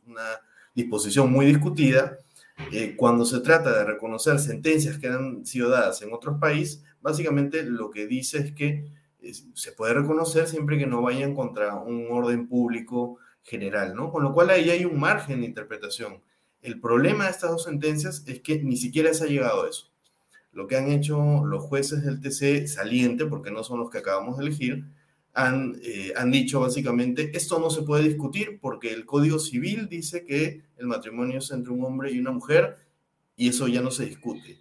una 0.05 0.39
disposición 0.75 1.31
muy 1.31 1.47
discutida, 1.47 2.19
eh, 2.71 2.93
cuando 2.95 3.25
se 3.25 3.39
trata 3.39 3.75
de 3.75 3.85
reconocer 3.85 4.37
sentencias 4.37 4.99
que 4.99 5.07
han 5.07 5.47
sido 5.47 5.71
dadas 5.71 5.99
en 6.03 6.13
otros 6.13 6.37
países, 6.39 6.83
básicamente 7.01 7.63
lo 7.63 7.89
que 7.89 8.05
dice 8.05 8.37
es 8.37 8.51
que 8.51 8.85
eh, 9.19 9.33
se 9.55 9.71
puede 9.71 9.95
reconocer 9.95 10.47
siempre 10.47 10.77
que 10.77 10.85
no 10.85 11.01
vayan 11.01 11.33
contra 11.33 11.73
un 11.73 12.05
orden 12.11 12.47
público 12.47 13.17
general, 13.43 13.95
¿no? 13.95 14.11
Con 14.11 14.23
lo 14.23 14.33
cual 14.33 14.49
ahí 14.49 14.69
hay 14.69 14.85
un 14.85 14.99
margen 14.99 15.41
de 15.41 15.47
interpretación. 15.47 16.21
El 16.61 16.79
problema 16.79 17.25
de 17.25 17.31
estas 17.31 17.51
dos 17.51 17.63
sentencias 17.63 18.23
es 18.27 18.41
que 18.41 18.61
ni 18.61 18.77
siquiera 18.77 19.13
se 19.13 19.23
ha 19.23 19.27
llegado 19.27 19.63
a 19.63 19.69
eso. 19.69 19.91
Lo 20.51 20.67
que 20.67 20.75
han 20.75 20.91
hecho 20.91 21.45
los 21.45 21.63
jueces 21.63 22.03
del 22.03 22.19
TC 22.19 22.67
saliente, 22.67 23.25
porque 23.25 23.51
no 23.51 23.63
son 23.63 23.79
los 23.79 23.89
que 23.89 23.99
acabamos 23.99 24.37
de 24.37 24.45
elegir, 24.45 24.85
han, 25.33 25.79
eh, 25.81 26.13
han 26.15 26.29
dicho 26.29 26.59
básicamente, 26.59 27.31
esto 27.35 27.59
no 27.59 27.69
se 27.69 27.83
puede 27.83 28.03
discutir 28.03 28.59
porque 28.59 28.93
el 28.93 29.05
Código 29.05 29.39
Civil 29.39 29.87
dice 29.87 30.25
que 30.25 30.63
el 30.77 30.87
matrimonio 30.87 31.39
es 31.39 31.51
entre 31.51 31.71
un 31.71 31.83
hombre 31.85 32.11
y 32.11 32.19
una 32.19 32.31
mujer 32.31 32.77
y 33.35 33.47
eso 33.49 33.67
ya 33.67 33.81
no 33.81 33.91
se 33.91 34.05
discute. 34.05 34.59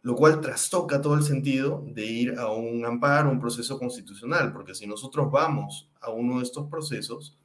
Lo 0.00 0.14
cual 0.16 0.40
trastoca 0.40 1.02
todo 1.02 1.14
el 1.14 1.22
sentido 1.22 1.84
de 1.86 2.06
ir 2.06 2.38
a 2.38 2.50
un 2.50 2.84
amparo, 2.86 3.30
un 3.30 3.40
proceso 3.40 3.78
constitucional, 3.78 4.52
porque 4.52 4.74
si 4.74 4.86
nosotros 4.86 5.30
vamos 5.30 5.90
a 6.00 6.10
uno 6.10 6.38
de 6.38 6.44
estos 6.44 6.68
procesos, 6.68 7.36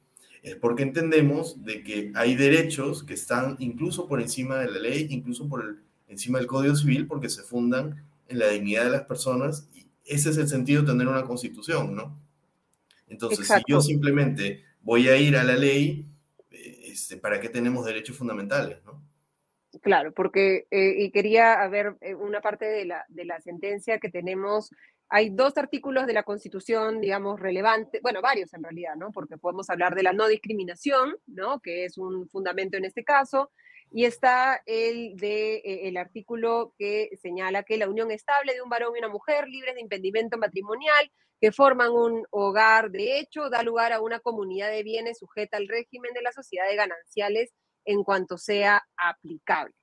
es 0.44 0.56
porque 0.56 0.82
entendemos 0.82 1.64
de 1.64 1.82
que 1.82 2.12
hay 2.14 2.36
derechos 2.36 3.02
que 3.02 3.14
están 3.14 3.56
incluso 3.60 4.06
por 4.06 4.20
encima 4.20 4.58
de 4.58 4.70
la 4.70 4.78
ley, 4.78 5.06
incluso 5.08 5.48
por 5.48 5.78
encima 6.06 6.38
del 6.38 6.46
Código 6.46 6.76
Civil, 6.76 7.06
porque 7.06 7.30
se 7.30 7.42
fundan 7.42 8.04
en 8.28 8.38
la 8.38 8.48
dignidad 8.48 8.84
de 8.84 8.90
las 8.90 9.02
personas 9.04 9.66
y 9.72 9.86
ese 10.04 10.28
es 10.28 10.36
el 10.36 10.46
sentido 10.46 10.82
de 10.82 10.92
tener 10.92 11.08
una 11.08 11.24
constitución, 11.24 11.96
¿no? 11.96 12.20
Entonces, 13.08 13.48
si 13.48 13.62
yo 13.66 13.80
simplemente 13.80 14.62
voy 14.82 15.08
a 15.08 15.16
ir 15.16 15.34
a 15.34 15.44
la 15.44 15.56
ley, 15.56 16.06
eh, 16.50 16.80
este, 16.88 17.16
¿para 17.16 17.40
qué 17.40 17.48
tenemos 17.48 17.86
derechos 17.86 18.18
fundamentales, 18.18 18.84
no? 18.84 19.02
Claro, 19.80 20.12
porque, 20.12 20.66
eh, 20.70 20.94
y 20.98 21.10
quería 21.10 21.66
ver 21.68 21.96
eh, 22.02 22.14
una 22.14 22.42
parte 22.42 22.66
de 22.66 22.84
la, 22.84 23.06
de 23.08 23.24
la 23.24 23.40
sentencia 23.40 23.98
que 23.98 24.10
tenemos 24.10 24.70
hay 25.14 25.30
dos 25.30 25.56
artículos 25.58 26.08
de 26.08 26.12
la 26.12 26.24
Constitución, 26.24 27.00
digamos, 27.00 27.38
relevantes, 27.38 28.02
bueno, 28.02 28.20
varios 28.20 28.52
en 28.52 28.64
realidad, 28.64 28.96
¿no? 28.96 29.12
Porque 29.12 29.38
podemos 29.38 29.70
hablar 29.70 29.94
de 29.94 30.02
la 30.02 30.12
no 30.12 30.26
discriminación, 30.26 31.14
¿no? 31.28 31.60
Que 31.60 31.84
es 31.84 31.98
un 31.98 32.28
fundamento 32.28 32.76
en 32.76 32.84
este 32.84 33.04
caso, 33.04 33.52
y 33.92 34.06
está 34.06 34.60
el 34.66 35.14
de 35.16 35.58
eh, 35.58 35.86
el 35.86 35.98
artículo 35.98 36.74
que 36.76 37.10
señala 37.22 37.62
que 37.62 37.76
la 37.76 37.88
unión 37.88 38.10
estable 38.10 38.54
de 38.54 38.62
un 38.62 38.68
varón 38.68 38.96
y 38.96 38.98
una 38.98 39.08
mujer 39.08 39.46
libres 39.46 39.76
de 39.76 39.82
impedimento 39.82 40.36
matrimonial 40.36 41.08
que 41.40 41.52
forman 41.52 41.92
un 41.92 42.26
hogar 42.30 42.90
de 42.90 43.20
hecho 43.20 43.48
da 43.50 43.62
lugar 43.62 43.92
a 43.92 44.00
una 44.00 44.18
comunidad 44.18 44.72
de 44.72 44.82
bienes 44.82 45.20
sujeta 45.20 45.58
al 45.58 45.68
régimen 45.68 46.12
de 46.12 46.22
la 46.22 46.32
sociedad 46.32 46.66
de 46.68 46.74
gananciales 46.74 47.52
en 47.84 48.02
cuanto 48.02 48.36
sea 48.36 48.82
aplicable. 48.96 49.74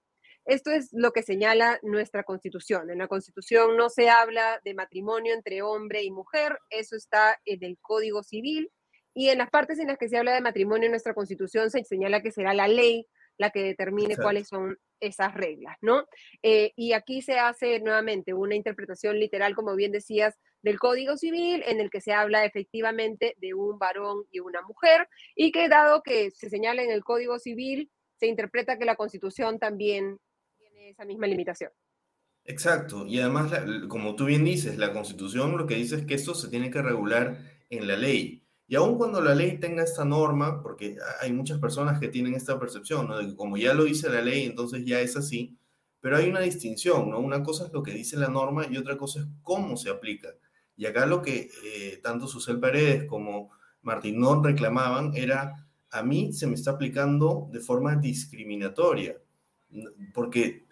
Esto 0.46 0.72
es 0.72 0.90
lo 0.92 1.12
que 1.12 1.24
señala 1.24 1.80
nuestra 1.84 2.24
constitución. 2.24 2.90
En 2.90 2.98
la 2.98 3.08
constitución 3.08 3.78
no 3.78 3.90
se 3.90 4.10
habla 4.10 4.60
de 4.64 4.74
matrimonio 4.74 5.34
entre 5.34 5.62
hombre 5.62 6.04
y 6.04 6.12
mujer, 6.12 6.58
eso 6.70 6.96
está 6.96 7.40
en 7.46 7.64
el 7.64 7.78
Código 7.80 8.24
Civil. 8.24 8.72
Y 9.14 9.30
en 9.30 9.40
las 9.40 9.50
partes 9.50 9.78
en 9.80 9.88
las 9.88 9.98
que 9.98 10.08
se 10.08 10.18
habla 10.18 10.34
de 10.34 10.42
matrimonio 10.42 10.86
en 10.86 10.92
nuestra 10.92 11.14
constitución 11.14 11.70
se 11.70 11.84
señala 11.84 12.22
que 12.22 12.32
será 12.32 12.54
la 12.54 12.68
ley 12.68 13.08
la 13.42 13.50
que 13.50 13.64
determine 13.64 14.16
cuáles 14.18 14.48
son 14.48 14.78
esas 15.00 15.34
reglas, 15.34 15.76
¿no? 15.82 16.06
Eh, 16.44 16.74
y 16.76 16.94
aquí 16.94 17.24
se 17.24 17.40
hace 17.40 17.80
nuevamente 17.80 18.36
una 18.36 18.56
interpretación 18.56 19.20
literal, 19.20 19.56
como 19.56 19.76
bien 19.76 19.92
decías, 19.92 20.38
del 20.62 20.78
Código 20.78 21.18
Civil, 21.18 21.64
en 21.66 21.80
el 21.80 21.90
que 21.90 22.02
se 22.02 22.14
habla 22.14 22.46
efectivamente 22.46 23.36
de 23.38 23.56
un 23.56 23.80
varón 23.80 24.26
y 24.30 24.42
una 24.42 24.62
mujer, 24.62 25.08
y 25.36 25.52
que 25.52 25.70
dado 25.70 26.04
que 26.04 26.30
se 26.30 26.52
señala 26.52 26.84
en 26.84 26.92
el 26.92 27.04
Código 27.04 27.40
Civil, 27.40 27.90
se 28.20 28.28
interpreta 28.28 28.78
que 28.78 28.86
la 28.86 28.96
Constitución 28.96 29.58
también 29.58 30.20
esa 30.90 31.06
misma 31.06 31.28
limitación. 31.28 31.72
Exacto, 32.44 33.06
y 33.06 33.20
además, 33.20 33.52
como 33.88 34.16
tú 34.16 34.26
bien 34.26 34.44
dices, 34.44 34.78
la 34.78 34.94
Constitución 34.94 35.58
lo 35.58 35.68
que 35.68 35.76
dice 35.76 35.96
es 35.96 36.06
que 36.06 36.16
esto 36.16 36.34
se 36.34 36.50
tiene 36.50 36.72
que 36.72 36.82
regular 36.82 37.38
en 37.70 37.88
la 37.88 37.96
ley. 37.96 38.44
Y 38.68 38.76
aun 38.76 38.98
cuando 38.98 39.22
la 39.22 39.36
ley 39.36 39.60
tenga 39.60 39.84
esta 39.84 40.06
norma, 40.06 40.64
porque 40.64 40.98
hay 41.20 41.34
muchas 41.34 41.60
personas 41.60 42.00
que 42.00 42.08
tienen 42.08 42.34
esta 42.34 42.60
percepción, 42.60 43.08
¿no? 43.08 43.18
De 43.18 43.28
que 43.28 43.36
como 43.36 43.58
ya 43.58 43.74
lo 43.74 43.84
dice 43.84 44.10
la 44.10 44.22
ley, 44.22 44.46
entonces 44.46 44.86
ya 44.86 45.02
es 45.02 45.16
así, 45.18 45.58
pero 46.00 46.18
hay 46.18 46.30
una 46.30 46.40
distinción, 46.40 47.10
¿no? 47.10 47.20
Una 47.20 47.44
cosa 47.44 47.68
es 47.68 47.74
lo 47.74 47.84
que 47.84 47.92
dice 47.92 48.18
la 48.18 48.30
norma 48.30 48.66
y 48.70 48.78
otra 48.78 48.98
cosa 48.98 49.20
es 49.20 49.28
cómo 49.44 49.78
se 49.78 49.90
aplica. 49.90 50.30
Y 50.76 50.86
acá 50.86 51.06
lo 51.06 51.22
que 51.22 51.50
eh, 51.64 52.00
tanto 52.02 52.28
Susel 52.28 52.60
Paredes 52.60 53.06
como 53.06 53.52
Martín 53.82 54.20
Non 54.20 54.44
reclamaban 54.44 55.12
era, 55.16 55.68
a 55.92 56.04
mí 56.04 56.34
se 56.34 56.48
me 56.48 56.56
está 56.56 56.72
aplicando 56.72 57.50
de 57.52 57.60
forma 57.60 57.96
discriminatoria, 57.96 59.18
porque 60.14 60.66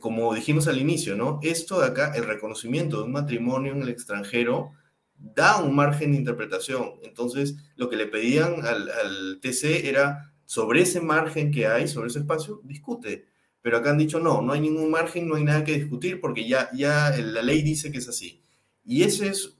como 0.00 0.34
dijimos 0.34 0.68
al 0.68 0.78
inicio, 0.78 1.16
¿no? 1.16 1.40
Esto 1.42 1.80
de 1.80 1.86
acá, 1.86 2.12
el 2.14 2.24
reconocimiento 2.24 2.98
de 2.98 3.04
un 3.04 3.12
matrimonio 3.12 3.72
en 3.72 3.82
el 3.82 3.88
extranjero, 3.88 4.72
da 5.18 5.62
un 5.62 5.74
margen 5.74 6.12
de 6.12 6.18
interpretación. 6.18 6.94
Entonces, 7.02 7.56
lo 7.76 7.88
que 7.88 7.96
le 7.96 8.06
pedían 8.06 8.64
al, 8.66 9.38
TC 9.40 9.88
era, 9.88 10.32
sobre 10.44 10.82
ese 10.82 11.00
margen 11.00 11.50
que 11.50 11.66
hay, 11.66 11.88
sobre 11.88 12.08
ese 12.08 12.20
espacio, 12.20 12.60
discute. 12.64 13.26
Pero 13.62 13.78
acá 13.78 13.90
han 13.90 13.98
dicho, 13.98 14.20
no, 14.20 14.42
no 14.42 14.52
hay 14.52 14.60
ningún 14.60 14.90
margen, 14.90 15.26
no 15.26 15.36
hay 15.36 15.44
nada 15.44 15.64
que 15.64 15.74
discutir 15.78 16.20
porque 16.20 16.46
ya, 16.46 16.70
ya 16.72 17.10
la 17.10 17.42
ley 17.42 17.62
dice 17.62 17.90
que 17.90 17.98
es 17.98 18.08
así. 18.08 18.42
Y 18.84 19.02
eso 19.02 19.24
es, 19.24 19.56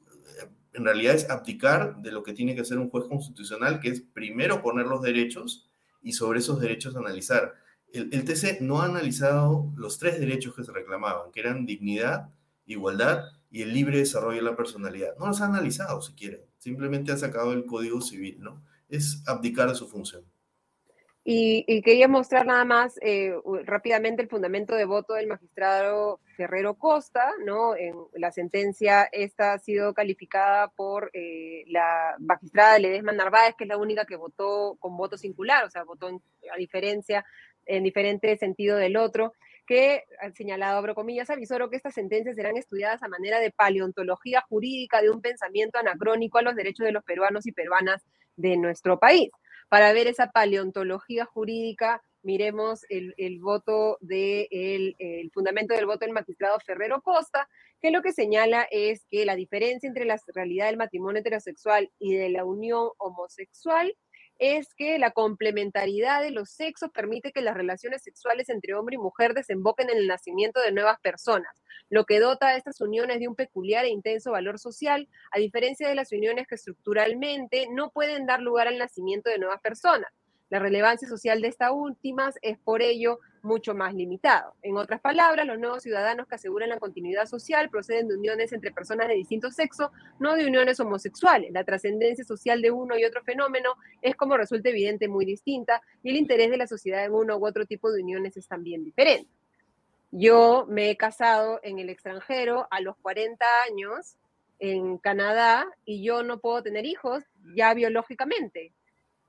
en 0.74 0.84
realidad, 0.84 1.14
es 1.14 1.28
abdicar 1.28 1.97
de 2.03 2.12
lo 2.12 2.22
que 2.22 2.32
tiene 2.32 2.55
que 2.55 2.61
hacer 2.61 2.78
un 2.78 2.90
juez 2.90 3.07
constitucional, 3.09 3.80
que 3.80 3.88
es 3.88 4.01
primero 4.01 4.62
poner 4.62 4.86
los 4.86 5.03
derechos 5.03 5.68
y 6.03 6.12
sobre 6.12 6.38
esos 6.38 6.61
derechos 6.61 6.94
analizar. 6.94 7.55
El, 7.99 8.24
TC 8.24 8.61
no 8.61 8.80
ha 8.80 8.86
analizado 8.86 9.72
los 9.76 9.99
tres 9.99 10.20
derechos 10.20 10.55
que 10.55 10.64
se 10.64 10.72
reclamaban, 10.72 11.32
que 11.32 11.40
eran 11.40 11.66
dignidad, 11.66 12.30
igualdad 12.66 13.24
y 13.51 13.62
el 13.62 13.72
libre 13.72 13.99
desarrollo 13.99 14.36
de 14.36 14.51
la 14.51 14.57
personalidad. 14.57 15.16
No 15.18 15.26
los 15.26 15.40
ha 15.40 15.47
analizado, 15.47 16.03
si 16.03 16.12
quiere. 16.14 16.47
Simplemente 16.59 17.12
ha 17.12 17.16
sacado 17.16 17.53
el 17.53 17.64
Código 17.66 18.01
Civil, 18.01 18.38
¿no? 18.40 18.62
Es 18.88 19.22
abdicar 19.26 19.68
de 19.68 19.74
su 19.74 19.88
función. 19.88 20.24
Y, 21.28 21.82
quería 21.82 22.07
mostrar 22.07 22.47
nada 22.47 22.64
más 22.64 23.01
eh, 23.03 23.34
rápidamente 23.64 24.22
el 24.22 24.28
fundamento 24.28 24.76
de 24.76 24.84
voto 24.84 25.14
del 25.14 25.26
magistrado 25.26 26.20
Ferrero 26.36 26.74
Costa, 26.74 27.32
¿no? 27.44 27.74
En 27.74 27.97
la 28.12 28.30
sentencia 28.30 29.09
esta 29.11 29.55
ha 29.55 29.59
sido 29.59 29.92
calificada 29.92 30.68
por 30.68 31.11
eh, 31.14 31.64
la 31.66 32.14
magistrada 32.20 32.78
Ledesma 32.78 33.11
Narváez, 33.11 33.57
que 33.59 33.64
es 33.64 33.68
la 33.68 33.76
única 33.76 34.05
que 34.05 34.14
votó 34.14 34.76
con 34.78 34.97
voto 34.97 35.18
singular, 35.18 35.64
o 35.64 35.70
sea, 35.70 35.82
votó 35.82 36.07
a 36.07 36.57
diferencia, 36.59 37.26
en 37.67 37.83
diferente 37.83 38.37
sentido 38.37 38.77
del 38.77 38.97
otro 38.97 39.33
que 39.67 40.05
ha 40.21 40.31
señalado, 40.31 40.79
abro 40.79 40.95
comillas, 40.95 41.29
avisó 41.29 41.57
que 41.69 41.77
estas 41.77 41.95
sentencias 41.95 42.37
serán 42.37 42.57
estudiadas 42.57 43.03
a 43.03 43.09
manera 43.09 43.41
de 43.41 43.51
paleontología 43.51 44.43
jurídica 44.49 45.03
de 45.03 45.11
un 45.11 45.21
pensamiento 45.21 45.79
anacrónico 45.79 46.39
a 46.39 46.43
los 46.43 46.55
derechos 46.55 46.87
de 46.87 46.93
los 46.93 47.05
peruanos 47.05 47.47
y 47.47 47.53
peruanas 47.53 48.07
de 48.37 48.57
nuestro 48.57 48.99
país. 48.99 49.31
Para 49.69 49.93
ver 49.93 50.07
esa 50.07 50.31
paleontología 50.31 51.25
jurídica, 51.25 52.01
miremos 52.23 52.85
el, 52.89 53.14
voto 53.41 53.99
de 54.01 54.49
el, 54.51 55.31
fundamento 55.33 55.75
del 55.75 55.87
voto 55.87 56.01
del 56.01 56.12
magistrado 56.12 56.59
Ferrero 56.61 57.03
Costa, 57.03 57.49
que 57.81 57.91
lo 57.91 58.03
que 58.03 58.12
señala 58.12 58.67
es 58.71 59.05
que 59.11 59.25
la 59.25 59.35
diferencia 59.35 59.89
entre 59.89 60.05
la 60.05 60.21
realidad 60.35 60.67
del 60.67 60.77
matrimonio 60.77 61.21
heterosexual 61.21 61.91
y 61.99 62.14
de 62.14 62.31
la 62.31 62.45
unión 62.45 62.91
homosexual 62.99 63.97
es 64.39 64.74
que 64.74 64.99
la 64.99 65.12
complementariedad 65.12 66.22
de 66.22 66.30
los 66.30 66.51
sexos 66.51 66.91
permite 66.91 67.32
que 67.32 67.41
las 67.41 67.55
relaciones 67.55 68.03
sexuales 68.03 68.49
entre 68.49 68.74
hombre 68.74 68.97
y 68.97 68.99
mujer 68.99 69.34
desemboquen 69.34 69.91
en 69.91 69.99
el 69.99 70.07
nacimiento 70.07 70.61
de 70.61 70.72
nuevas 70.72 71.01
personas, 71.01 71.62
lo 71.89 72.05
que 72.05 72.20
dota 72.20 72.49
a 72.49 72.57
estas 72.57 72.80
uniones 72.80 73.20
de 73.20 73.28
un 73.28 73.34
peculiar 73.34 73.84
e 73.84 73.91
intenso 73.91 74.32
valor 74.32 74.59
social, 74.59 75.09
a 75.30 75.39
diferencia 75.39 75.89
de 75.89 75.95
las 75.95 76.12
uniones 76.12 76.47
que 76.47 76.57
estructuralmente 76.57 77.66
no 77.70 77.91
pueden 77.91 78.26
dar 78.26 78.41
lugar 78.41 78.68
al 78.68 78.78
nacimiento 78.78 79.30
de 79.30 79.39
nuevas 79.39 79.61
personas. 79.61 80.11
La 80.49 80.61
relevancia 80.61 81.09
social 81.09 81.42
de 81.42 81.49
estas 81.49 81.72
últimas 81.72 82.38
es 82.40 82.57
por 82.59 82.80
ello 82.80 83.18
mucho 83.42 83.74
más 83.74 83.94
limitado. 83.94 84.55
En 84.62 84.76
otras 84.76 85.01
palabras, 85.01 85.44
los 85.44 85.59
nuevos 85.59 85.82
ciudadanos 85.82 86.28
que 86.28 86.36
aseguran 86.36 86.68
la 86.68 86.78
continuidad 86.78 87.26
social 87.26 87.68
proceden 87.68 88.07
de 88.07 88.16
uniones 88.16 88.53
entre 88.53 88.70
personas 88.70 89.09
de 89.09 89.14
distinto 89.14 89.51
sexo, 89.51 89.90
no 90.20 90.36
de 90.36 90.47
uniones 90.47 90.78
homosexuales. 90.78 91.51
La 91.53 91.64
trascendencia 91.64 92.24
social 92.24 92.62
de 92.62 92.70
uno 92.70 92.97
y 92.97 93.05
otro 93.05 93.24
fenómeno 93.24 93.74
es, 94.03 94.14
como 94.14 94.36
resulta 94.36 94.68
evidente, 94.68 95.09
muy 95.09 95.24
distinta 95.24 95.82
y 96.05 96.11
el 96.11 96.16
interés 96.16 96.51
de 96.51 96.59
la 96.59 96.68
sociedad 96.68 97.05
en 97.05 97.12
uno 97.12 97.36
u 97.38 97.47
otro 97.47 97.66
tipo 97.66 97.90
de 97.90 98.03
uniones 98.03 98.36
es 98.36 98.47
también 98.47 98.84
diferente. 98.84 99.30
Yo 100.12 100.64
me 100.68 100.90
he 100.90 100.97
casado 100.97 101.59
en 101.64 101.80
el 101.80 101.90
extranjero 101.90 102.68
a 102.70 102.80
los 102.80 102.97
40 102.99 103.44
años 103.68 104.16
en 104.61 104.99
Canadá 104.99 105.66
y 105.84 106.05
yo 106.05 106.22
no 106.22 106.38
puedo 106.38 106.62
tener 106.62 106.86
hijos 106.86 107.24
ya 107.55 107.74
biológicamente 107.74 108.72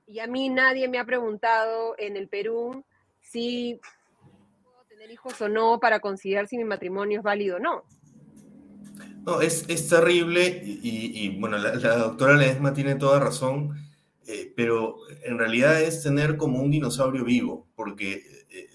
y 0.08 0.20
a 0.20 0.26
mí 0.26 0.48
nadie 0.48 0.88
me 0.88 0.98
ha 0.98 1.04
preguntado 1.04 1.94
en 1.98 2.16
el 2.16 2.28
Perú 2.28 2.84
si 3.20 3.78
puedo 4.62 4.82
tener 4.88 5.10
hijos 5.10 5.40
o 5.40 5.48
no 5.48 5.78
para 5.78 6.00
considerar 6.00 6.48
si 6.48 6.56
mi 6.56 6.64
matrimonio 6.64 7.18
es 7.18 7.24
válido 7.24 7.56
o 7.56 7.60
no. 7.60 7.84
No, 9.26 9.42
es, 9.42 9.66
terrible 9.88 10.62
y, 10.64 11.38
bueno, 11.38 11.58
la, 11.58 11.98
doctora 11.98 12.34
Ledesma 12.34 12.72
tiene 12.72 12.94
toda 12.94 13.20
razón, 13.20 13.76
eh, 14.26 14.54
pero 14.56 14.96
en 15.22 15.36
realidad 15.36 15.82
es 15.82 16.02
tener 16.02 16.38
como 16.38 16.62
un 16.62 16.70
dinosaurio 16.70 17.24
vivo, 17.24 17.68
porque 17.74 18.46
eh, 18.48 18.70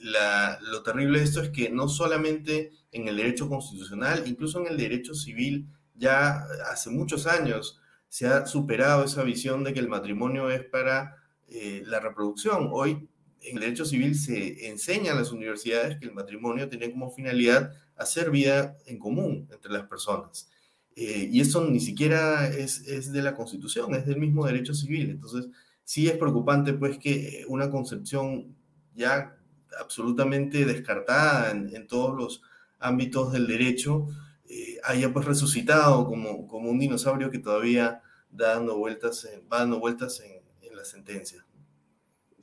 lo 0.61 0.83
terrible 0.83 1.17
de 1.17 1.25
esto 1.25 1.41
es 1.41 1.49
que 1.49 1.71
no 1.71 1.87
solamente 1.87 2.71
en 2.91 3.07
el 3.07 3.17
derecho 3.17 3.49
constitucional, 3.49 4.23
incluso 4.27 4.59
en 4.59 4.67
el 4.67 4.77
derecho 4.77 5.15
civil, 5.15 5.65
ya 5.95 6.43
hace 6.69 6.91
muchos 6.91 7.25
años 7.25 7.79
se 8.07 8.27
ha 8.27 8.45
superado 8.45 9.05
esa 9.05 9.23
visión 9.23 9.63
de 9.63 9.73
que 9.73 9.79
el 9.79 9.89
matrimonio 9.89 10.51
es 10.51 10.63
para 10.65 11.22
eh, 11.47 11.83
la 11.85 11.99
reproducción. 11.99 12.69
Hoy 12.71 13.07
en 13.41 13.57
el 13.57 13.61
derecho 13.61 13.85
civil 13.85 14.15
se 14.15 14.67
enseña 14.69 15.11
en 15.11 15.17
las 15.17 15.31
universidades 15.31 15.99
que 15.99 16.05
el 16.05 16.13
matrimonio 16.13 16.69
tiene 16.69 16.91
como 16.91 17.11
finalidad 17.11 17.71
hacer 17.95 18.31
vida 18.31 18.77
en 18.85 18.97
común 18.99 19.47
entre 19.51 19.71
las 19.71 19.83
personas. 19.87 20.49
Eh, 20.95 21.27
y 21.31 21.41
eso 21.41 21.65
ni 21.65 21.79
siquiera 21.79 22.47
es, 22.47 22.87
es, 22.87 23.11
de 23.11 23.21
la 23.21 23.35
Constitución, 23.35 23.95
es 23.95 24.05
del 24.05 24.19
mismo 24.19 24.45
derecho 24.45 24.73
civil. 24.73 25.09
Entonces, 25.09 25.47
sí 25.83 26.07
es 26.07 26.17
preocupante 26.17 26.73
pues 26.73 26.97
que 26.97 27.45
una 27.47 27.69
concepción 27.69 28.55
ya 28.95 29.37
absolutamente 29.79 30.65
descartada 30.65 31.51
en, 31.51 31.87
todos 31.87 32.15
los 32.15 32.41
ámbitos 32.79 33.31
del 33.31 33.47
derecho 33.47 34.07
eh, 34.47 34.77
haya 34.83 35.11
pues 35.11 35.25
resucitado 35.25 36.05
como, 36.05 36.47
como 36.47 36.69
un 36.69 36.79
dinosaurio 36.79 37.31
que 37.31 37.39
todavía 37.39 38.01
da 38.29 38.55
dando 38.55 38.77
vueltas 38.77 39.27
va 39.51 39.59
dando 39.59 39.79
vueltas 39.79 40.19
en, 40.21 40.42
sentencia. 40.83 41.45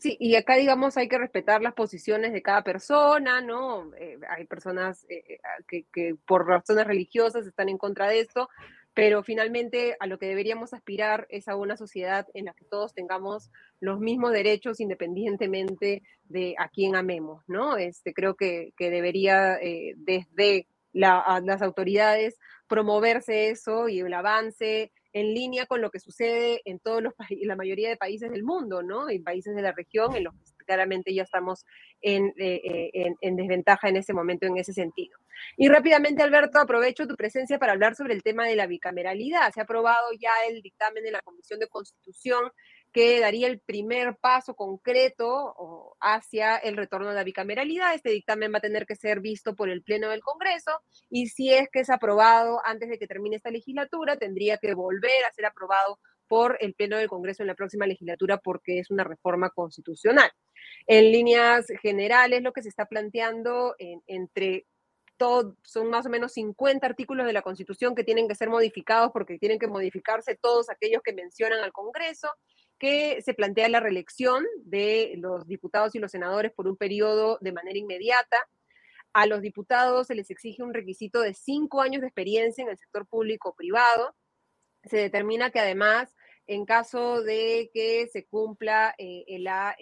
Sí, 0.01 0.17
y 0.19 0.35
acá, 0.37 0.57
digamos, 0.57 0.97
hay 0.97 1.09
que 1.09 1.19
respetar 1.19 1.61
las 1.61 1.75
posiciones 1.75 2.33
de 2.33 2.41
cada 2.41 2.65
persona, 2.65 3.43
¿no? 3.43 3.95
Eh, 3.97 4.19
hay 4.31 4.47
personas 4.47 5.05
eh, 5.11 5.23
eh, 5.29 5.39
que, 5.69 5.85
que, 5.93 6.17
por 6.27 6.47
razones 6.47 6.87
religiosas 6.87 7.47
están 7.47 7.69
en 7.69 7.77
contra 7.77 8.09
de 8.09 8.21
esto, 8.21 8.49
pero 8.95 9.23
finalmente 9.23 9.97
a 10.01 10.07
lo 10.07 10.19
que 10.19 10.27
deberíamos 10.27 10.73
aspirar 10.73 11.27
es 11.29 11.49
a 11.49 11.57
una 11.57 11.77
sociedad 11.77 12.27
en 12.33 12.47
la 12.47 12.55
que 12.55 12.65
todos 12.65 12.95
tengamos 12.95 13.51
los 13.79 14.01
mismos 14.01 14.33
derechos 14.33 14.81
independientemente 14.81 16.03
de 16.25 16.55
a 16.59 16.71
quién 16.71 16.97
amemos, 16.97 17.45
¿no? 17.47 17.77
Este, 17.77 18.15
creo 18.15 18.37
que, 18.37 18.73
que 18.79 18.89
debería 18.89 19.59
desde 19.97 20.67
las 20.93 21.61
autoridades 21.61 22.39
promoverse 22.69 23.51
eso 23.51 23.89
y 23.89 24.01
el 24.01 24.15
avance 24.15 24.93
en 25.13 25.35
línea 25.35 25.67
con 25.67 25.81
lo 25.81 25.91
que 25.91 26.01
sucede 26.01 26.61
en 26.65 26.79
todos 26.79 27.03
los 27.03 27.15
países, 27.15 27.47
la 27.47 27.57
mayoría 27.57 27.89
de 27.89 27.97
países 27.97 28.31
del 28.31 28.45
mundo, 28.45 28.83
¿no? 28.83 29.09
En 29.09 29.25
países 29.25 29.55
de 29.55 29.63
la 29.63 29.73
región, 29.73 30.15
en 30.15 30.25
los 30.25 30.35
que 30.35 30.65
claramente 30.65 31.13
ya 31.15 31.23
estamos 31.23 31.67
en, 32.01 32.33
eh, 32.39 32.61
eh, 32.65 33.15
en, 33.21 33.37
desventaja 33.37 33.89
en 33.89 33.97
ese 33.97 34.13
momento, 34.13 34.47
en 34.47 34.57
ese 34.57 34.73
sentido. 34.73 35.19
Y 35.57 35.69
rápidamente, 35.69 36.23
Alberto, 36.23 36.59
aprovecho 36.59 37.07
tu 37.07 37.17
presencia 37.17 37.59
para 37.59 37.73
hablar 37.73 37.97
sobre 37.97 38.15
el 38.15 38.23
tema 38.23 38.47
de 38.47 38.57
la 38.57 38.67
bicameralidad. 38.67 39.53
Se 39.53 39.61
ha 39.61 39.65
aprobado 39.65 40.07
ya 40.19 40.31
el 40.49 40.63
dictamen 40.63 41.03
de 41.03 41.11
la 41.11 41.23
Comisión 41.23 41.59
de 41.59 41.69
Constitución 41.69 42.51
que 42.93 43.21
daría 43.21 43.47
el 43.47 43.61
primer 43.61 44.17
paso 44.17 44.55
concreto 44.55 45.97
hacia 46.01 46.57
el 46.57 46.77
retorno 46.77 47.09
de 47.09 47.15
la 47.15 47.25
bicameralidad. 47.25 47.95
Este 47.95 48.11
dictamen 48.11 48.53
va 48.53 48.59
a 48.59 48.63
tener 48.63 48.87
que 48.87 48.97
ser 48.97 49.21
visto 49.21 49.55
por 49.55 49.71
el 49.71 49.83
Pleno 49.83 50.09
del 50.09 50.23
Congreso 50.23 50.73
y 51.09 51.29
si 51.29 51.53
es 51.53 51.69
que 51.71 51.81
es 51.81 51.91
aprobado 51.91 52.61
antes 52.65 52.89
de 52.89 52.99
que 52.99 53.07
termine 53.07 53.37
esta 53.37 53.51
legislatura, 53.51 54.17
tendría 54.17 54.59
que 54.59 54.75
volver 54.75 55.25
a 55.25 55.33
ser 55.33 55.47
aprobado 55.47 55.99
por 56.27 56.57
el 56.61 56.75
Pleno 56.75 56.97
del 56.97 57.09
Congreso 57.09 57.43
en 57.43 57.49
la 57.49 57.57
próxima 57.57 57.87
legislatura 57.87 58.39
porque 58.39 58.79
es 58.79 58.91
una 58.91 59.03
reforma 59.03 59.51
constitucional. 59.51 60.31
En 60.87 61.11
líneas 61.11 61.67
generales, 61.83 62.43
lo 62.43 62.53
que 62.53 62.63
se 62.63 62.69
está 62.69 62.87
planteando 62.87 63.75
entre 64.07 64.67
todos, 65.17 65.55
son 65.63 65.91
más 65.91 66.07
o 66.07 66.09
menos 66.09 66.33
50 66.33 66.87
artículos 66.87 67.27
de 67.27 67.33
la 67.33 67.43
Constitución 67.43 67.95
que 67.95 68.05
tienen 68.05 68.27
que 68.27 68.35
ser 68.35 68.49
modificados 68.49 69.11
porque 69.13 69.39
tienen 69.39 69.59
que 69.59 69.67
modificarse 69.67 70.37
todos 70.41 70.71
aquellos 70.71 71.03
que 71.03 71.13
mencionan 71.13 71.61
al 71.61 71.73
Congreso, 71.73 72.29
que 72.81 73.21
se 73.23 73.35
plantea 73.35 73.69
la 73.69 73.79
reelección 73.79 74.45
de 74.65 75.13
los 75.19 75.47
diputados 75.47 75.95
y 75.95 75.99
los 76.01 76.11
senadores 76.11 76.51
por 76.51 76.67
un 76.67 76.77
periodo 76.77 77.39
de 77.43 77.53
manera 77.53 77.79
inmediata, 77.79 78.39
a 79.13 79.27
los 79.27 79.43
diputados 79.43 80.07
se 80.07 80.15
les 80.15 80.31
exige 80.31 80.63
un 80.63 80.73
requisito 80.73 81.21
de 81.21 81.35
cinco 81.35 81.83
años 81.83 82.01
de 82.01 82.07
experiencia 82.07 82.63
en 82.63 82.71
el 82.71 82.79
sector 82.79 83.07
público 83.07 83.51
o 83.51 83.55
privado. 83.55 84.17
Se 84.85 84.97
determina 84.97 85.51
que 85.51 85.61
además, 85.61 86.15
en 86.47 86.65
caso 86.65 87.23
de 87.23 87.71
que 87.75 88.09
se 88.11 88.27
cumpla 88.27 88.95
eh, 88.97 89.25
eh, 89.29 89.41
la, 89.41 89.77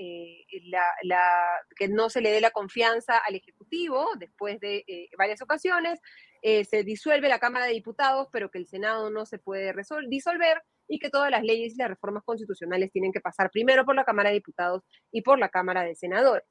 que 1.77 1.89
no 1.89 2.11
se 2.11 2.21
le 2.21 2.31
dé 2.31 2.41
la 2.41 2.51
confianza 2.51 3.19
al 3.19 3.37
Ejecutivo 3.37 4.09
después 4.19 4.59
de 4.59 4.85
eh, 4.89 5.09
varias 5.17 5.41
ocasiones, 5.41 6.01
se 6.43 6.85
disuelve 6.85 7.29
la 7.29 7.41
Cámara 7.41 7.67
de 7.67 7.73
Diputados, 7.73 8.29
pero 8.33 8.51
que 8.51 8.59
el 8.59 8.69
Senado 8.69 9.11
no 9.11 9.27
se 9.27 9.39
puede 9.39 9.75
disolver 10.09 10.63
y 10.89 10.99
que 10.99 11.11
todas 11.11 11.31
las 11.31 11.43
leyes 11.43 11.75
y 11.75 11.79
las 11.79 11.91
reformas 11.91 12.25
constitucionales 12.25 12.91
tienen 12.91 13.13
que 13.13 13.21
pasar 13.21 13.51
primero 13.51 13.85
por 13.85 13.95
la 13.95 14.05
Cámara 14.05 14.31
de 14.31 14.37
Diputados 14.37 14.83
y 15.13 15.23
por 15.23 15.39
la 15.39 15.49
Cámara 15.51 15.85
de 15.85 15.95
Senadores. 15.95 16.45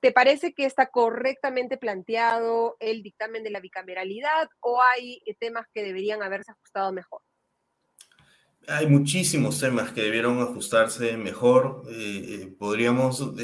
¿Te 0.00 0.10
parece 0.10 0.54
que 0.54 0.64
está 0.64 0.86
correctamente 0.86 1.76
planteado 1.76 2.76
el 2.80 3.02
dictamen 3.02 3.44
de 3.44 3.50
la 3.50 3.60
bicameralidad 3.60 4.48
o 4.60 4.80
hay 4.82 5.22
eh, 5.24 5.36
temas 5.38 5.66
que 5.72 5.84
deberían 5.84 6.22
haberse 6.22 6.50
ajustado 6.50 6.92
mejor? 6.92 7.20
Hay 8.66 8.86
muchísimos 8.86 9.60
temas 9.60 9.92
que 9.92 10.02
debieron 10.02 10.40
ajustarse 10.40 11.16
mejor. 11.16 11.82
Eh, 11.90 11.94
eh, 11.94 12.56
podríamos 12.58 13.34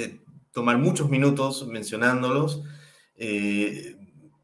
tomar 0.53 0.79
muchos 0.79 1.09
minutos 1.09 1.67
mencionándolos, 1.67 2.65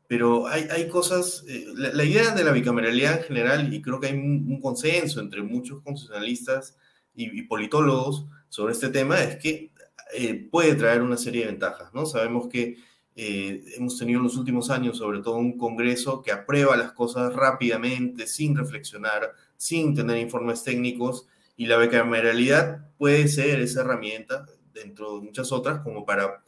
pero 0.07 0.46
hay, 0.46 0.66
hay 0.70 0.88
cosas, 0.88 1.44
la, 1.74 2.05
idea 2.05 2.34
de 2.34 2.44
la 2.44 2.52
bicameralidad 2.52 3.18
en 3.18 3.24
general, 3.24 3.74
y 3.74 3.80
creo 3.82 4.00
que 4.00 4.09
hay 4.09 4.14
un, 4.14 4.61
consenso 4.61 5.20
entre 5.20 5.42
muchos 5.42 5.82
constitucionalistas 5.82 6.76
y 7.16 7.42
politólogos 7.42 8.26
sobre 8.48 8.72
este 8.72 8.88
tema, 8.88 9.22
es 9.22 9.36
que 9.36 9.70
eh, 10.16 10.48
puede 10.48 10.76
traer 10.76 11.02
una 11.02 11.16
serie 11.16 11.40
de 11.42 11.50
ventajas, 11.50 11.92
¿no? 11.92 12.07
Sabemos 12.07 12.48
que 12.48 12.76
eh, 13.16 13.64
hemos 13.76 13.98
tenido 13.98 14.20
en 14.20 14.24
los 14.24 14.36
últimos 14.36 14.70
años, 14.70 14.98
sobre 14.98 15.20
todo 15.20 15.36
un 15.36 15.59
Congreso 15.59 16.22
que 16.22 16.30
aprueba 16.30 16.76
las 16.76 16.92
cosas 16.92 17.34
rápidamente, 17.34 18.28
sin 18.28 18.57
reflexionar, 18.57 19.32
sin 19.57 19.92
tener 19.92 20.18
informes 20.18 20.62
técnicos, 20.62 21.26
y 21.57 21.66
la 21.66 21.78
bicameralidad 21.78 22.88
puede 22.96 23.26
ser 23.26 23.61
esa 23.61 23.80
herramienta, 23.80 24.46
dentro 24.72 25.18
de 25.18 25.26
muchas 25.26 25.50
otras, 25.50 25.80
como 25.80 26.07
para 26.07 26.43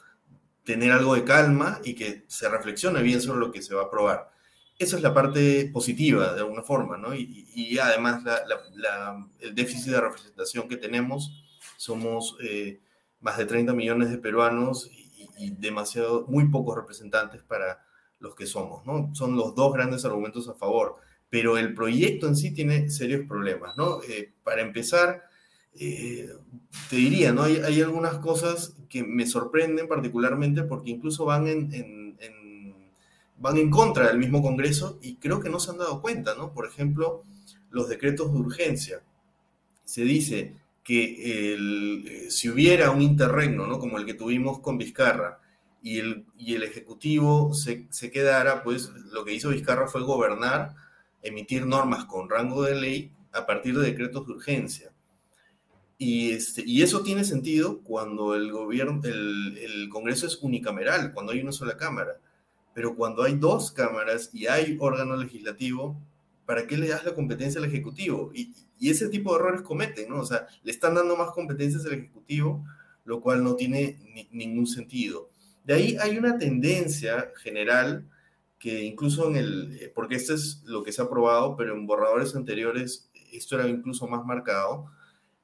tener 0.66 0.92
algo 0.92 1.14
de 1.14 1.24
calma 1.24 1.80
y 1.82 1.94
que 1.94 2.24
se 2.26 2.50
reflexione 2.50 3.02
bien 3.02 3.22
sobre 3.22 3.40
lo 3.40 3.50
que 3.50 3.62
se 3.62 3.74
va 3.74 3.82
a 3.82 3.84
aprobar. 3.86 4.30
Esa 4.78 4.96
es 4.96 5.02
la 5.02 5.14
parte 5.14 5.70
positiva, 5.72 6.34
de 6.34 6.40
alguna 6.40 6.62
forma, 6.62 6.98
¿no? 6.98 7.14
Y, 7.14 7.78
además 7.78 8.22
el 9.40 9.54
déficit 9.54 9.92
de 9.92 10.00
representación 10.02 10.68
que 10.68 10.76
tenemos, 10.76 11.42
somos... 11.78 12.36
Eh, 12.42 12.80
más 13.20 13.38
de 13.38 13.46
30 13.46 13.72
millones 13.72 14.10
de 14.10 14.18
peruanos 14.18 14.88
y, 15.38 15.50
demasiado, 15.50 16.26
muy 16.28 16.48
pocos 16.48 16.76
representantes 16.76 17.42
para 17.42 17.84
los 18.20 18.34
que 18.34 18.46
somos, 18.46 18.86
¿no? 18.86 19.14
Son 19.14 19.36
los 19.36 19.54
dos 19.54 19.72
grandes 19.74 20.04
argumentos 20.04 20.48
a 20.48 20.54
favor, 20.54 20.96
pero 21.28 21.58
el 21.58 21.74
proyecto 21.74 22.28
en 22.28 22.36
sí 22.36 22.54
tiene 22.54 22.88
serios 22.88 23.26
problemas, 23.26 23.76
¿no? 23.76 24.00
Eh, 24.08 24.32
para 24.42 24.62
empezar, 24.62 25.25
eh, 25.78 26.28
te 26.90 26.96
diría, 26.96 27.32
¿no? 27.32 27.42
Hay, 27.42 27.56
hay, 27.56 27.80
algunas 27.80 28.18
cosas 28.18 28.74
que 28.88 29.02
me 29.04 29.26
sorprenden 29.26 29.88
particularmente 29.88 30.62
porque 30.62 30.90
incluso 30.90 31.24
van 31.24 31.46
en, 31.48 32.16
van 33.38 33.58
en 33.58 33.70
contra 33.70 34.08
del 34.08 34.18
mismo 34.18 34.42
Congreso 34.42 34.98
y 35.02 35.16
creo 35.16 35.40
que 35.40 35.50
no 35.50 35.60
se 35.60 35.70
han 35.70 35.78
dado 35.78 36.00
cuenta, 36.00 36.34
¿no? 36.34 36.52
Por 36.52 36.66
ejemplo, 36.66 37.24
los 37.70 37.88
decretos 37.88 38.32
de 38.32 38.38
urgencia. 38.38 39.02
Se 39.84 40.02
dice, 40.02 40.54
que 40.86 41.16
eh, 41.18 42.30
si 42.30 42.48
hubiera 42.48 42.92
un 42.92 43.02
interregno, 43.02 43.66
¿no? 43.66 43.80
como 43.80 43.98
el 43.98 44.06
que 44.06 44.14
tuvimos 44.14 44.60
con 44.60 44.78
Vizcarra, 44.78 45.40
y 45.82 45.98
el, 45.98 46.26
y 46.38 46.54
el 46.54 46.62
Ejecutivo 46.62 47.52
se, 47.54 47.88
se, 47.90 48.12
quedara, 48.12 48.62
pues 48.62 48.90
lo 49.12 49.24
que 49.24 49.34
hizo 49.34 49.48
Vizcarra 49.48 49.88
fue 49.88 50.02
gobernar, 50.02 50.76
emitir 51.22 51.66
normas 51.66 52.04
con 52.04 52.30
rango 52.30 52.62
de 52.62 52.76
ley 52.76 53.12
a 53.32 53.46
partir 53.46 53.76
de 53.76 53.84
decretos 53.84 54.26
de 54.26 54.32
urgencia. 54.34 54.92
Y, 55.98 56.32
este, 56.32 56.62
y 56.66 56.82
eso 56.82 57.02
tiene 57.02 57.24
sentido 57.24 57.80
cuando 57.82 58.34
el, 58.34 58.52
gobierno, 58.52 59.00
el, 59.04 59.56
el 59.58 59.88
Congreso 59.88 60.26
es 60.26 60.38
unicameral, 60.42 61.12
cuando 61.12 61.32
hay 61.32 61.40
una 61.40 61.52
sola 61.52 61.76
cámara. 61.76 62.20
Pero 62.74 62.94
cuando 62.94 63.22
hay 63.22 63.36
dos 63.36 63.72
cámaras 63.72 64.30
y 64.34 64.46
hay 64.46 64.76
órgano 64.78 65.16
legislativo, 65.16 65.98
¿para 66.44 66.66
qué 66.66 66.76
le 66.76 66.88
das 66.88 67.04
la 67.04 67.14
competencia 67.14 67.58
al 67.58 67.66
Ejecutivo? 67.66 68.30
Y, 68.34 68.54
y 68.78 68.90
ese 68.90 69.08
tipo 69.08 69.32
de 69.32 69.40
errores 69.40 69.62
cometen, 69.62 70.10
¿no? 70.10 70.20
O 70.20 70.26
sea, 70.26 70.46
le 70.62 70.72
están 70.72 70.94
dando 70.94 71.16
más 71.16 71.30
competencias 71.30 71.86
al 71.86 71.94
Ejecutivo, 71.94 72.64
lo 73.04 73.20
cual 73.20 73.42
no 73.42 73.56
tiene 73.56 73.98
ningún 74.30 74.66
sentido. 74.66 75.30
De 75.64 75.74
ahí 75.74 75.96
hay 76.00 76.18
una 76.18 76.38
tendencia 76.38 77.32
general 77.42 78.06
que 78.58 78.84
incluso 78.84 79.28
en 79.28 79.36
el, 79.36 79.92
porque 79.94 80.16
esto 80.16 80.34
es 80.34 80.62
lo 80.64 80.82
que 80.82 80.92
se 80.92 81.02
ha 81.02 81.06
aprobado, 81.06 81.56
pero 81.56 81.74
en 81.74 81.86
borradores 81.86 82.34
anteriores 82.34 83.10
esto 83.32 83.58
era 83.58 83.68
incluso 83.68 84.06
más 84.06 84.24
marcado, 84.24 84.90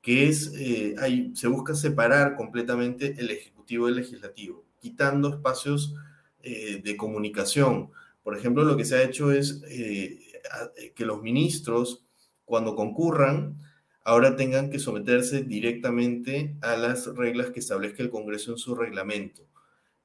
que 0.03 0.29
es, 0.29 0.53
eh, 0.57 0.95
se 1.35 1.49
busca 1.49 1.75
separar 1.75 2.37
completamente 2.37 3.15
el 3.19 3.31
Ejecutivo 3.31 3.87
del 3.87 3.97
Legislativo, 3.97 4.65
quitando 4.81 5.31
espacios 5.31 5.95
eh, 6.43 6.83
de 6.85 6.97
comunicación. 6.97 7.91
Por 8.23 8.37
ejemplo, 8.37 8.65
lo 8.65 8.77
que 8.77 8.85
se 8.85 8.97
ha 8.97 9.03
hecho 9.03 9.33
es 9.33 9.63
eh, 9.69 10.21
que 10.95 11.07
los 11.07 11.23
ministros 11.23 12.05
cuando 12.45 12.75
concurran, 12.75 13.59
ahora 14.05 14.37
tengan 14.37 14.71
que 14.71 14.79
someterse 14.79 15.43
directamente 15.43 16.57
a 16.61 16.77
las 16.77 17.07
reglas 17.15 17.51
que 17.51 17.61
establezca 17.61 18.03
el 18.03 18.11
Congreso 18.11 18.53
en 18.53 18.59
su 18.59 18.75
reglamento. 18.75 19.47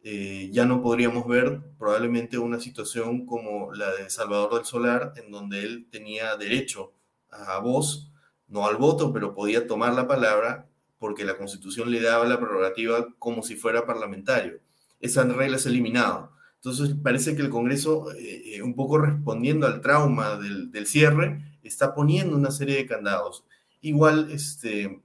Eh, 0.03 0.49
ya 0.53 0.65
no 0.65 0.81
podríamos 0.81 1.27
ver 1.27 1.59
probablemente 1.77 2.37
una 2.37 2.59
situación 2.59 3.25
como 3.25 3.73
la 3.73 3.93
de 3.93 4.09
Salvador 4.09 4.55
del 4.55 4.65
Solar, 4.65 5.13
en 5.17 5.31
donde 5.31 5.63
él 5.63 5.87
tenía 5.91 6.37
derecho 6.37 6.93
a 7.29 7.59
voz, 7.59 8.11
no 8.47 8.65
al 8.65 8.77
voto, 8.77 9.13
pero 9.13 9.33
podía 9.33 9.67
tomar 9.67 9.93
la 9.93 10.07
palabra 10.07 10.67
porque 10.99 11.25
la 11.25 11.37
Constitución 11.37 11.91
le 11.91 12.01
daba 12.01 12.25
la 12.25 12.39
prerrogativa 12.39 13.07
como 13.19 13.43
si 13.43 13.55
fuera 13.55 13.85
parlamentario. 13.85 14.59
Esa 14.99 15.23
regla 15.23 15.57
se 15.57 15.69
ha 15.69 15.71
eliminado. 15.71 16.31
Entonces 16.55 16.95
parece 17.01 17.35
que 17.35 17.43
el 17.43 17.49
Congreso, 17.49 18.11
eh, 18.13 18.55
eh, 18.55 18.61
un 18.63 18.75
poco 18.75 18.97
respondiendo 18.97 19.67
al 19.67 19.81
trauma 19.81 20.37
del, 20.37 20.87
cierre, 20.87 21.59
está 21.61 21.93
poniendo 21.93 22.35
una 22.35 22.51
serie 22.51 22.77
de 22.77 22.87
candados. 22.87 23.45
Igual 23.81 24.31
este, 24.31 25.01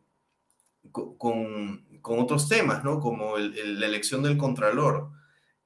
con, 0.90 1.84
con 2.00 2.18
otros 2.20 2.48
temas, 2.48 2.84
¿no? 2.84 3.00
Como 3.00 3.36
la 3.36 3.86
elección 3.86 4.22
del 4.22 4.38
Contralor, 4.38 5.10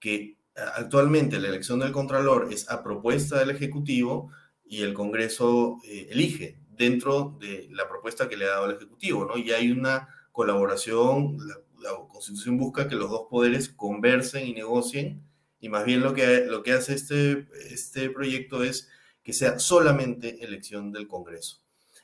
que 0.00 0.36
actualmente 0.74 1.38
la 1.38 1.48
elección 1.48 1.80
del 1.80 1.92
Contralor 1.92 2.48
es 2.52 2.68
a 2.70 2.82
propuesta 2.82 3.38
del 3.38 3.50
Ejecutivo 3.50 4.30
y 4.64 4.82
el 4.82 4.94
Congreso 4.94 5.80
eh, 5.84 6.08
elige 6.10 6.58
dentro 6.76 7.36
de 7.40 7.68
la 7.70 7.88
propuesta 7.88 8.28
que 8.28 8.36
le 8.36 8.46
ha 8.46 8.50
dado 8.50 8.66
el 8.66 8.76
Ejecutivo, 8.76 9.24
¿no? 9.24 9.36
Y 9.36 9.50
hay 9.52 9.70
una 9.70 10.08
colaboración, 10.32 11.38
la, 11.46 11.56
Constitución 12.08 12.58
busca 12.58 12.88
que 12.88 12.96
los 12.96 13.10
dos 13.10 13.26
poderes 13.30 13.68
conversen 13.68 14.46
y 14.48 14.52
negocien, 14.52 15.22
y 15.60 15.68
más 15.68 15.84
bien 15.84 16.00
lo 16.00 16.14
que, 16.14 16.44
lo 16.46 16.62
que 16.62 16.72
hace 16.72 16.94
este, 16.94 17.46
este 17.70 18.10
proyecto 18.10 18.64
es 18.64 18.88
que 19.22 19.32
sea 19.32 19.58
solamente 19.58 20.44
elección 20.44 20.90
del 20.92 21.06
Congreso. 21.06 21.60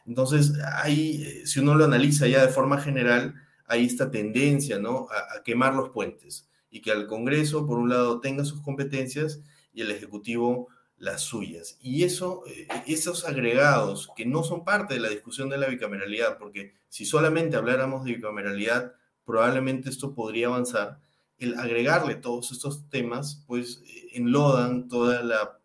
Entonces, 0.06 0.52
ahí, 0.74 1.22
eh, 1.22 1.46
si 1.46 1.60
uno 1.60 1.74
lo 1.74 1.84
analiza 1.84 2.26
ya 2.26 2.44
de 2.44 2.52
forma 2.52 2.80
general, 2.80 3.34
hay 3.66 3.86
esta 3.86 4.10
tendencia, 4.10 4.78
¿no? 4.78 5.08
A, 5.10 5.42
quemar 5.42 5.74
los 5.74 5.90
puentes 5.90 6.48
y 6.70 6.80
que 6.80 6.90
el 6.90 7.06
Congreso, 7.06 7.66
por 7.66 7.78
un 7.78 7.88
lado, 7.88 8.20
tenga 8.20 8.44
sus 8.44 8.60
competencias 8.60 9.40
y 9.72 9.82
el 9.82 9.90
Ejecutivo 9.90 10.68
las 11.02 11.22
suyas. 11.22 11.76
Y 11.82 12.04
eso, 12.04 12.44
eh, 12.46 12.68
esos 12.86 13.24
agregados 13.24 14.10
que 14.16 14.24
no 14.24 14.42
son 14.44 14.64
parte 14.64 14.94
de 14.94 15.00
la 15.00 15.08
discusión 15.08 15.48
de 15.48 15.58
la 15.58 15.66
bicameralidad, 15.66 16.38
porque 16.38 16.74
si 16.88 17.04
solamente 17.04 17.56
habláramos 17.56 18.04
de 18.04 18.14
bicameralidad, 18.14 18.94
probablemente 19.24 19.90
esto 19.90 20.14
podría 20.14 20.46
avanzar, 20.46 21.00
el 21.38 21.58
agregarle 21.58 22.14
todos 22.14 22.52
estos 22.52 22.88
temas, 22.88 23.44
pues 23.46 23.82
eh, 23.86 24.10
enlodan 24.12 24.88
toda 24.88 25.22
la 25.22 25.58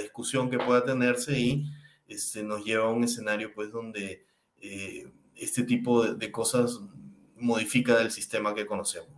discusión 0.00 0.48
que 0.48 0.58
pueda 0.58 0.84
tenerse 0.84 1.38
y 1.38 1.66
este, 2.06 2.42
nos 2.42 2.64
lleva 2.64 2.86
a 2.86 2.90
un 2.90 3.04
escenario 3.04 3.52
pues 3.54 3.72
donde 3.72 4.26
eh, 4.60 5.10
este 5.34 5.64
tipo 5.64 6.04
de, 6.06 6.30
cosas 6.30 6.80
modifica 7.36 8.00
el 8.00 8.10
sistema 8.10 8.54
que 8.54 8.66
conocemos. 8.66 9.08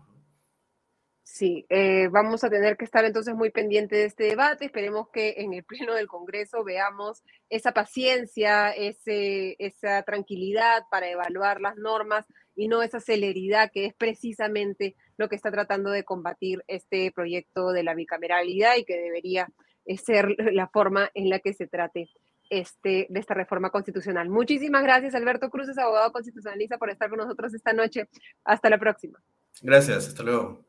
Sí, 1.37 1.67
eh, 1.69 2.09
vamos 2.11 2.45
a 2.45 2.49
tener 2.49 2.79
que 2.79 2.87
estar 2.87 3.05
entonces 3.05 3.35
muy 3.35 3.51
pendientes 3.51 3.99
de 3.99 4.07
este 4.07 4.25
debate. 4.25 4.65
Esperemos 4.65 5.11
que 5.11 5.35
en 5.37 5.53
el 5.53 5.65
Pleno 5.65 5.93
del 5.93 6.07
Congreso 6.07 6.65
veamos 6.65 7.23
esa 7.51 7.73
paciencia, 7.73 8.71
ese, 8.71 9.55
esa 9.59 10.03
tranquilidad 10.05 10.85
para 10.91 11.11
evaluar 11.11 11.61
las 11.61 11.77
normas 11.77 12.25
y 12.55 12.69
no 12.69 12.83
esa 12.83 13.01
celeridad 13.01 13.71
que 13.71 13.85
es 13.85 13.93
precisamente 13.93 14.97
lo 15.19 15.29
que 15.29 15.37
está 15.37 15.51
tratando 15.51 15.91
de 15.91 16.05
combatir 16.05 16.65
este 16.69 17.13
proyecto 17.13 17.71
de 17.73 17.83
la 17.83 17.93
bicameralidad 17.93 18.77
y 18.79 18.87
que 18.87 18.97
debería 18.97 19.47
eh, 19.85 19.99
ser 19.99 20.35
la 20.39 20.69
forma 20.69 21.11
en 21.13 21.29
la 21.29 21.41
que 21.41 21.53
se 21.53 21.67
trate 21.67 22.09
este, 22.49 23.09
de 23.11 23.21
esta 23.21 23.35
reforma 23.35 23.69
constitucional. 23.69 24.31
Muchísimas 24.31 24.83
gracias, 24.83 25.15
Alberto 25.15 25.51
Cruz, 25.51 25.69
abogado 25.77 26.13
constitucionalista, 26.13 26.79
por 26.79 26.89
estar 26.89 27.11
con 27.11 27.19
nosotros 27.19 27.53
esta 27.53 27.75
noche. 27.75 28.09
Hasta 28.43 28.71
la 28.71 28.79
próxima. 28.79 29.23
Gracias, 29.61 30.09
hasta 30.09 30.23
luego. 30.23 30.67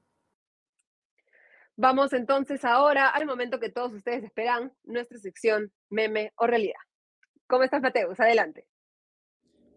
Vamos 1.79 2.11
entonces 2.13 2.65
ahora 2.65 3.07
al 3.07 3.27
momento 3.27 3.59
que 3.59 3.69
todos 3.69 3.93
ustedes 3.93 4.23
esperan, 4.23 4.73
nuestra 4.83 5.19
sección 5.19 5.71
meme 5.91 6.33
o 6.35 6.47
realidad. 6.47 6.79
¿Cómo 7.45 7.61
estás, 7.65 7.83
Mateus? 7.83 8.19
Adelante. 8.19 8.65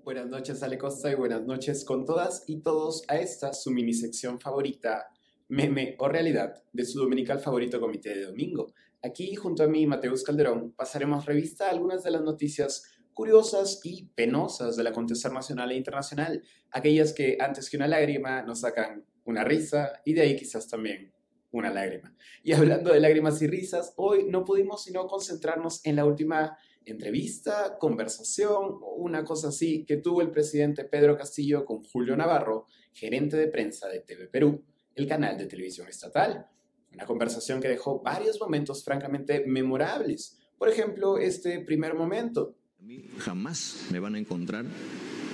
Buenas 0.02 0.26
noches, 0.26 0.62
Ale 0.62 0.78
Costa, 0.78 1.12
y 1.12 1.14
buenas 1.14 1.42
noches 1.42 1.84
con 1.84 2.06
todas 2.06 2.44
y 2.46 2.62
todos 2.62 3.04
a 3.08 3.16
esta 3.16 3.52
su 3.52 3.70
mini 3.70 3.92
sección 3.92 4.40
favorita, 4.40 5.08
meme 5.48 5.94
o 5.98 6.08
realidad, 6.08 6.64
de 6.72 6.86
su 6.86 7.00
dominical 7.00 7.38
favorito 7.38 7.78
comité 7.78 8.14
de 8.14 8.24
domingo. 8.24 8.72
Aquí, 9.02 9.34
junto 9.34 9.62
a 9.62 9.66
mí, 9.68 9.86
Mateus 9.86 10.24
Calderón, 10.24 10.72
pasaremos 10.72 11.26
revista 11.26 11.66
a 11.66 11.70
algunas 11.70 12.02
de 12.02 12.12
las 12.12 12.22
noticias 12.22 12.82
curiosas 13.12 13.78
y 13.84 14.06
penosas 14.14 14.74
del 14.76 14.86
acontecer 14.86 15.32
nacional 15.32 15.70
e 15.70 15.76
internacional, 15.76 16.42
aquellas 16.70 17.12
que 17.12 17.36
antes 17.38 17.68
que 17.68 17.76
una 17.76 17.88
lágrima 17.88 18.40
nos 18.40 18.60
sacan 18.60 19.04
una 19.24 19.44
risa 19.44 20.00
y 20.06 20.14
de 20.14 20.22
ahí 20.22 20.34
quizás 20.34 20.66
también 20.66 21.12
una 21.52 21.70
lágrima. 21.70 22.14
Y 22.42 22.52
hablando 22.52 22.92
de 22.92 23.00
lágrimas 23.00 23.40
y 23.42 23.46
risas, 23.46 23.92
hoy 23.96 24.26
no 24.28 24.44
pudimos 24.44 24.84
sino 24.84 25.06
concentrarnos 25.06 25.84
en 25.84 25.96
la 25.96 26.04
última 26.04 26.56
entrevista, 26.84 27.76
conversación 27.78 28.78
una 28.96 29.24
cosa 29.24 29.48
así 29.48 29.84
que 29.84 29.98
tuvo 29.98 30.22
el 30.22 30.30
presidente 30.30 30.84
Pedro 30.84 31.16
Castillo 31.16 31.64
con 31.64 31.82
Julio 31.82 32.16
Navarro, 32.16 32.66
gerente 32.92 33.36
de 33.36 33.48
prensa 33.48 33.88
de 33.88 34.00
TV 34.00 34.28
Perú, 34.28 34.64
el 34.94 35.06
canal 35.06 35.36
de 35.38 35.46
televisión 35.46 35.88
estatal. 35.88 36.46
Una 36.92 37.06
conversación 37.06 37.60
que 37.60 37.68
dejó 37.68 38.00
varios 38.02 38.40
momentos 38.40 38.84
francamente 38.84 39.44
memorables. 39.46 40.38
Por 40.58 40.68
ejemplo, 40.68 41.18
este 41.18 41.60
primer 41.60 41.94
momento. 41.94 42.56
A 42.80 42.82
mí 42.82 43.04
jamás 43.18 43.86
me 43.92 44.00
van 44.00 44.16
a 44.16 44.18
encontrar 44.18 44.64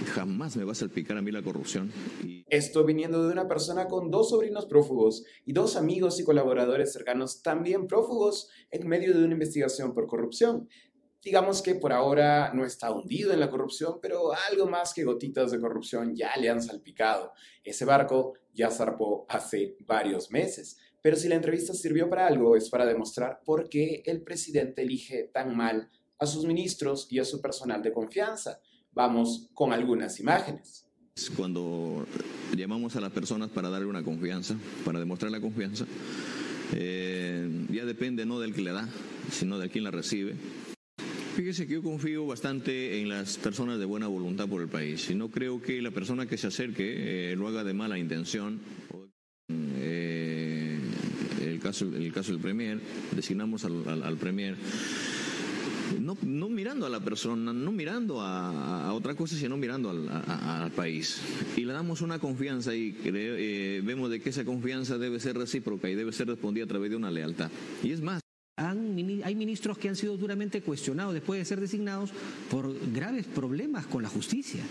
jamás 0.06 0.56
me 0.56 0.64
va 0.64 0.72
a 0.72 0.74
salpicar 0.74 1.16
a 1.16 1.22
mí 1.22 1.30
la 1.30 1.42
corrupción. 1.42 1.92
Esto 2.48 2.84
viniendo 2.84 3.26
de 3.26 3.32
una 3.32 3.46
persona 3.46 3.86
con 3.86 4.10
dos 4.10 4.30
sobrinos 4.30 4.66
prófugos 4.66 5.24
y 5.44 5.52
dos 5.52 5.76
amigos 5.76 6.18
y 6.20 6.24
colaboradores 6.24 6.92
cercanos 6.92 7.42
también 7.42 7.86
prófugos 7.86 8.48
en 8.70 8.88
medio 8.88 9.16
de 9.16 9.24
una 9.24 9.34
investigación 9.34 9.94
por 9.94 10.06
corrupción. 10.06 10.68
Digamos 11.22 11.60
que 11.60 11.74
por 11.74 11.92
ahora 11.92 12.52
no 12.54 12.64
está 12.64 12.92
hundido 12.92 13.32
en 13.32 13.40
la 13.40 13.50
corrupción, 13.50 13.98
pero 14.00 14.30
algo 14.48 14.66
más 14.66 14.94
que 14.94 15.02
gotitas 15.02 15.50
de 15.50 15.60
corrupción 15.60 16.14
ya 16.14 16.30
le 16.36 16.48
han 16.48 16.62
salpicado. 16.62 17.32
Ese 17.64 17.84
barco 17.84 18.34
ya 18.54 18.70
zarpó 18.70 19.26
hace 19.28 19.76
varios 19.86 20.30
meses. 20.30 20.78
Pero 21.02 21.16
si 21.16 21.28
la 21.28 21.34
entrevista 21.34 21.74
sirvió 21.74 22.08
para 22.08 22.26
algo, 22.26 22.56
es 22.56 22.70
para 22.70 22.86
demostrar 22.86 23.40
por 23.44 23.68
qué 23.68 24.02
el 24.06 24.22
presidente 24.22 24.82
elige 24.82 25.30
tan 25.32 25.56
mal 25.56 25.90
a 26.18 26.26
sus 26.26 26.44
ministros 26.46 27.06
y 27.10 27.18
a 27.18 27.24
su 27.24 27.40
personal 27.40 27.82
de 27.82 27.92
confianza. 27.92 28.60
Vamos 28.96 29.50
con 29.52 29.74
algunas 29.74 30.18
imágenes. 30.20 30.86
Cuando 31.36 32.06
llamamos 32.56 32.96
a 32.96 33.00
las 33.02 33.12
personas 33.12 33.50
para 33.50 33.68
darle 33.68 33.86
una 33.86 34.02
confianza, 34.02 34.56
para 34.86 34.98
demostrar 34.98 35.30
la 35.30 35.40
confianza, 35.40 35.84
eh, 36.72 37.66
ya 37.70 37.84
depende 37.84 38.24
no 38.24 38.40
del 38.40 38.54
que 38.54 38.62
le 38.62 38.72
da, 38.72 38.88
sino 39.30 39.58
de 39.58 39.68
quien 39.68 39.84
la 39.84 39.90
recibe. 39.90 40.34
Fíjese 41.36 41.66
que 41.66 41.74
yo 41.74 41.82
confío 41.82 42.26
bastante 42.26 42.98
en 42.98 43.10
las 43.10 43.36
personas 43.36 43.78
de 43.78 43.84
buena 43.84 44.06
voluntad 44.06 44.48
por 44.48 44.62
el 44.62 44.68
país 44.68 45.10
y 45.10 45.14
no 45.14 45.28
creo 45.28 45.60
que 45.60 45.82
la 45.82 45.90
persona 45.90 46.24
que 46.24 46.38
se 46.38 46.46
acerque 46.46 47.32
eh, 47.32 47.36
lo 47.36 47.48
haga 47.48 47.64
de 47.64 47.74
mala 47.74 47.98
intención. 47.98 48.60
Eh, 49.50 50.80
el, 51.42 51.60
caso, 51.60 51.84
el 51.84 52.12
caso 52.14 52.32
del 52.32 52.40
Premier, 52.40 52.80
designamos 53.14 53.66
al, 53.66 54.02
al 54.02 54.16
Premier 54.16 54.56
no, 56.00 56.48
mirando 56.48 56.86
a 56.86 56.88
la 56.88 57.00
persona, 57.00 57.52
no 57.52 57.72
mirando 57.72 58.20
a, 58.20 58.92
otra 58.92 59.14
cosa, 59.14 59.36
sino 59.36 59.56
mirando 59.56 59.90
al, 59.90 60.70
país. 60.72 61.20
Y 61.56 61.64
le 61.64 61.72
damos 61.72 62.00
una 62.00 62.18
confianza 62.18 62.74
y 62.74 62.96
eh, 63.04 63.80
vemos 63.84 64.10
de 64.10 64.20
que 64.20 64.30
esa 64.30 64.44
confianza 64.44 64.98
debe 64.98 65.20
ser 65.20 65.36
recíproca 65.36 65.88
y 65.88 65.94
debe 65.94 66.12
ser 66.12 66.28
respondida 66.28 66.64
a 66.64 66.68
través 66.68 66.90
de 66.90 66.96
una 66.96 67.10
lealtad. 67.10 67.50
Y 67.82 67.92
es 67.92 68.00
más. 68.00 68.20
hay 68.56 69.34
ministros 69.34 69.78
que 69.78 69.88
han 69.88 69.96
sido 69.96 70.16
duramente 70.16 70.60
cuestionados 70.62 71.14
después 71.14 71.38
de 71.38 71.44
ser 71.44 71.60
designados 71.60 72.10
por 72.50 72.74
graves 72.92 73.26
problemas 73.26 73.86
con 73.86 74.02
la 74.02 74.08
justicia. 74.08 74.62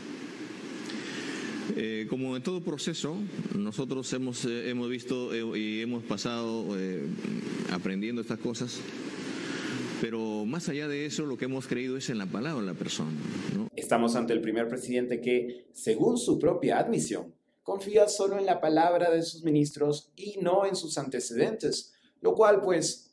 Eh, 1.76 2.06
como 2.10 2.36
en 2.36 2.44
todo 2.44 2.62
proceso, 2.62 3.18
nosotros 3.58 4.12
hemos, 4.14 4.46
eh, 4.46 4.70
hemos 4.70 4.90
visto 4.90 5.36
y 5.56 5.82
hemos 5.82 6.04
pasado 6.04 6.78
aprendiendo 7.72 8.22
estas 8.22 8.40
cosas 8.40 8.80
pero 10.02 10.46
más 10.46 10.70
allá 10.70 10.88
de 10.88 11.06
eso, 11.06 11.26
lo 11.26 11.38
que 11.38 11.46
hemos 11.46 11.68
creído 11.68 11.98
es 11.98 12.10
en 12.10 12.18
la 12.18 12.26
palabra 12.26 12.62
de 12.62 12.68
la 12.68 12.74
persona. 12.74 13.12
Estamos 13.76 14.16
ante 14.16 14.34
el 14.34 14.42
primer 14.42 14.68
presidente 14.68 15.22
que, 15.22 15.68
según 15.74 16.18
su 16.18 16.40
propia 16.40 16.80
admisión, 16.80 17.34
confía 17.64 18.08
solo 18.08 18.38
en 18.38 18.46
la 18.46 18.62
palabra 18.62 19.12
de 19.12 19.24
sus 19.24 19.44
ministros 19.44 20.12
y 20.16 20.38
no 20.42 20.66
en 20.66 20.76
sus 20.76 20.98
antecedentes, 20.98 21.94
lo 22.22 22.36
cual 22.36 22.62
pues 22.62 23.05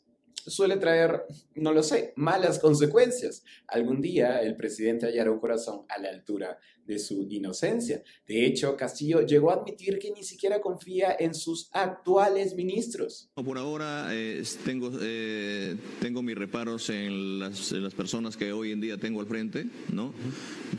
suele 0.47 0.77
traer, 0.77 1.23
no 1.55 1.73
lo 1.73 1.83
sé, 1.83 2.13
malas 2.17 2.59
consecuencias. 2.59 3.45
Algún 3.67 4.01
día 4.01 4.43
el 4.43 4.57
presidente 4.57 5.07
hallará 5.07 5.31
un 5.31 5.39
corazón 5.39 5.83
a 5.89 6.01
la 6.01 6.11
altura 6.11 6.59
de 6.87 6.99
su 6.99 7.27
inocencia. 7.31 8.03
De 8.27 8.45
hecho, 8.45 8.77
Castillo 8.77 9.23
llegó 9.23 9.51
a 9.51 9.55
admitir 9.55 9.99
que 9.99 10.11
ni 10.11 10.25
siquiera 10.25 10.61
confía 10.61 11.17
en 11.19 11.35
sus 11.35 11.69
actuales 11.73 12.55
ministros. 12.55 13.31
Por 13.35 13.59
ahora 13.59 14.09
eh, 14.11 14.43
tengo, 14.65 14.91
eh, 15.01 15.77
tengo 16.01 16.23
mis 16.23 16.37
reparos 16.37 16.91
en 16.91 17.39
las, 17.39 17.73
en 17.73 17.85
las, 17.85 17.95
personas 17.95 18.37
que 18.37 18.53
hoy 18.53 18.73
en 18.73 18.81
día 18.81 18.97
tengo 18.97 19.21
al 19.21 19.27
frente, 19.27 19.67
¿no? 19.93 20.13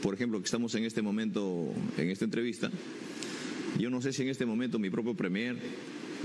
Por 0.02 0.14
ejemplo, 0.14 0.40
que 0.40 0.46
estamos 0.46 0.76
en 0.76 0.84
este 0.84 1.02
momento, 1.02 1.68
en 1.98 2.10
esta 2.10 2.26
entrevista. 2.26 2.70
Yo 3.80 3.90
no 3.90 4.02
sé 4.02 4.14
si 4.14 4.22
en 4.24 4.30
este 4.30 4.46
momento 4.46 4.78
mi 4.78 4.90
propio 4.90 5.16
premier 5.16 5.58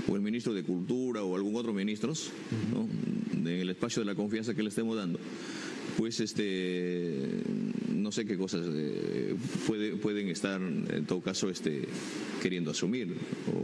o 0.07 0.15
el 0.15 0.21
ministro 0.21 0.53
de 0.53 0.63
Cultura 0.63 1.23
o 1.23 1.35
algún 1.35 1.55
otro 1.55 1.73
ministro, 1.73 2.13
¿no? 2.71 2.87
en 3.31 3.47
el 3.47 3.69
espacio 3.69 4.01
de 4.01 4.05
la 4.05 4.15
confianza 4.15 4.53
que 4.53 4.63
le 4.63 4.69
estemos 4.69 4.95
dando, 4.95 5.19
pues 5.97 6.19
este 6.19 7.41
no 7.93 8.11
sé 8.11 8.25
qué 8.25 8.37
cosas 8.37 8.65
eh, 8.73 9.35
pueden 10.01 10.29
estar 10.29 10.61
en 10.61 11.05
todo 11.05 11.21
caso 11.21 11.49
este 11.49 11.87
queriendo 12.41 12.71
asumir 12.71 13.15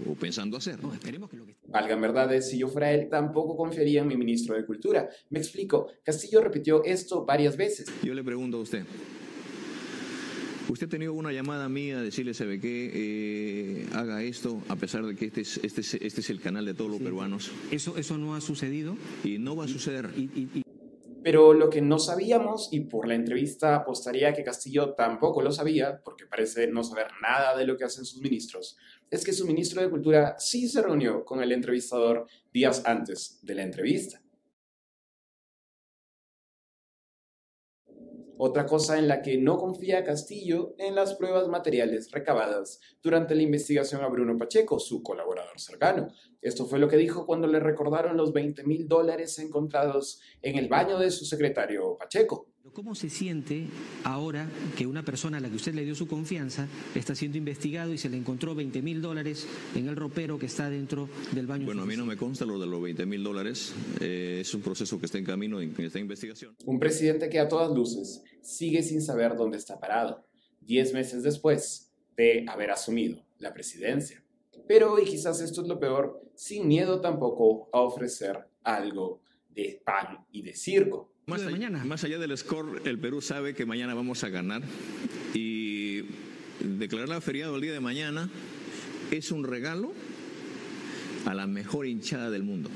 o, 0.10 0.14
pensando 0.16 0.58
hacer. 0.58 0.80
esperemos 0.94 1.30
que 1.30 1.38
lo 1.38 1.46
que... 1.46 1.56
Valgan 1.68 2.02
verdades, 2.02 2.50
si 2.50 2.60
yo 2.60 2.68
fuera 2.68 2.92
él, 2.92 3.10
tampoco 3.10 3.56
confiaría 3.56 4.02
en 4.02 4.08
mi 4.08 4.16
ministro 4.16 4.56
de 4.56 4.66
Cultura. 4.66 5.10
Me 5.30 5.40
explico, 5.40 5.88
Castillo 6.04 6.42
repitió 6.42 6.84
esto 6.84 7.26
varias 7.26 7.58
veces. 7.58 7.88
Yo 8.04 8.14
le 8.14 8.24
pregunto 8.24 8.58
a 8.58 8.62
usted, 8.62 8.84
Usted 10.68 10.88
ha 10.88 10.90
tenido 10.90 11.14
una 11.14 11.32
llamada 11.32 11.70
mía 11.70 12.00
a 12.00 12.02
decirle, 12.02 12.34
¿sabe 12.34 12.60
qué? 12.60 12.92
Eh, 12.94 13.86
haga 13.94 14.24
esto, 14.24 14.62
a 14.68 14.76
pesar 14.76 15.06
de 15.06 15.16
que 15.16 15.26
este 15.26 15.42
es, 15.42 15.60
este 15.64 15.82
este 15.82 16.22
es 16.22 16.30
el 16.30 16.42
canal 16.42 16.66
de 16.66 16.74
todos 16.74 16.90
los 16.90 17.00
peruanos. 17.02 17.52
Eso, 17.72 17.98
eso 17.98 18.18
no 18.18 18.36
ha 18.36 18.42
sucedido. 18.42 18.98
Y 19.24 19.38
no 19.38 19.56
va 19.56 19.66
a 19.66 19.68
suceder. 19.68 20.10
Pero 21.24 21.54
lo 21.54 21.70
que 21.70 21.82
no 21.82 22.00
sabíamos, 22.00 22.70
y 22.72 22.82
por 22.82 23.08
la 23.08 23.16
entrevista 23.16 23.76
apostaría 23.76 24.34
que 24.34 24.44
Castillo 24.44 24.94
tampoco 24.94 25.42
lo 25.42 25.52
sabía, 25.52 26.02
porque 26.04 26.26
parece 26.26 26.68
no 26.68 26.84
saber 26.84 27.08
nada 27.22 27.56
de 27.58 27.66
lo 27.66 27.78
que 27.78 27.84
hacen 27.84 28.06
sus 28.06 28.22
ministros, 28.22 28.78
es 29.10 29.24
que 29.24 29.34
su 29.34 29.46
ministro 29.48 29.82
de 29.82 29.90
Cultura 29.90 30.36
sí 30.40 30.68
se 30.68 30.82
reunió 30.82 31.26
con 31.26 31.42
el 31.42 31.52
entrevistador 31.52 32.28
días 32.54 32.84
antes 32.86 33.40
de 33.44 33.56
la 33.56 33.64
entrevista. 33.64 34.22
Otra 38.38 38.66
cosa 38.66 38.98
en 38.98 39.08
la 39.08 39.22
que 39.22 39.38
no 39.38 39.58
confía 39.58 40.04
Castillo 40.04 40.76
en 40.78 40.94
las 40.94 41.16
pruebas 41.16 41.48
materiales 41.48 42.12
recabadas 42.12 42.82
durante 43.02 43.34
la 43.34 43.44
investigación 43.44 44.04
a 44.04 44.10
Bruno 44.10 44.38
Pacheco, 44.38 44.78
su 44.80 45.02
colaborador 45.02 45.58
cercano. 45.60 46.10
Esto 46.42 46.66
fue 46.66 46.80
lo 46.80 46.90
que 46.90 46.98
dijo 46.98 47.26
cuando 47.26 47.48
le 47.48 47.62
recordaron 47.62 48.18
los 48.18 48.34
20 48.34 48.66
mil 48.66 48.90
dólares 48.90 49.40
encontrados 49.40 50.20
en 50.42 50.58
el 50.58 50.68
baño 50.68 51.00
de 51.00 51.12
su 51.12 51.24
secretario 51.24 51.98
Pacheco. 51.98 52.50
¿Cómo 52.76 52.94
se 52.94 53.10
siente 53.10 53.68
ahora 54.04 54.50
que 54.78 54.86
una 54.86 55.02
persona 55.02 55.38
a 55.38 55.40
la 55.40 55.50
que 55.50 55.56
usted 55.56 55.74
le 55.74 55.86
dio 55.86 55.96
su 55.96 56.10
confianza 56.10 56.68
está 56.94 57.16
siendo 57.16 57.38
investigado 57.38 57.94
y 57.94 57.98
se 57.98 58.10
le 58.10 58.18
encontró 58.18 58.54
20 58.54 58.82
mil 58.82 59.02
dólares 59.02 59.48
en 59.76 59.88
el 59.88 59.96
ropero 59.96 60.38
que 60.38 60.48
está 60.48 60.70
dentro 60.70 61.08
del 61.32 61.48
baño? 61.48 61.68
Bueno, 61.68 61.84
a 61.84 61.86
mí 61.86 61.96
no 61.96 62.06
me 62.06 62.18
consta 62.18 62.44
lo 62.44 62.60
de 62.60 62.68
los 62.68 62.82
20 62.82 63.06
mil 63.06 63.24
dólares. 63.24 63.74
Eh, 64.02 64.40
es 64.42 64.54
un 64.54 64.62
proceso 64.62 65.00
que 65.00 65.06
está 65.06 65.18
en 65.18 65.24
camino 65.24 65.62
en 65.62 65.74
esta 65.78 66.00
investigación. 66.00 66.54
Un 66.66 66.78
presidente 66.78 67.30
que 67.30 67.40
a 67.40 67.48
todas 67.48 67.72
luces 67.72 68.22
sigue 68.42 68.84
sin 68.84 69.02
saber 69.02 69.38
dónde 69.38 69.56
está 69.56 69.80
parado, 69.80 70.26
diez 70.60 70.94
meses 70.94 71.24
después 71.24 71.94
de 72.18 72.44
haber 72.46 72.72
asumido 72.72 73.26
la 73.40 73.54
presidencia. 73.54 74.22
Pero, 74.68 75.00
y 75.00 75.06
quizás 75.06 75.40
esto 75.40 75.62
es 75.62 75.70
lo 75.70 75.80
peor, 75.80 76.22
sin 76.36 76.68
miedo 76.68 77.00
tampoco 77.00 77.70
a 77.72 77.80
ofrecer 77.80 78.50
algo 78.64 79.22
de 79.50 79.82
pan 79.86 80.26
y 80.34 80.42
de 80.42 80.54
circo. 80.54 81.15
Más 81.28 81.42
allá, 81.42 81.72
más 81.72 82.04
allá 82.04 82.20
del 82.20 82.38
score, 82.38 82.84
el 82.86 83.00
Perú 83.00 83.20
sabe 83.20 83.56
que 83.56 83.66
mañana 83.66 83.96
vamos 83.96 84.24
a 84.24 84.30
ganar 84.30 84.62
y 85.34 86.04
declarar 86.60 87.10
la 87.10 87.20
feriado 87.20 87.56
el 87.56 87.62
día 87.62 87.74
de 87.74 87.80
mañana 87.80 88.30
es 89.10 89.32
un 89.32 89.44
regalo 89.44 89.94
a 91.26 91.34
la 91.34 91.48
mejor 91.48 91.88
hinchada 91.88 92.30
del 92.30 92.44
mundo. 92.44 92.70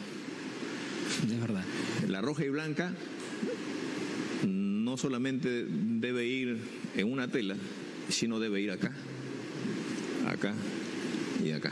De 1.27 1.37
verdad. 1.37 1.63
La 2.07 2.21
roja 2.21 2.43
y 2.43 2.49
blanca 2.49 2.91
no 4.47 4.97
solamente 4.97 5.67
debe 5.69 6.25
ir 6.25 6.59
en 6.95 7.11
una 7.11 7.27
tela, 7.27 7.55
sino 8.07 8.39
debe 8.39 8.61
ir 8.61 8.71
acá, 8.71 8.91
acá 10.27 10.55
y 11.43 11.51
acá. 11.51 11.71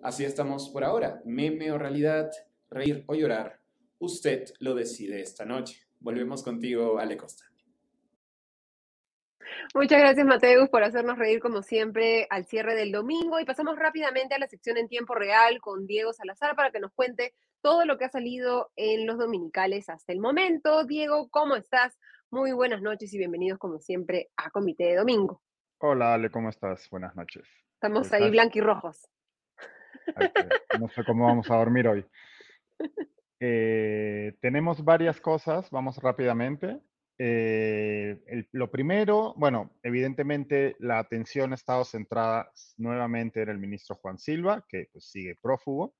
Así 0.00 0.24
estamos 0.24 0.68
por 0.68 0.84
ahora. 0.84 1.20
Meme 1.24 1.72
o 1.72 1.78
realidad, 1.78 2.30
reír 2.70 3.02
o 3.06 3.16
llorar, 3.16 3.59
usted 4.00 4.46
lo 4.58 4.74
decide 4.74 5.20
esta 5.20 5.44
noche. 5.44 5.86
Volvemos 6.00 6.42
contigo, 6.42 6.98
Ale 6.98 7.16
Costa. 7.16 7.44
Muchas 9.74 10.00
gracias, 10.00 10.26
Mateus, 10.26 10.68
por 10.68 10.82
hacernos 10.82 11.18
reír 11.18 11.40
como 11.40 11.62
siempre 11.62 12.26
al 12.30 12.46
cierre 12.46 12.74
del 12.74 12.90
domingo. 12.90 13.38
Y 13.38 13.44
pasamos 13.44 13.78
rápidamente 13.78 14.34
a 14.34 14.38
la 14.38 14.48
sección 14.48 14.76
en 14.76 14.88
tiempo 14.88 15.14
real 15.14 15.60
con 15.60 15.86
Diego 15.86 16.12
Salazar 16.12 16.56
para 16.56 16.70
que 16.70 16.80
nos 16.80 16.92
cuente 16.92 17.34
todo 17.60 17.84
lo 17.84 17.98
que 17.98 18.06
ha 18.06 18.10
salido 18.10 18.70
en 18.74 19.06
los 19.06 19.18
dominicales 19.18 19.88
hasta 19.88 20.12
el 20.12 20.18
momento. 20.18 20.84
Diego, 20.84 21.28
¿cómo 21.30 21.54
estás? 21.56 21.98
Muy 22.30 22.52
buenas 22.52 22.80
noches 22.80 23.12
y 23.12 23.18
bienvenidos 23.18 23.58
como 23.58 23.78
siempre 23.78 24.30
a 24.36 24.50
Comité 24.50 24.84
de 24.84 24.96
Domingo. 24.96 25.42
Hola 25.78 26.14
Ale, 26.14 26.30
¿cómo 26.30 26.48
estás? 26.48 26.88
Buenas 26.90 27.14
noches. 27.14 27.46
Estamos 27.74 28.12
ahí 28.12 28.30
blanquirrojos. 28.30 29.08
No 30.78 30.88
sé 30.88 31.04
cómo 31.04 31.26
vamos 31.26 31.50
a 31.50 31.56
dormir 31.56 31.86
hoy. 31.86 32.06
Eh, 33.40 34.34
tenemos 34.40 34.84
varias 34.84 35.20
cosas, 35.20 35.70
vamos 35.70 35.96
rápidamente. 35.96 36.78
Eh, 37.18 38.46
lo 38.52 38.70
primero, 38.70 39.34
bueno, 39.36 39.72
evidentemente 39.82 40.76
la 40.78 40.98
atención 40.98 41.52
ha 41.52 41.54
estado 41.54 41.84
centrada 41.84 42.52
nuevamente 42.76 43.42
en 43.42 43.48
el 43.48 43.58
ministro 43.58 43.96
Juan 43.96 44.18
Silva, 44.18 44.64
que 44.68 44.88
pues, 44.92 45.04
sigue 45.10 45.36
prófugo. 45.40 45.94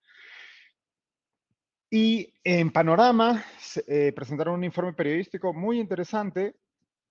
Y 1.90 2.32
en 2.44 2.70
Panorama 2.70 3.44
eh, 3.86 4.12
presentaron 4.14 4.54
un 4.54 4.64
informe 4.64 4.92
periodístico 4.92 5.52
muy 5.52 5.80
interesante 5.80 6.54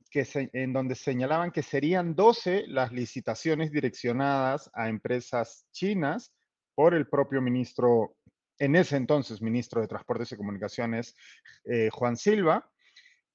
que 0.10 0.26
en 0.54 0.74
donde 0.74 0.96
señalaban 0.96 1.52
que 1.52 1.62
serían 1.62 2.16
12 2.16 2.66
las 2.68 2.92
licitaciones 2.92 3.72
direccionadas 3.72 4.72
a 4.74 4.90
empresas 4.90 5.68
chinas 5.72 6.34
por 6.74 6.94
el 6.94 7.08
propio 7.08 7.42
ministro, 7.42 8.16
en 8.60 8.76
ese 8.76 8.98
entonces 8.98 9.42
ministro 9.42 9.82
de 9.82 9.88
Transportes 9.88 10.32
y 10.32 10.38
Comunicaciones, 10.38 11.16
eh, 11.64 11.90
Juan 11.92 12.18
Silva. 12.18 12.70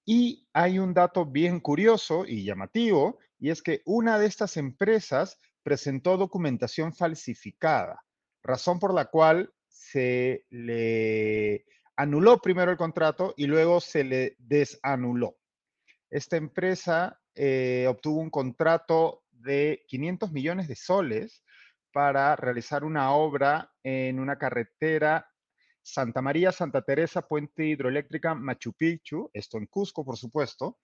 Y 0.04 0.46
hay 0.52 0.78
un 0.78 0.92
dato 0.92 1.24
bien 1.24 1.60
curioso 1.60 2.26
y 2.26 2.44
llamativo, 2.44 3.18
y 3.38 3.50
es 3.50 3.62
que 3.62 3.80
una 3.86 4.18
de 4.18 4.26
estas 4.26 4.58
empresas 4.58 5.38
presentó 5.62 6.18
documentación 6.18 6.94
falsificada, 6.94 8.04
razón 8.42 8.78
por 8.78 8.92
la 8.92 9.06
cual 9.06 9.50
se 9.66 10.44
le 10.50 11.64
anuló 11.96 12.38
primero 12.38 12.70
el 12.70 12.76
contrato 12.76 13.32
y 13.36 13.46
luego 13.46 13.80
se 13.80 14.04
le 14.04 14.36
desanuló. 14.38 15.38
Esta 16.10 16.36
empresa 16.36 17.18
eh, 17.34 17.86
obtuvo 17.88 18.20
un 18.20 18.30
contrato 18.30 19.24
de 19.32 19.84
500 19.88 20.32
millones 20.32 20.68
de 20.68 20.76
soles 20.76 21.42
para 21.94 22.34
realizar 22.34 22.82
una 22.82 23.12
obra 23.12 23.72
en 23.84 24.18
una 24.18 24.36
carretera 24.36 25.30
Santa 25.80 26.20
María, 26.20 26.50
Santa 26.50 26.82
Teresa, 26.82 27.22
Puente 27.22 27.64
Hidroeléctrica, 27.66 28.34
Machu 28.34 28.72
Picchu, 28.72 29.30
esto 29.32 29.58
en 29.58 29.66
Cusco, 29.66 30.04
por 30.04 30.16
supuesto, 30.16 30.80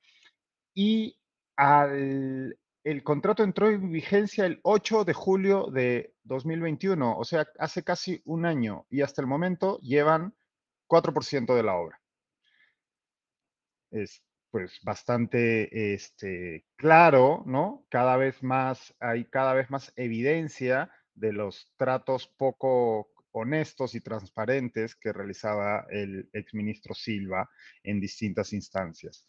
y 0.72 1.18
el 1.56 3.02
contrato 3.02 3.42
entró 3.42 3.68
en 3.70 3.90
vigencia 3.90 4.46
el 4.46 4.60
8 4.62 5.04
de 5.04 5.12
julio 5.12 5.66
de 5.72 6.14
2021, 6.22 7.18
o 7.18 7.24
sea, 7.24 7.44
hace 7.58 7.82
casi 7.82 8.22
un 8.24 8.46
año, 8.46 8.86
y 8.88 9.02
hasta 9.02 9.20
el 9.20 9.26
momento 9.26 9.80
llevan 9.80 10.36
4% 10.86 11.56
de 11.56 11.62
la 11.64 11.74
obra. 11.74 12.00
Es 13.90 14.22
pues 14.52 14.78
bastante 14.82 15.94
este, 15.94 16.66
claro, 16.76 17.42
¿no? 17.46 17.84
Cada 17.88 18.16
vez 18.16 18.44
más, 18.44 18.94
hay 19.00 19.24
cada 19.24 19.54
vez 19.54 19.70
más 19.70 19.92
evidencia 19.96 20.88
de 21.20 21.32
los 21.32 21.72
tratos 21.76 22.26
poco 22.26 23.10
honestos 23.32 23.94
y 23.94 24.00
transparentes 24.00 24.96
que 24.96 25.12
realizaba 25.12 25.86
el 25.90 26.28
exministro 26.32 26.94
Silva 26.94 27.48
en 27.84 28.00
distintas 28.00 28.52
instancias. 28.52 29.26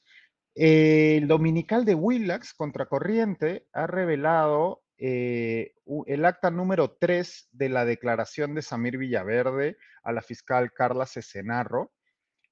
El 0.55 1.27
dominical 1.27 1.85
de 1.85 1.95
Willax, 1.95 2.53
Contracorriente, 2.53 3.67
ha 3.73 3.87
revelado 3.87 4.83
eh, 4.97 5.73
el 6.07 6.25
acta 6.25 6.51
número 6.51 6.97
3 6.99 7.49
de 7.51 7.69
la 7.69 7.85
declaración 7.85 8.53
de 8.55 8.61
Samir 8.61 8.97
Villaverde 8.97 9.77
a 10.03 10.11
la 10.11 10.21
fiscal 10.21 10.71
Carla 10.73 11.05
Cesenarro. 11.05 11.91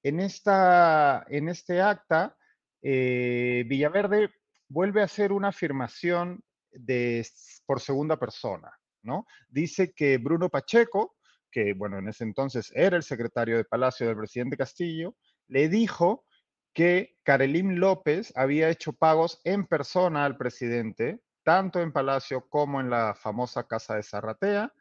En, 0.02 0.20
esta, 0.20 1.24
en 1.28 1.48
este 1.48 1.82
acta, 1.82 2.36
eh, 2.82 3.64
Villaverde 3.66 4.30
vuelve 4.68 5.02
a 5.02 5.04
hacer 5.04 5.32
una 5.32 5.48
afirmación 5.48 6.42
de, 6.72 7.26
por 7.66 7.80
segunda 7.80 8.18
persona, 8.18 8.70
¿no? 9.02 9.26
Dice 9.48 9.92
que 9.92 10.18
Bruno 10.18 10.48
Pacheco, 10.48 11.16
que 11.50 11.74
bueno, 11.74 11.98
en 11.98 12.08
ese 12.08 12.24
entonces 12.24 12.72
era 12.74 12.96
el 12.96 13.02
secretario 13.02 13.56
de 13.56 13.64
Palacio 13.64 14.06
del 14.06 14.16
presidente 14.16 14.56
Castillo, 14.56 15.16
le 15.48 15.68
dijo 15.68 16.24
que 16.72 17.16
Karelim 17.24 17.76
López 17.76 18.32
había 18.36 18.68
hecho 18.68 18.92
pagos 18.92 19.40
en 19.44 19.66
persona 19.66 20.24
al 20.24 20.36
presidente, 20.36 21.20
tanto 21.42 21.80
en 21.80 21.92
Palacio 21.92 22.48
como 22.48 22.80
en 22.80 22.90
la 22.90 23.14
famosa 23.14 23.66
Casa 23.66 23.96
de 23.96 24.02
Zarratea, 24.02 24.72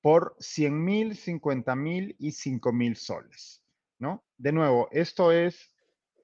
por 0.00 0.36
100 0.38 0.84
mil, 0.84 1.16
50 1.16 1.74
mil 1.76 2.16
y 2.18 2.32
5 2.32 2.72
mil 2.72 2.96
soles. 2.96 3.62
¿no? 3.98 4.24
De 4.36 4.52
nuevo, 4.52 4.88
esto 4.90 5.30
es 5.32 5.71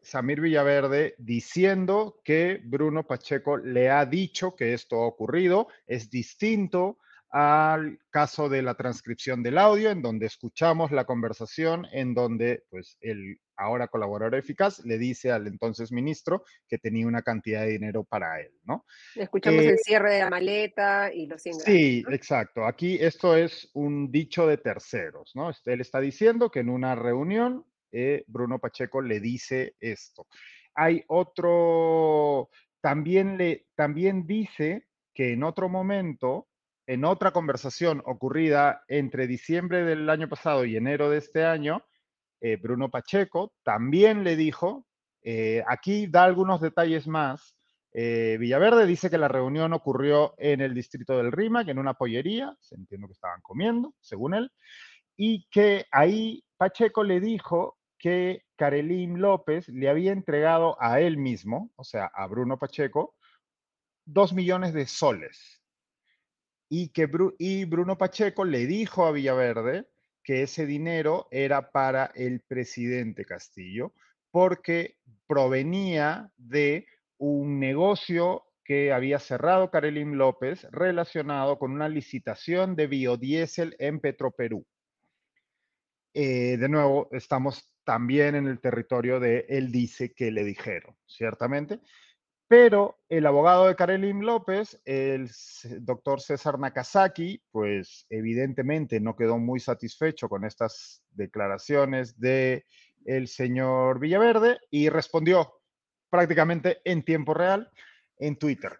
Samir 0.08 0.40
Villaverde 0.40 1.14
diciendo 1.18 2.20
que 2.24 2.62
Bruno 2.64 3.06
Pacheco 3.06 3.58
le 3.58 3.90
ha 3.90 4.06
dicho 4.06 4.56
que 4.56 4.72
esto 4.72 4.96
ha 4.96 5.06
ocurrido, 5.06 5.68
es 5.86 6.08
distinto 6.08 6.96
al 7.30 7.98
caso 8.08 8.48
de 8.48 8.62
la 8.62 8.74
transcripción 8.74 9.42
del 9.42 9.58
audio, 9.58 9.90
en 9.90 10.00
donde 10.00 10.24
escuchamos 10.24 10.92
la 10.92 11.04
conversación, 11.04 11.86
en 11.92 12.14
donde 12.14 12.64
pues, 12.70 12.96
el 13.02 13.38
ahora 13.54 13.88
colaborador 13.88 14.36
eficaz 14.36 14.82
le 14.86 14.96
dice 14.96 15.30
al 15.30 15.46
entonces 15.46 15.92
ministro 15.92 16.44
que 16.66 16.78
tenía 16.78 17.06
una 17.06 17.20
cantidad 17.20 17.62
de 17.62 17.72
dinero 17.72 18.04
para 18.04 18.40
él, 18.40 18.52
¿no? 18.64 18.86
Escuchamos 19.14 19.62
el 19.62 19.78
cierre 19.78 20.14
de 20.14 20.20
la 20.20 20.30
maleta 20.30 21.12
y 21.12 21.26
los 21.26 21.42
100 21.42 21.54
Sí, 21.60 22.04
exacto. 22.08 22.64
Aquí 22.64 22.96
esto 22.98 23.36
es 23.36 23.68
un 23.74 24.10
dicho 24.10 24.46
de 24.46 24.56
terceros, 24.56 25.32
¿no? 25.34 25.50
Este, 25.50 25.74
él 25.74 25.82
está 25.82 26.00
diciendo 26.00 26.50
que 26.50 26.60
en 26.60 26.70
una 26.70 26.94
reunión 26.94 27.66
eh, 27.92 28.24
Bruno 28.26 28.58
Pacheco 28.58 29.00
le 29.00 29.20
dice 29.20 29.76
esto. 29.80 30.26
Hay 30.74 31.04
otro, 31.08 32.50
también, 32.80 33.36
le, 33.36 33.66
también 33.74 34.26
dice 34.26 34.86
que 35.14 35.32
en 35.32 35.42
otro 35.42 35.68
momento 35.68 36.48
en 36.88 37.04
otra 37.04 37.32
conversación 37.32 38.02
ocurrida 38.06 38.82
entre 38.88 39.26
diciembre 39.26 39.84
del 39.84 40.08
año 40.08 40.26
pasado 40.26 40.64
y 40.64 40.74
enero 40.74 41.10
de 41.10 41.18
este 41.18 41.44
año, 41.44 41.84
eh, 42.40 42.56
Bruno 42.56 42.90
Pacheco 42.90 43.52
también 43.62 44.24
le 44.24 44.36
dijo, 44.36 44.86
eh, 45.22 45.62
aquí 45.68 46.06
da 46.06 46.24
algunos 46.24 46.62
detalles 46.62 47.06
más, 47.06 47.54
eh, 47.92 48.38
Villaverde 48.40 48.86
dice 48.86 49.10
que 49.10 49.18
la 49.18 49.28
reunión 49.28 49.74
ocurrió 49.74 50.34
en 50.38 50.62
el 50.62 50.72
distrito 50.72 51.18
del 51.18 51.30
Rímac, 51.30 51.68
en 51.68 51.78
una 51.78 51.92
pollería, 51.92 52.56
se 52.58 52.76
entiende 52.76 53.06
que 53.06 53.12
estaban 53.12 53.42
comiendo, 53.42 53.92
según 54.00 54.32
él, 54.32 54.50
y 55.14 55.46
que 55.50 55.84
ahí 55.90 56.42
Pacheco 56.56 57.04
le 57.04 57.20
dijo 57.20 57.76
que 57.98 58.44
Karelín 58.56 59.20
López 59.20 59.68
le 59.68 59.88
había 59.88 60.12
entregado 60.12 60.76
a 60.80 61.00
él 61.00 61.16
mismo, 61.16 61.72
o 61.76 61.84
sea, 61.84 62.06
a 62.06 62.26
Bruno 62.26 62.58
Pacheco, 62.58 63.16
dos 64.04 64.32
millones 64.32 64.72
de 64.72 64.86
soles 64.86 65.58
y 66.68 66.90
que 66.90 67.08
y 67.38 67.64
Bruno 67.64 67.96
Pacheco 67.96 68.44
le 68.44 68.66
dijo 68.66 69.06
a 69.06 69.12
Villaverde 69.12 69.86
que 70.22 70.42
ese 70.42 70.66
dinero 70.66 71.28
era 71.30 71.70
para 71.70 72.12
el 72.14 72.40
presidente 72.40 73.24
Castillo 73.24 73.92
porque 74.30 74.98
provenía 75.26 76.30
de 76.36 76.86
un 77.16 77.58
negocio 77.58 78.44
que 78.64 78.92
había 78.92 79.18
cerrado 79.18 79.70
Karelín 79.70 80.18
López 80.18 80.66
relacionado 80.70 81.58
con 81.58 81.72
una 81.72 81.88
licitación 81.88 82.76
de 82.76 82.86
biodiesel 82.86 83.74
en 83.78 83.98
Petroperú. 83.98 84.66
Eh, 86.12 86.58
de 86.58 86.68
nuevo, 86.68 87.08
estamos 87.12 87.72
también 87.88 88.34
en 88.34 88.46
el 88.46 88.60
territorio 88.60 89.18
de 89.18 89.46
él 89.48 89.72
dice 89.72 90.12
que 90.12 90.30
le 90.30 90.44
dijeron, 90.44 90.94
ciertamente. 91.06 91.80
Pero 92.46 92.98
el 93.08 93.24
abogado 93.24 93.66
de 93.66 93.76
Karelim 93.76 94.20
López, 94.20 94.78
el 94.84 95.30
doctor 95.80 96.20
César 96.20 96.58
Nakazaki, 96.58 97.42
pues 97.50 98.04
evidentemente 98.10 99.00
no 99.00 99.16
quedó 99.16 99.38
muy 99.38 99.58
satisfecho 99.58 100.28
con 100.28 100.44
estas 100.44 101.02
declaraciones 101.12 102.20
del 102.20 102.62
el 103.06 103.26
señor 103.26 104.00
Villaverde 104.00 104.58
y 104.70 104.90
respondió 104.90 105.54
prácticamente 106.10 106.82
en 106.84 107.02
tiempo 107.02 107.32
real 107.32 107.70
en 108.18 108.36
Twitter, 108.36 108.78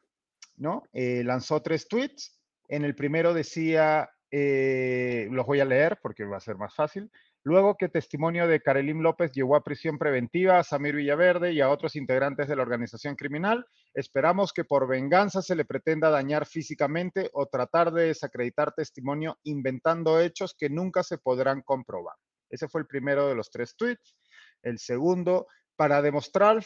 ¿no? 0.59 0.83
Eh, 0.93 1.23
lanzó 1.25 1.63
tres 1.63 1.89
tweets. 1.89 2.39
En 2.69 2.85
el 2.85 2.95
primero 2.95 3.33
decía, 3.33 4.11
los 4.31 5.47
voy 5.47 5.61
a 5.61 5.65
leer 5.65 5.99
porque 6.03 6.27
va 6.27 6.37
a 6.37 6.41
ser 6.41 6.57
más 6.57 6.75
fácil. 6.75 7.11
Luego 7.49 7.79
que 7.79 7.89
testimonio 7.89 8.47
de 8.47 8.61
Karelim 8.61 9.01
López 9.01 9.33
llevó 9.33 9.57
a 9.57 9.65
prisión 9.65 9.97
preventiva 9.97 10.59
a 10.59 10.63
Samir 10.63 10.97
Villaverde 10.97 11.55
y 11.55 11.63
a 11.63 11.71
otros 11.71 11.97
integrantes 11.97 12.47
de 12.47 12.55
la 12.55 12.61
organización 12.61 13.17
criminal, 13.17 13.65
esperamos 13.95 14.53
que 14.53 14.65
por 14.65 14.87
venganza 14.87 15.41
se 15.41 15.57
le 15.57 15.65
pretenda 15.65 16.11
dañar 16.11 16.45
físicamente 16.45 17.31
o 17.33 17.47
tratar 17.47 17.91
de 17.91 18.09
desacreditar 18.09 18.75
testimonio 18.75 19.39
inventando 19.45 20.21
hechos 20.21 20.55
que 20.59 20.69
nunca 20.69 21.03
se 21.03 21.17
podrán 21.17 21.63
comprobar. 21.63 22.17
Ese 22.51 22.69
fue 22.69 22.83
el 22.83 22.87
primero 22.87 23.27
de 23.29 23.35
los 23.35 23.49
tres 23.49 23.75
tweets. 23.77 24.15
El 24.63 24.79
segundo, 24.79 25.47
para 25.75 26.03
demostrar, 26.03 26.63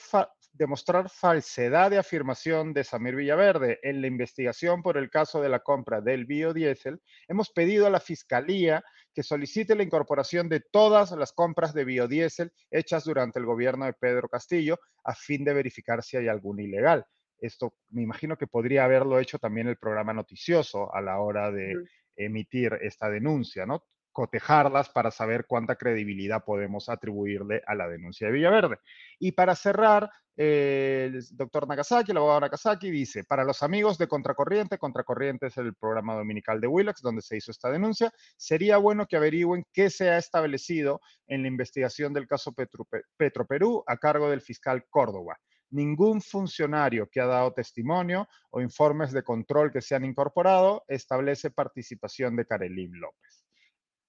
demostrar 0.52 1.08
falsedad 1.08 1.90
de 1.90 1.98
afirmación 1.98 2.72
de 2.72 2.84
Samir 2.84 3.16
Villaverde 3.16 3.80
en 3.82 4.00
la 4.00 4.06
investigación 4.06 4.82
por 4.82 4.98
el 4.98 5.10
caso 5.10 5.40
de 5.40 5.48
la 5.48 5.60
compra 5.60 6.00
del 6.00 6.26
biodiesel, 6.26 7.00
hemos 7.28 7.50
pedido 7.50 7.86
a 7.86 7.90
la 7.90 8.00
Fiscalía 8.00 8.84
que 9.14 9.22
solicite 9.22 9.74
la 9.74 9.82
incorporación 9.82 10.48
de 10.48 10.60
todas 10.60 11.12
las 11.12 11.32
compras 11.32 11.74
de 11.74 11.84
biodiesel 11.84 12.52
hechas 12.70 13.04
durante 13.04 13.38
el 13.38 13.46
gobierno 13.46 13.86
de 13.86 13.94
Pedro 13.94 14.28
Castillo 14.28 14.78
a 15.04 15.14
fin 15.14 15.44
de 15.44 15.54
verificar 15.54 16.02
si 16.02 16.16
hay 16.16 16.28
algún 16.28 16.60
ilegal. 16.60 17.04
Esto 17.38 17.74
me 17.90 18.02
imagino 18.02 18.36
que 18.36 18.46
podría 18.46 18.84
haberlo 18.84 19.18
hecho 19.18 19.38
también 19.38 19.68
el 19.68 19.76
programa 19.76 20.12
noticioso 20.12 20.94
a 20.94 21.00
la 21.00 21.18
hora 21.18 21.50
de 21.50 21.74
emitir 22.16 22.78
esta 22.82 23.10
denuncia, 23.10 23.66
¿no? 23.66 23.84
Cotejarlas 24.12 24.90
para 24.90 25.10
saber 25.10 25.46
cuánta 25.46 25.76
credibilidad 25.76 26.44
podemos 26.44 26.88
atribuirle 26.88 27.62
a 27.66 27.74
la 27.74 27.88
denuncia 27.88 28.26
de 28.26 28.34
Villaverde. 28.34 28.78
Y 29.18 29.32
para 29.32 29.54
cerrar, 29.54 30.10
el 30.34 31.22
doctor 31.32 31.68
Nagasaki, 31.68 32.10
el 32.10 32.16
abogado 32.16 32.40
Nagasaki, 32.40 32.90
dice, 32.90 33.24
para 33.24 33.44
los 33.44 33.62
amigos 33.62 33.98
de 33.98 34.08
Contracorriente, 34.08 34.78
Contracorriente 34.78 35.48
es 35.48 35.58
el 35.58 35.74
programa 35.74 36.14
dominical 36.14 36.60
de 36.60 36.68
Willax 36.68 37.02
donde 37.02 37.20
se 37.20 37.36
hizo 37.36 37.50
esta 37.50 37.70
denuncia, 37.70 38.10
sería 38.36 38.78
bueno 38.78 39.06
que 39.06 39.16
averigüen 39.16 39.66
qué 39.72 39.90
se 39.90 40.08
ha 40.08 40.16
establecido 40.16 41.00
en 41.26 41.42
la 41.42 41.48
investigación 41.48 42.14
del 42.14 42.26
caso 42.26 42.52
Petro, 42.52 42.86
Petroperú 43.16 43.84
a 43.86 43.98
cargo 43.98 44.30
del 44.30 44.40
fiscal 44.40 44.86
Córdoba. 44.88 45.38
Ningún 45.70 46.20
funcionario 46.20 47.08
que 47.10 47.20
ha 47.20 47.26
dado 47.26 47.52
testimonio 47.52 48.28
o 48.50 48.60
informes 48.60 49.12
de 49.12 49.22
control 49.22 49.70
que 49.70 49.80
se 49.80 49.94
han 49.94 50.04
incorporado 50.04 50.84
establece 50.86 51.50
participación 51.50 52.36
de 52.36 52.46
Karelim 52.46 52.92
López. 52.92 53.41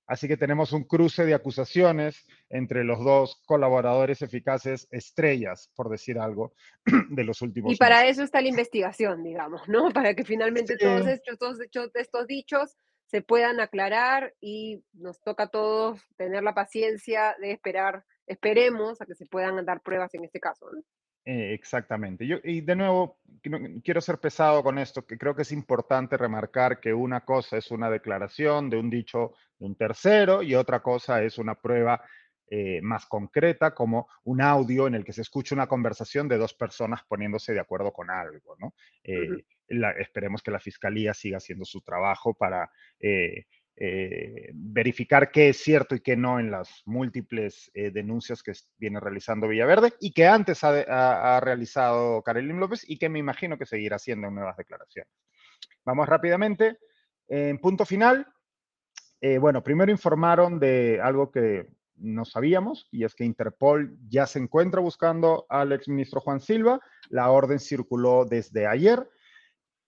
Así 0.05 0.27
que 0.27 0.37
tenemos 0.37 0.73
un 0.73 0.83
cruce 0.83 1.25
de 1.25 1.33
acusaciones 1.33 2.25
entre 2.49 2.83
los 2.83 3.03
dos 3.03 3.41
colaboradores 3.45 4.21
eficaces 4.21 4.87
estrellas, 4.91 5.71
por 5.75 5.89
decir 5.89 6.19
algo, 6.19 6.53
de 7.09 7.23
los 7.23 7.41
últimos 7.41 7.73
Y 7.73 7.77
para 7.77 8.05
eso 8.05 8.23
está 8.23 8.41
la 8.41 8.49
investigación, 8.49 9.23
digamos, 9.23 9.67
¿no? 9.67 9.89
Para 9.93 10.13
que 10.13 10.25
finalmente 10.25 10.77
todos, 10.77 11.07
estos, 11.07 11.37
todos 11.37 11.59
estos 11.93 12.27
dichos 12.27 12.75
se 13.05 13.21
puedan 13.21 13.59
aclarar 13.59 14.33
y 14.41 14.83
nos 14.93 15.21
toca 15.21 15.43
a 15.43 15.49
todos 15.49 16.01
tener 16.17 16.43
la 16.43 16.53
paciencia 16.53 17.35
de 17.39 17.51
esperar, 17.51 18.03
esperemos 18.27 18.99
a 19.01 19.05
que 19.05 19.15
se 19.15 19.25
puedan 19.25 19.63
dar 19.65 19.81
pruebas 19.81 20.13
en 20.15 20.25
este 20.25 20.39
caso. 20.39 20.69
¿no? 20.71 20.81
Eh, 21.25 21.53
exactamente. 21.53 22.27
Yo, 22.27 22.37
y 22.43 22.61
de 22.61 22.75
nuevo, 22.75 23.17
quiero 23.83 24.01
ser 24.01 24.19
pesado 24.19 24.63
con 24.63 24.77
esto, 24.77 25.05
que 25.05 25.17
creo 25.17 25.35
que 25.35 25.41
es 25.41 25.51
importante 25.51 26.17
remarcar 26.17 26.79
que 26.79 26.93
una 26.93 27.21
cosa 27.21 27.57
es 27.57 27.71
una 27.71 27.89
declaración 27.89 28.69
de 28.69 28.77
un 28.77 28.89
dicho 28.89 29.33
de 29.59 29.65
un 29.65 29.75
tercero 29.75 30.41
y 30.41 30.55
otra 30.55 30.81
cosa 30.81 31.21
es 31.23 31.37
una 31.37 31.55
prueba 31.55 32.01
eh, 32.49 32.81
más 32.81 33.05
concreta, 33.07 33.73
como 33.73 34.07
un 34.25 34.41
audio 34.41 34.85
en 34.87 34.95
el 34.95 35.03
que 35.03 35.13
se 35.13 35.21
escucha 35.21 35.55
una 35.55 35.67
conversación 35.67 36.27
de 36.27 36.37
dos 36.37 36.53
personas 36.53 37.01
poniéndose 37.07 37.53
de 37.53 37.59
acuerdo 37.59 37.91
con 37.91 38.11
algo. 38.11 38.55
¿no? 38.59 38.75
Eh, 39.03 39.43
esperemos 39.97 40.43
que 40.43 40.51
la 40.51 40.59
fiscalía 40.59 41.13
siga 41.13 41.37
haciendo 41.37 41.65
su 41.65 41.81
trabajo 41.81 42.33
para 42.33 42.69
eh, 42.99 43.45
verificar 43.75 45.31
qué 45.31 45.49
es 45.49 45.57
cierto 45.57 45.95
y 45.95 46.01
qué 46.01 46.15
no 46.15 46.39
en 46.39 46.51
las 46.51 46.83
múltiples 46.85 47.71
eh, 47.73 47.89
denuncias 47.91 48.43
que 48.43 48.53
viene 48.77 48.99
realizando 48.99 49.47
Villaverde 49.47 49.93
y 49.99 50.13
que 50.13 50.27
antes 50.27 50.63
ha, 50.63 51.39
realizado 51.39 52.21
Karelin 52.21 52.59
López 52.59 52.87
y 52.87 52.97
que 52.97 53.09
me 53.09 53.19
imagino 53.19 53.57
que 53.57 53.65
seguirá 53.65 53.95
haciendo 53.95 54.27
en 54.27 54.35
nuevas 54.35 54.57
declaraciones. 54.57 55.11
Vamos 55.85 56.07
rápidamente. 56.07 56.77
En 57.27 57.57
punto 57.57 57.85
final, 57.85 58.27
eh, 59.21 59.39
bueno, 59.39 59.63
primero 59.63 59.91
informaron 59.91 60.59
de 60.59 60.99
algo 61.01 61.31
que 61.31 61.67
no 61.95 62.25
sabíamos 62.25 62.87
y 62.91 63.05
es 63.05 63.15
que 63.15 63.25
Interpol 63.25 63.97
ya 64.07 64.27
se 64.27 64.39
encuentra 64.39 64.81
buscando 64.81 65.45
al 65.49 65.71
exministro 65.71 66.21
Juan 66.21 66.41
Silva. 66.41 66.79
La 67.09 67.31
orden 67.31 67.59
circuló 67.59 68.25
desde 68.25 68.67
ayer. 68.67 69.09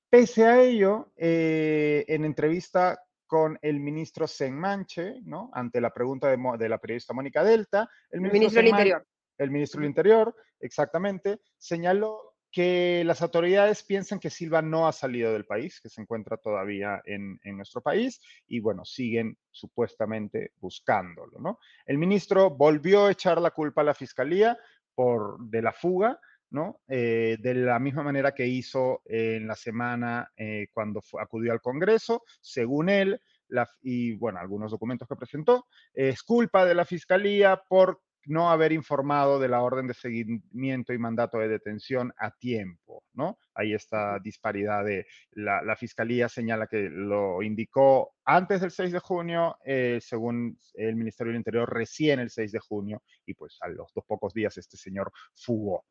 Pese 0.09 0.45
a 0.45 0.61
ello, 0.61 1.11
en 1.17 2.23
entrevista 2.23 3.04
con 3.27 3.57
el 3.61 3.79
ministro 3.79 4.27
Senmanche, 4.27 5.21
¿no? 5.23 5.49
Ante 5.53 5.81
la 5.81 5.91
pregunta 5.91 6.29
de, 6.29 6.69
la 6.69 6.77
periodista 6.77 7.13
Mónica 7.13 7.43
Delta. 7.43 7.89
El 8.09 8.21
ministro, 8.21 8.61
del 8.61 8.69
Interior. 8.69 9.07
El 9.37 9.51
ministro 9.51 9.81
del 9.81 9.89
Interior, 9.89 10.35
exactamente, 10.59 11.39
señaló 11.57 12.35
que 12.55 13.03
las 13.03 13.21
autoridades 13.21 13.83
piensan 13.83 14.17
que 14.17 14.29
Silva 14.29 14.61
no 14.61 14.87
ha 14.87 14.93
salido 14.93 15.33
del 15.33 15.43
país, 15.43 15.81
que 15.81 15.89
se 15.89 15.99
encuentra 15.99 16.37
todavía 16.37 17.01
en, 17.03 17.37
nuestro 17.57 17.81
país 17.81 18.21
y 18.47 18.61
bueno, 18.61 18.85
siguen 18.85 19.37
supuestamente 19.51 20.53
buscándolo, 20.61 21.37
¿no? 21.37 21.59
El 21.85 21.97
ministro 21.97 22.49
volvió 22.49 23.07
a 23.07 23.11
echar 23.11 23.41
la 23.41 23.51
culpa 23.51 23.81
a 23.81 23.83
la 23.83 23.93
fiscalía 23.93 24.57
por 24.93 25.37
de 25.39 25.61
la 25.61 25.73
fuga, 25.73 26.17
¿no? 26.55 26.79
Eh, 26.87 27.35
de 27.41 27.53
la 27.53 27.79
misma 27.79 28.01
manera 28.01 28.33
que 28.33 28.47
hizo 28.47 29.01
en 29.05 29.45
la 29.45 29.55
semana 29.55 30.31
eh, 30.37 30.69
cuando 30.71 31.01
acudió 31.19 31.51
al 31.51 31.59
Congreso, 31.59 32.23
según 32.39 32.87
él, 32.87 33.19
y 33.81 34.13
bueno, 34.13 34.39
algunos 34.39 34.71
documentos 34.71 35.05
que 35.05 35.17
presentó, 35.17 35.67
es 35.93 36.23
culpa 36.23 36.65
de 36.65 36.73
la 36.73 36.85
Fiscalía 36.85 37.61
por 37.67 37.99
no 38.27 38.49
haber 38.49 38.71
informado 38.71 39.37
de 39.37 39.49
la 39.49 39.61
orden 39.61 39.85
de 39.85 39.93
seguimiento 39.93 40.93
y 40.93 40.97
mandato 40.97 41.37
de 41.39 41.47
detención 41.47 42.13
a 42.17 42.31
tiempo, 42.31 43.03
¿no? 43.13 43.37
Hay 43.53 43.73
esta 43.73 44.17
disparidad 44.19 44.83
de 44.83 45.05
la, 45.31 45.75
Fiscalía 45.75 46.29
señala 46.29 46.67
que 46.67 46.89
lo 46.89 47.43
indicó 47.43 48.13
antes 48.23 48.61
del 48.61 48.71
6 48.71 48.93
de 48.93 48.99
junio, 48.99 49.57
eh, 49.65 49.99
según 50.01 50.57
el 50.73 50.95
Ministerio 50.95 51.31
del 51.31 51.41
Interior, 51.41 51.71
recién 51.71 52.19
el 52.19 52.29
6 52.29 52.53
de 52.53 52.59
junio, 52.59 53.03
y 53.25 53.33
pues 53.33 53.57
a 53.61 53.67
los 53.67 53.93
dos 53.93 54.05
pocos 54.05 54.33
días 54.33 54.57
este 54.57 54.77
señor 54.77 55.11
fugó. 55.35 55.85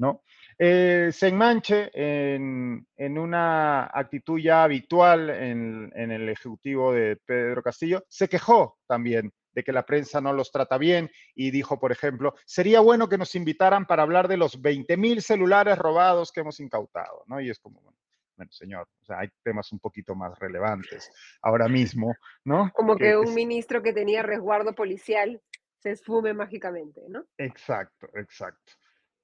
¿No? 0.00 0.22
Eh, 0.58 1.10
se 1.12 1.28
enmanche 1.28 1.90
en, 1.94 2.86
una 3.18 3.84
actitud 3.84 4.40
ya 4.40 4.64
habitual 4.64 5.28
en, 5.30 5.92
el 5.94 6.28
ejecutivo 6.28 6.92
de 6.92 7.16
Pedro 7.16 7.62
Castillo, 7.62 8.04
se 8.08 8.28
quejó 8.28 8.78
también 8.86 9.30
de 9.52 9.62
que 9.62 9.72
la 9.72 9.84
prensa 9.84 10.20
no 10.20 10.32
los 10.32 10.50
trata 10.50 10.78
bien 10.78 11.10
y 11.34 11.50
dijo, 11.50 11.78
por 11.78 11.92
ejemplo, 11.92 12.34
sería 12.46 12.80
bueno 12.80 13.08
que 13.08 13.18
nos 13.18 13.34
invitaran 13.34 13.86
para 13.86 14.02
hablar 14.02 14.26
de 14.26 14.36
los 14.36 14.60
20 14.60 14.96
mil 14.96 15.22
celulares 15.22 15.76
robados 15.76 16.32
que 16.32 16.40
hemos 16.40 16.60
incautado, 16.60 17.24
¿no? 17.26 17.40
Y 17.40 17.50
es 17.50 17.58
como, 17.58 17.82
bueno, 17.82 18.50
señor, 18.50 18.88
o 19.02 19.04
sea, 19.04 19.18
hay 19.18 19.28
temas 19.42 19.70
un 19.72 19.80
poquito 19.80 20.14
más 20.14 20.38
relevantes 20.38 21.10
ahora 21.42 21.68
mismo, 21.68 22.14
¿no? 22.44 22.70
Como 22.74 22.96
que, 22.96 23.16
un 23.16 23.34
ministro 23.34 23.82
que 23.82 23.92
tenía 23.92 24.22
resguardo 24.22 24.74
policial 24.74 25.42
se 25.78 25.90
esfume 25.90 26.32
mágicamente, 26.32 27.02
¿no? 27.08 27.24
Exacto, 27.36 28.08
exacto. 28.14 28.72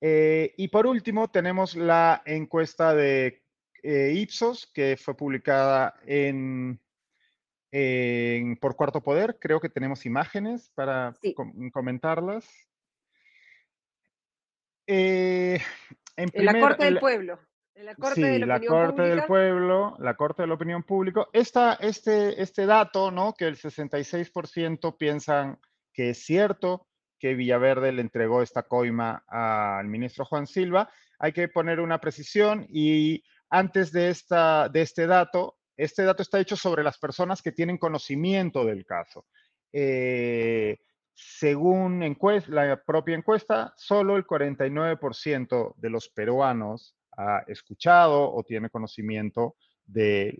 Eh, 0.00 0.54
y 0.56 0.68
por 0.68 0.86
último, 0.86 1.28
tenemos 1.28 1.74
la 1.74 2.22
encuesta 2.26 2.94
de 2.94 3.42
eh, 3.82 4.12
Ipsos, 4.14 4.66
que 4.72 4.96
fue 4.96 5.16
publicada 5.16 5.94
en, 6.06 6.80
por 8.60 8.76
Cuarto 8.76 9.02
Poder. 9.02 9.38
Creo 9.40 9.60
que 9.60 9.68
tenemos 9.68 10.06
imágenes 10.06 10.70
para 10.74 11.14
comentarlas. 11.72 12.48
Eh, 14.86 15.60
en, 16.16 16.44
la 16.44 16.60
Corte 16.60 16.84
del 16.84 16.98
Pueblo. 16.98 17.40
En 17.74 17.86
la 17.86 17.94
Corte, 17.94 18.20
de 18.22 18.38
la, 18.38 18.60
Corte 18.60 19.02
del 19.02 19.24
Pueblo, 19.24 19.96
la 19.98 20.14
Corte 20.14 20.42
de 20.42 20.48
la 20.48 20.54
Opinión 20.54 20.82
Pública. 20.82 21.26
Esta, 21.32 21.74
este, 21.74 22.40
este 22.40 22.64
dato, 22.64 23.10
¿no? 23.10 23.34
Que 23.34 23.46
el 23.46 23.56
66% 23.56 24.96
piensan 24.96 25.58
que 25.92 26.10
es 26.10 26.24
cierto, 26.24 26.86
que 27.26 27.34
Villaverde 27.34 27.90
le 27.90 28.02
entregó 28.02 28.40
esta 28.40 28.62
coima 28.62 29.24
al 29.26 29.88
ministro 29.88 30.24
Juan 30.24 30.46
Silva. 30.46 30.88
Hay 31.18 31.32
que 31.32 31.48
poner 31.48 31.80
una 31.80 31.98
precisión 31.98 32.64
y 32.68 33.24
antes 33.50 33.90
de, 33.90 34.10
esta, 34.10 34.68
de 34.68 34.82
este 34.82 35.08
dato, 35.08 35.56
este 35.76 36.04
dato 36.04 36.22
está 36.22 36.38
hecho 36.38 36.54
sobre 36.54 36.84
las 36.84 36.98
personas 36.98 37.42
que 37.42 37.50
tienen 37.50 37.78
conocimiento 37.78 38.64
del 38.64 38.86
caso. 38.86 39.26
Eh, 39.72 40.78
según 41.14 42.16
la 42.46 42.80
propia 42.86 43.16
encuesta, 43.16 43.74
solo 43.76 44.16
el 44.16 44.24
49% 44.24 45.74
de 45.74 45.90
los 45.90 46.08
peruanos 46.08 46.94
ha 47.16 47.42
escuchado 47.48 48.32
o 48.32 48.44
tiene 48.44 48.70
conocimiento 48.70 49.56
de, 49.86 50.34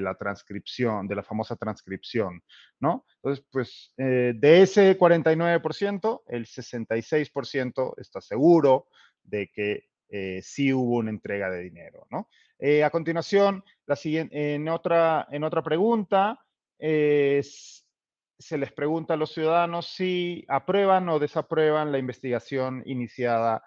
la 0.00 0.14
transcripción, 0.14 1.06
de 1.06 1.14
la 1.14 1.22
famosa 1.22 1.56
transcripción, 1.56 2.42
¿no? 2.80 3.06
Entonces, 3.16 3.44
pues 3.50 3.92
eh, 3.96 4.32
de 4.36 4.62
ese 4.62 4.98
49%, 4.98 6.22
el 6.26 6.46
66% 6.46 7.94
está 7.98 8.20
seguro 8.20 8.88
de 9.22 9.50
que 9.50 9.88
eh, 10.08 10.40
sí 10.42 10.72
hubo 10.72 10.96
una 10.96 11.10
entrega 11.10 11.50
de 11.50 11.62
dinero, 11.62 12.06
¿no? 12.10 12.28
Eh, 12.58 12.84
a 12.84 12.90
continuación, 12.90 13.64
la 13.86 13.96
siguiente, 13.96 14.54
en, 14.54 14.68
otra, 14.68 15.26
en 15.30 15.44
otra 15.44 15.62
pregunta, 15.62 16.40
se 16.78 18.58
les 18.58 18.72
pregunta 18.72 19.14
a 19.14 19.16
los 19.16 19.32
ciudadanos 19.32 19.86
si 19.86 20.44
aprueban 20.48 21.08
o 21.08 21.18
desaprueban 21.18 21.92
la 21.92 21.98
investigación 21.98 22.82
iniciada 22.84 23.62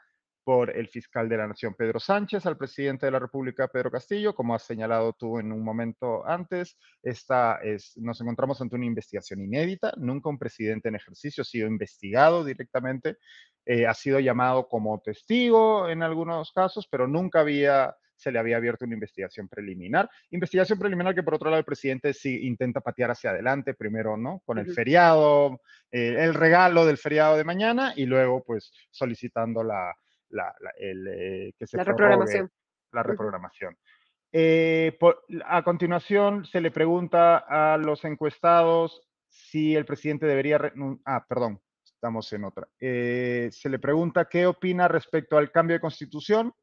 por 0.47 0.73
el 0.73 0.87
fiscal 0.87 1.27
de 1.27 1.35
la 1.35 1.45
Nación, 1.45 1.73
Pedro 1.73 1.99
Sánchez, 1.99 2.45
al 2.45 2.55
presidente 2.55 3.05
de 3.05 3.11
la 3.11 3.19
República, 3.19 3.67
Pedro 3.67 3.91
Castillo. 3.91 4.33
Como 4.33 4.55
has 4.55 4.63
señalado 4.63 5.11
tú 5.11 5.39
en 5.39 5.51
un 5.51 5.61
momento 5.61 6.25
antes, 6.25 6.77
esta 7.03 7.59
es, 7.61 7.97
nos 7.97 8.21
encontramos 8.21 8.61
ante 8.61 8.77
una 8.77 8.85
investigación 8.85 9.41
inédita. 9.41 9.91
Nunca 9.97 10.29
un 10.29 10.39
presidente 10.39 10.87
en 10.87 10.95
ejercicio 10.95 11.41
ha 11.41 11.43
sido 11.43 11.67
investigado 11.67 12.45
directamente. 12.45 13.17
Eh, 13.65 13.85
ha 13.85 13.93
sido 13.93 14.21
llamado 14.21 14.69
como 14.69 15.01
testigo 15.01 15.89
en 15.89 16.01
algunos 16.01 16.53
casos, 16.53 16.87
pero 16.89 17.09
nunca 17.09 17.41
había 17.41 17.93
se 18.15 18.31
le 18.31 18.39
había 18.39 18.55
abierto 18.55 18.85
una 18.85 18.93
investigación 18.93 19.49
preliminar. 19.49 20.09
Investigación 20.31 20.79
preliminar 20.79 21.13
que 21.13 21.23
por 21.23 21.35
otro 21.35 21.49
lado 21.49 21.59
el 21.59 21.65
presidente 21.65 22.13
sí 22.13 22.47
intenta 22.47 22.79
patear 22.79 23.11
hacia 23.11 23.31
adelante, 23.31 23.73
primero, 23.73 24.15
¿no? 24.15 24.41
Con 24.45 24.59
el 24.59 24.73
feriado, 24.73 25.61
eh, 25.91 26.15
el 26.17 26.33
regalo 26.33 26.85
del 26.85 26.97
feriado 26.97 27.35
de 27.35 27.43
mañana 27.43 27.91
y 27.97 28.05
luego 28.05 28.43
pues 28.43 28.71
solicitando 28.89 29.61
la, 29.61 29.93
la, 30.29 30.53
el, 30.77 31.07
eh, 31.07 31.53
que 31.57 31.67
se 31.67 31.77
la 31.77 31.83
reprogramación. 31.83 32.51
La 32.91 33.03
reprogramación. 33.03 33.77
Eh, 34.31 34.97
a 35.45 35.63
continuación, 35.63 36.45
se 36.45 36.61
le 36.61 36.71
pregunta 36.71 37.37
a 37.37 37.77
los 37.77 38.03
encuestados 38.05 39.01
si 39.29 39.75
el 39.75 39.85
presidente 39.85 40.25
debería... 40.25 40.59
Ah, 41.05 41.25
perdón, 41.27 41.61
estamos 41.83 42.31
en 42.33 42.43
otra. 42.43 42.67
Eh, 42.79 43.49
se 43.51 43.69
le 43.69 43.79
pregunta 43.79 44.27
qué 44.29 44.45
opina 44.45 44.87
respecto 44.87 45.37
al 45.37 45.51
cambio 45.51 45.75
de 45.75 45.81
constitución. 45.81 46.53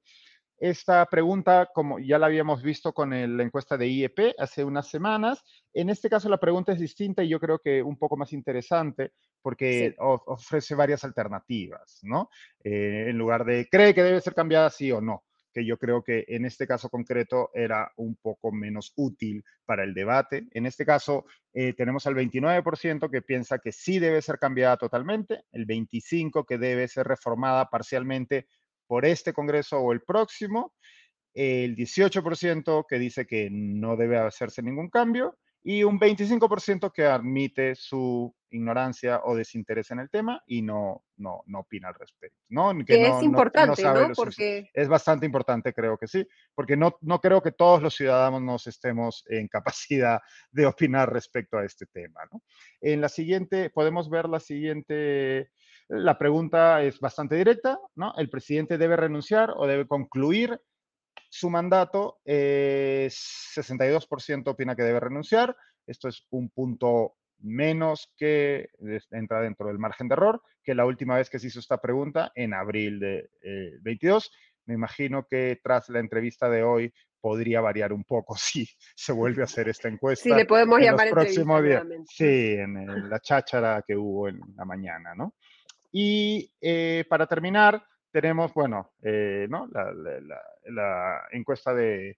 Esta 0.58 1.04
pregunta, 1.06 1.68
como 1.74 1.98
ya 1.98 2.18
la 2.18 2.26
habíamos 2.26 2.62
visto 2.62 2.92
con 2.92 3.10
la 3.10 3.42
encuesta 3.42 3.76
de 3.76 3.88
IEP 3.88 4.34
hace 4.38 4.64
unas 4.64 4.88
semanas, 4.88 5.42
en 5.72 5.90
este 5.90 6.08
caso 6.08 6.28
la 6.28 6.38
pregunta 6.38 6.72
es 6.72 6.78
distinta 6.78 7.24
y 7.24 7.28
yo 7.28 7.40
creo 7.40 7.58
que 7.58 7.82
un 7.82 7.98
poco 7.98 8.16
más 8.16 8.32
interesante 8.32 9.12
porque 9.42 9.94
ofrece 9.98 10.74
varias 10.74 11.04
alternativas, 11.04 11.98
¿no? 12.02 12.30
Eh, 12.62 13.06
en 13.08 13.18
lugar 13.18 13.44
de, 13.44 13.68
¿cree 13.68 13.92
que 13.94 14.02
debe 14.02 14.20
ser 14.20 14.34
cambiada 14.34 14.70
sí 14.70 14.90
o 14.90 15.00
no? 15.00 15.24
que 15.54 15.64
yo 15.64 15.78
creo 15.78 16.02
que 16.02 16.24
en 16.28 16.44
este 16.44 16.66
caso 16.66 16.90
concreto 16.90 17.50
era 17.54 17.92
un 17.96 18.16
poco 18.16 18.50
menos 18.50 18.92
útil 18.96 19.44
para 19.64 19.84
el 19.84 19.94
debate. 19.94 20.48
En 20.50 20.66
este 20.66 20.84
caso 20.84 21.26
eh, 21.54 21.72
tenemos 21.74 22.06
al 22.06 22.16
29% 22.16 23.08
que 23.08 23.22
piensa 23.22 23.60
que 23.60 23.70
sí 23.70 24.00
debe 24.00 24.20
ser 24.20 24.38
cambiada 24.40 24.76
totalmente, 24.76 25.44
el 25.52 25.66
25% 25.66 26.44
que 26.44 26.58
debe 26.58 26.88
ser 26.88 27.06
reformada 27.06 27.70
parcialmente 27.70 28.48
por 28.86 29.04
este 29.04 29.32
Congreso 29.32 29.78
o 29.78 29.92
el 29.92 30.02
próximo, 30.02 30.74
el 31.34 31.74
18% 31.76 32.86
que 32.88 32.98
dice 32.98 33.26
que 33.26 33.48
no 33.50 33.96
debe 33.96 34.18
hacerse 34.18 34.62
ningún 34.62 34.88
cambio 34.88 35.36
y 35.66 35.82
un 35.82 35.98
25% 35.98 36.92
que 36.92 37.06
admite 37.06 37.74
su 37.74 38.34
ignorancia 38.50 39.22
o 39.24 39.34
desinterés 39.34 39.90
en 39.90 39.98
el 39.98 40.10
tema 40.10 40.42
y 40.46 40.60
no, 40.60 41.04
no, 41.16 41.42
no 41.46 41.60
opina 41.60 41.88
al 41.88 41.94
respecto. 41.94 42.38
¿no? 42.50 42.72
Que, 42.84 43.08
es 43.08 43.22
importante, 43.22 43.82
¿no? 43.82 44.12
Porque... 44.14 44.70
Es 44.74 44.88
bastante 44.88 45.24
importante, 45.24 45.72
creo 45.72 45.96
que 45.96 46.06
sí, 46.06 46.26
porque 46.54 46.76
no, 46.76 46.98
no 47.00 47.18
creo 47.18 47.42
que 47.42 47.52
todos 47.52 47.82
los 47.82 47.94
ciudadanos 47.94 48.66
estemos 48.66 49.24
en 49.26 49.48
capacidad 49.48 50.20
de 50.52 50.66
opinar 50.66 51.10
respecto 51.10 51.56
a 51.56 51.64
este 51.64 51.86
tema. 51.86 52.20
¿no? 52.30 52.42
En 52.82 53.00
la 53.00 53.08
siguiente, 53.08 53.70
podemos 53.70 54.10
ver 54.10 54.28
la 54.28 54.40
siguiente, 54.40 55.50
la 55.88 56.18
pregunta 56.18 56.82
es 56.82 57.00
bastante 57.00 57.36
directa, 57.36 57.78
¿no? 57.94 58.14
¿El 58.16 58.30
presidente 58.30 58.78
debe 58.78 58.96
renunciar 58.96 59.52
o 59.56 59.66
debe 59.66 59.86
concluir 59.86 60.58
su 61.28 61.50
mandato, 61.50 62.20
62% 62.24 64.46
opina 64.46 64.74
que 64.76 64.84
debe 64.84 65.00
renunciar. 65.00 65.56
Esto 65.84 66.06
es 66.08 66.24
un 66.30 66.48
punto 66.50 67.16
menos 67.40 68.12
que 68.16 68.68
entra 69.10 69.40
dentro 69.40 69.66
del 69.66 69.80
margen 69.80 70.06
de 70.08 70.12
error 70.14 70.40
que 70.62 70.76
la 70.76 70.86
última 70.86 71.16
vez 71.16 71.28
que 71.28 71.40
se 71.40 71.48
hizo 71.48 71.58
esta 71.58 71.78
pregunta 71.78 72.30
en 72.34 72.54
abril 72.54 73.00
de 73.00 73.28
22. 73.82 74.26
Eh, 74.26 74.30
Me 74.66 74.74
imagino 74.74 75.26
que 75.28 75.58
tras 75.62 75.88
la 75.88 75.98
entrevista 75.98 76.48
de 76.48 76.62
hoy 76.62 76.94
podría 77.20 77.60
variar 77.60 77.92
un 77.92 78.04
poco 78.04 78.36
si 78.38 78.68
se 78.94 79.12
vuelve 79.12 79.42
a 79.42 79.46
hacer 79.46 79.68
esta 79.68 79.88
encuesta. 79.88 80.22
Sí, 80.22 80.32
le 80.34 80.46
podemos 80.46 80.78
llamar 80.78 81.10
próximo 81.10 81.60
día. 81.60 81.84
Sí, 82.06 82.54
en 82.54 83.10
la 83.10 83.18
cháchara 83.18 83.82
que 83.86 83.96
hubo 83.96 84.28
en 84.28 84.40
la 84.56 84.64
mañana, 84.64 85.14
¿no? 85.14 85.34
Y 85.96 86.50
eh, 86.60 87.04
para 87.08 87.28
terminar, 87.28 87.86
tenemos, 88.10 88.52
bueno, 88.52 88.90
eh, 89.00 89.46
¿no? 89.48 89.68
la, 89.68 91.22
encuesta 91.30 91.72
de, 91.72 92.16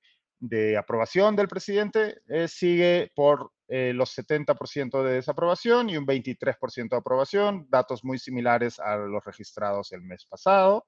aprobación 0.79 1.37
del 1.37 1.47
presidente 1.47 2.22
eh, 2.27 2.49
sigue 2.49 3.12
por 3.14 3.53
eh, 3.68 3.93
los 3.93 4.16
70% 4.16 5.03
de 5.03 5.12
desaprobación 5.12 5.91
y 5.91 5.99
un 5.99 6.07
23% 6.07 6.89
de 6.89 6.97
aprobación, 6.97 7.66
datos 7.68 8.03
muy 8.03 8.18
similares 8.18 8.81
a 8.81 8.97
los 8.97 9.22
registrados 9.22 9.93
el 9.93 10.01
mes 10.01 10.24
pasado. 10.24 10.87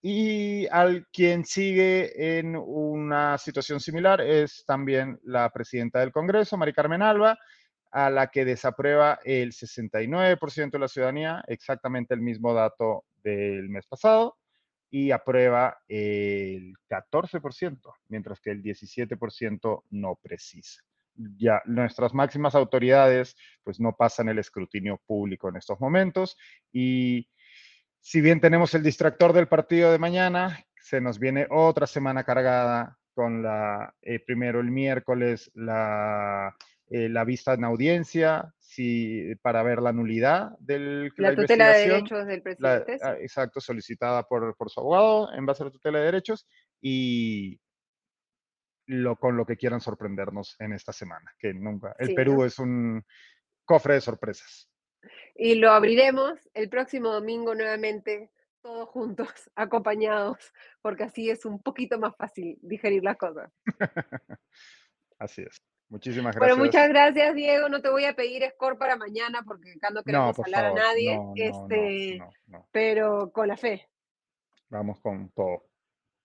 Y 0.00 0.68
al 0.68 1.08
quien 1.12 1.44
sigue 1.44 2.38
en 2.38 2.54
una 2.54 3.38
situación 3.38 3.80
similar 3.80 4.20
es 4.20 4.62
también 4.64 5.18
la 5.24 5.50
presidenta 5.50 5.98
del 5.98 6.12
Congreso, 6.12 6.56
Mari 6.56 6.74
Carmen 6.74 7.02
Alba, 7.02 7.36
a 7.94 8.10
la 8.10 8.26
que 8.26 8.44
desaprueba 8.44 9.20
el 9.22 9.52
69% 9.52 10.70
de 10.72 10.78
la 10.80 10.88
ciudadanía, 10.88 11.44
exactamente 11.46 12.12
el 12.12 12.20
mismo 12.20 12.52
dato 12.52 13.04
del 13.22 13.68
mes 13.68 13.86
pasado, 13.86 14.36
y 14.90 15.12
aprueba 15.12 15.78
el 15.86 16.74
14%, 16.90 17.78
mientras 18.08 18.40
que 18.40 18.50
el 18.50 18.64
17% 18.64 19.84
no 19.90 20.18
precisa. 20.20 20.82
Ya 21.14 21.62
nuestras 21.66 22.12
máximas 22.14 22.56
autoridades 22.56 23.36
pues 23.62 23.78
no 23.78 23.94
pasan 23.96 24.28
el 24.28 24.40
escrutinio 24.40 25.00
público 25.06 25.48
en 25.48 25.56
estos 25.56 25.80
momentos 25.80 26.36
y 26.72 27.28
si 28.00 28.20
bien 28.20 28.40
tenemos 28.40 28.74
el 28.74 28.82
distractor 28.82 29.32
del 29.32 29.46
partido 29.46 29.92
de 29.92 29.98
mañana, 30.00 30.66
se 30.80 31.00
nos 31.00 31.20
viene 31.20 31.46
otra 31.48 31.86
semana 31.86 32.24
cargada 32.24 32.98
con 33.14 33.44
la, 33.44 33.94
eh, 34.02 34.18
primero 34.18 34.58
el 34.58 34.72
miércoles, 34.72 35.48
la 35.54 36.56
eh, 36.90 37.08
la 37.08 37.24
vista 37.24 37.54
en 37.54 37.64
audiencia 37.64 38.52
si, 38.58 39.34
para 39.42 39.62
ver 39.62 39.80
la 39.80 39.92
nulidad 39.92 40.50
del 40.58 41.12
la, 41.16 41.34
tutela 41.34 41.68
de 41.68 41.88
derechos 41.88 42.26
del 42.26 42.42
presidente. 42.42 42.98
Ah, 43.02 43.16
exacto, 43.18 43.60
solicitada 43.60 44.22
por, 44.24 44.54
por, 44.56 44.70
su 44.70 44.80
abogado 44.80 45.32
en 45.32 45.46
base 45.46 45.62
a 45.62 45.66
la 45.66 45.72
tutela 45.72 45.98
de 45.98 46.04
derechos 46.04 46.46
y 46.80 47.58
lo, 48.86 49.16
con 49.16 49.36
lo 49.36 49.46
que 49.46 49.56
quieran 49.56 49.80
sorprendernos 49.80 50.56
en 50.58 50.72
esta 50.72 50.92
semana, 50.92 51.32
que 51.38 51.54
nunca. 51.54 51.94
El 51.98 52.14
Perú 52.14 52.44
es 52.44 52.58
un 52.58 53.02
cofre 53.64 53.94
de 53.94 54.00
sorpresas. 54.00 54.68
Y 55.34 55.56
lo 55.56 55.70
abriremos 55.70 56.38
el 56.54 56.68
próximo 56.68 57.12
domingo 57.12 57.54
nuevamente, 57.54 58.30
todos 58.60 58.88
juntos, 58.88 59.28
acompañados, 59.54 60.52
porque 60.82 61.04
así 61.04 61.30
es 61.30 61.44
un 61.44 61.62
poquito 61.62 61.98
más 61.98 62.14
fácil 62.16 62.58
digerir 62.62 63.02
las 63.02 63.16
cosas. 63.16 63.50
así 65.18 65.42
es. 65.42 65.62
Muchísimas 65.94 66.34
gracias. 66.34 66.56
Bueno, 66.56 66.64
muchas 66.64 66.88
gracias, 66.88 67.36
Diego. 67.36 67.68
No 67.68 67.80
te 67.80 67.88
voy 67.88 68.04
a 68.04 68.16
pedir 68.16 68.42
score 68.50 68.76
para 68.76 68.96
mañana 68.96 69.44
porque 69.46 69.74
acá 69.76 69.90
no 69.90 70.02
queremos 70.02 70.36
hablar 70.40 70.64
a 70.64 70.74
nadie. 70.74 71.20
este, 71.36 72.20
pero 72.72 73.30
con 73.30 73.46
la 73.46 73.56
fe. 73.56 73.88
Vamos 74.70 74.98
con 75.00 75.30
todo. 75.30 75.68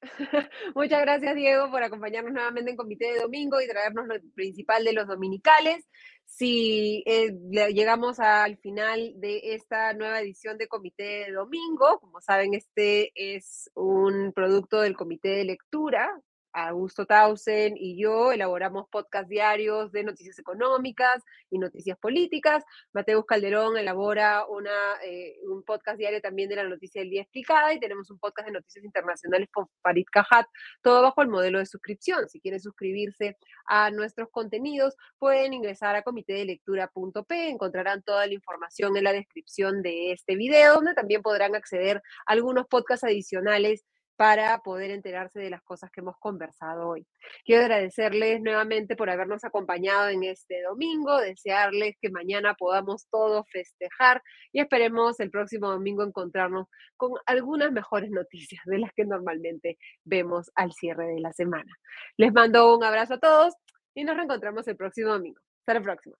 Muchas 0.76 1.02
gracias, 1.02 1.36
Diego, 1.36 1.70
por 1.70 1.84
acompañarnos 1.84 2.34
nuevamente 2.34 2.72
en 2.72 2.78
Comité 2.78 3.14
de 3.14 3.20
Domingo 3.20 3.62
y 3.62 3.68
traernos 3.68 4.08
lo 4.08 4.16
principal 4.34 4.84
de 4.84 4.94
los 4.94 5.08
dominicales. 5.08 5.88
Si 6.26 7.04
eh, 7.06 7.32
llegamos 7.72 8.20
al 8.20 8.58
final 8.58 9.14
de 9.18 9.54
esta 9.54 9.94
nueva 9.94 10.20
edición 10.20 10.58
de 10.58 10.68
Comité 10.68 11.26
de 11.28 11.34
Domingo, 11.34 12.00
como 12.00 12.22
saben, 12.22 12.56
este 12.56 13.12
es 13.14 13.70
un 13.76 14.34
producto 14.34 14.82
del 14.82 14.98
Comité 14.98 15.30
de 15.30 15.44
Lectura 15.44 16.10
Augusto 16.54 17.06
Tausen 17.06 17.76
y 17.78 18.02
yo 18.02 18.32
elaboramos 18.32 18.88
podcast 18.90 19.30
diarios 19.30 19.92
de 19.92 20.04
noticias 20.04 20.38
económicas 20.40 21.24
y 21.50 21.60
noticias 21.60 21.98
políticas. 21.98 22.64
Mateus 22.94 23.26
Calderón 23.26 23.78
elabora 23.78 24.46
una, 24.48 24.96
eh, 25.04 25.38
un 25.44 25.64
podcast 25.64 25.98
diario 25.98 26.22
también 26.22 26.50
de 26.50 26.56
la 26.56 26.64
noticia 26.64 27.02
del 27.02 27.10
día 27.10 27.22
explicada 27.22 27.74
y 27.74 27.80
tenemos 27.80 28.10
un 28.10 28.20
podcast 28.20 28.48
de 28.48 28.54
noticias 28.54 28.84
internacionales 28.84 29.50
con 29.52 29.68
Farid 29.82 30.06
Cajat, 30.12 30.48
todo 30.82 31.02
bajo 31.02 31.22
el 31.22 31.28
modelo 31.28 31.60
de 31.60 31.66
suscripción. 31.66 32.28
Si 32.30 32.40
quieren 32.40 32.60
suscribirse 32.60 33.38
a 33.66 33.92
nuestros 33.92 34.30
contenidos, 34.30 34.96
pueden 35.18 35.54
ingresar 35.54 35.96
a 35.96 36.04
comitedelectura.p, 36.04 37.50
encontrarán 37.50 38.02
toda 38.04 38.26
la 38.26 38.34
información 38.34 38.96
en 38.98 39.04
la 39.04 39.14
descripción 39.14 39.82
de 39.82 40.12
este 40.12 40.36
video, 40.36 40.76
donde 40.76 40.94
también 40.94 41.22
podrán 41.22 41.56
acceder 41.56 41.98
a 42.26 42.34
algunos 42.34 42.68
podcasts 42.68 43.04
adicionales 43.04 43.86
para 44.20 44.58
poder 44.60 44.92
enterarse 44.92 45.40
de 45.40 45.50
las 45.50 45.64
cosas 45.64 45.90
que 45.92 46.02
hemos 46.02 46.18
conversado 46.20 46.90
hoy. 46.90 47.08
Quiero 47.46 47.64
agradecerles 47.64 48.42
nuevamente 48.42 48.98
por 48.98 49.10
habernos 49.10 49.46
acompañado 49.46 50.10
en 50.10 50.26
este 50.26 50.62
domingo, 50.62 51.22
desearles 51.22 51.96
que 52.02 52.10
mañana 52.10 52.54
podamos 52.54 53.08
todos 53.10 53.46
festejar 53.50 54.22
y 54.52 54.60
esperemos 54.60 55.22
el 55.22 55.32
próximo 55.32 55.70
domingo 55.70 56.04
encontrarnos 56.04 56.68
con 56.98 57.14
algunas 57.28 57.72
mejores 57.72 58.12
noticias 58.12 58.62
de 58.66 58.80
las 58.80 58.92
que 58.94 59.06
normalmente 59.06 59.78
vemos 60.04 60.52
al 60.54 60.74
cierre 60.74 61.08
de 61.08 61.22
la 61.22 61.32
semana. 61.32 61.74
Les 62.18 62.34
mando 62.34 62.76
un 62.76 62.84
abrazo 62.84 63.14
a 63.14 63.20
todos 63.20 63.54
y 63.96 64.04
nos 64.04 64.18
reencontramos 64.18 64.68
el 64.68 64.76
próximo 64.76 65.12
domingo. 65.14 65.40
Hasta 65.62 65.76
la 65.76 65.82
próxima. 65.82 66.18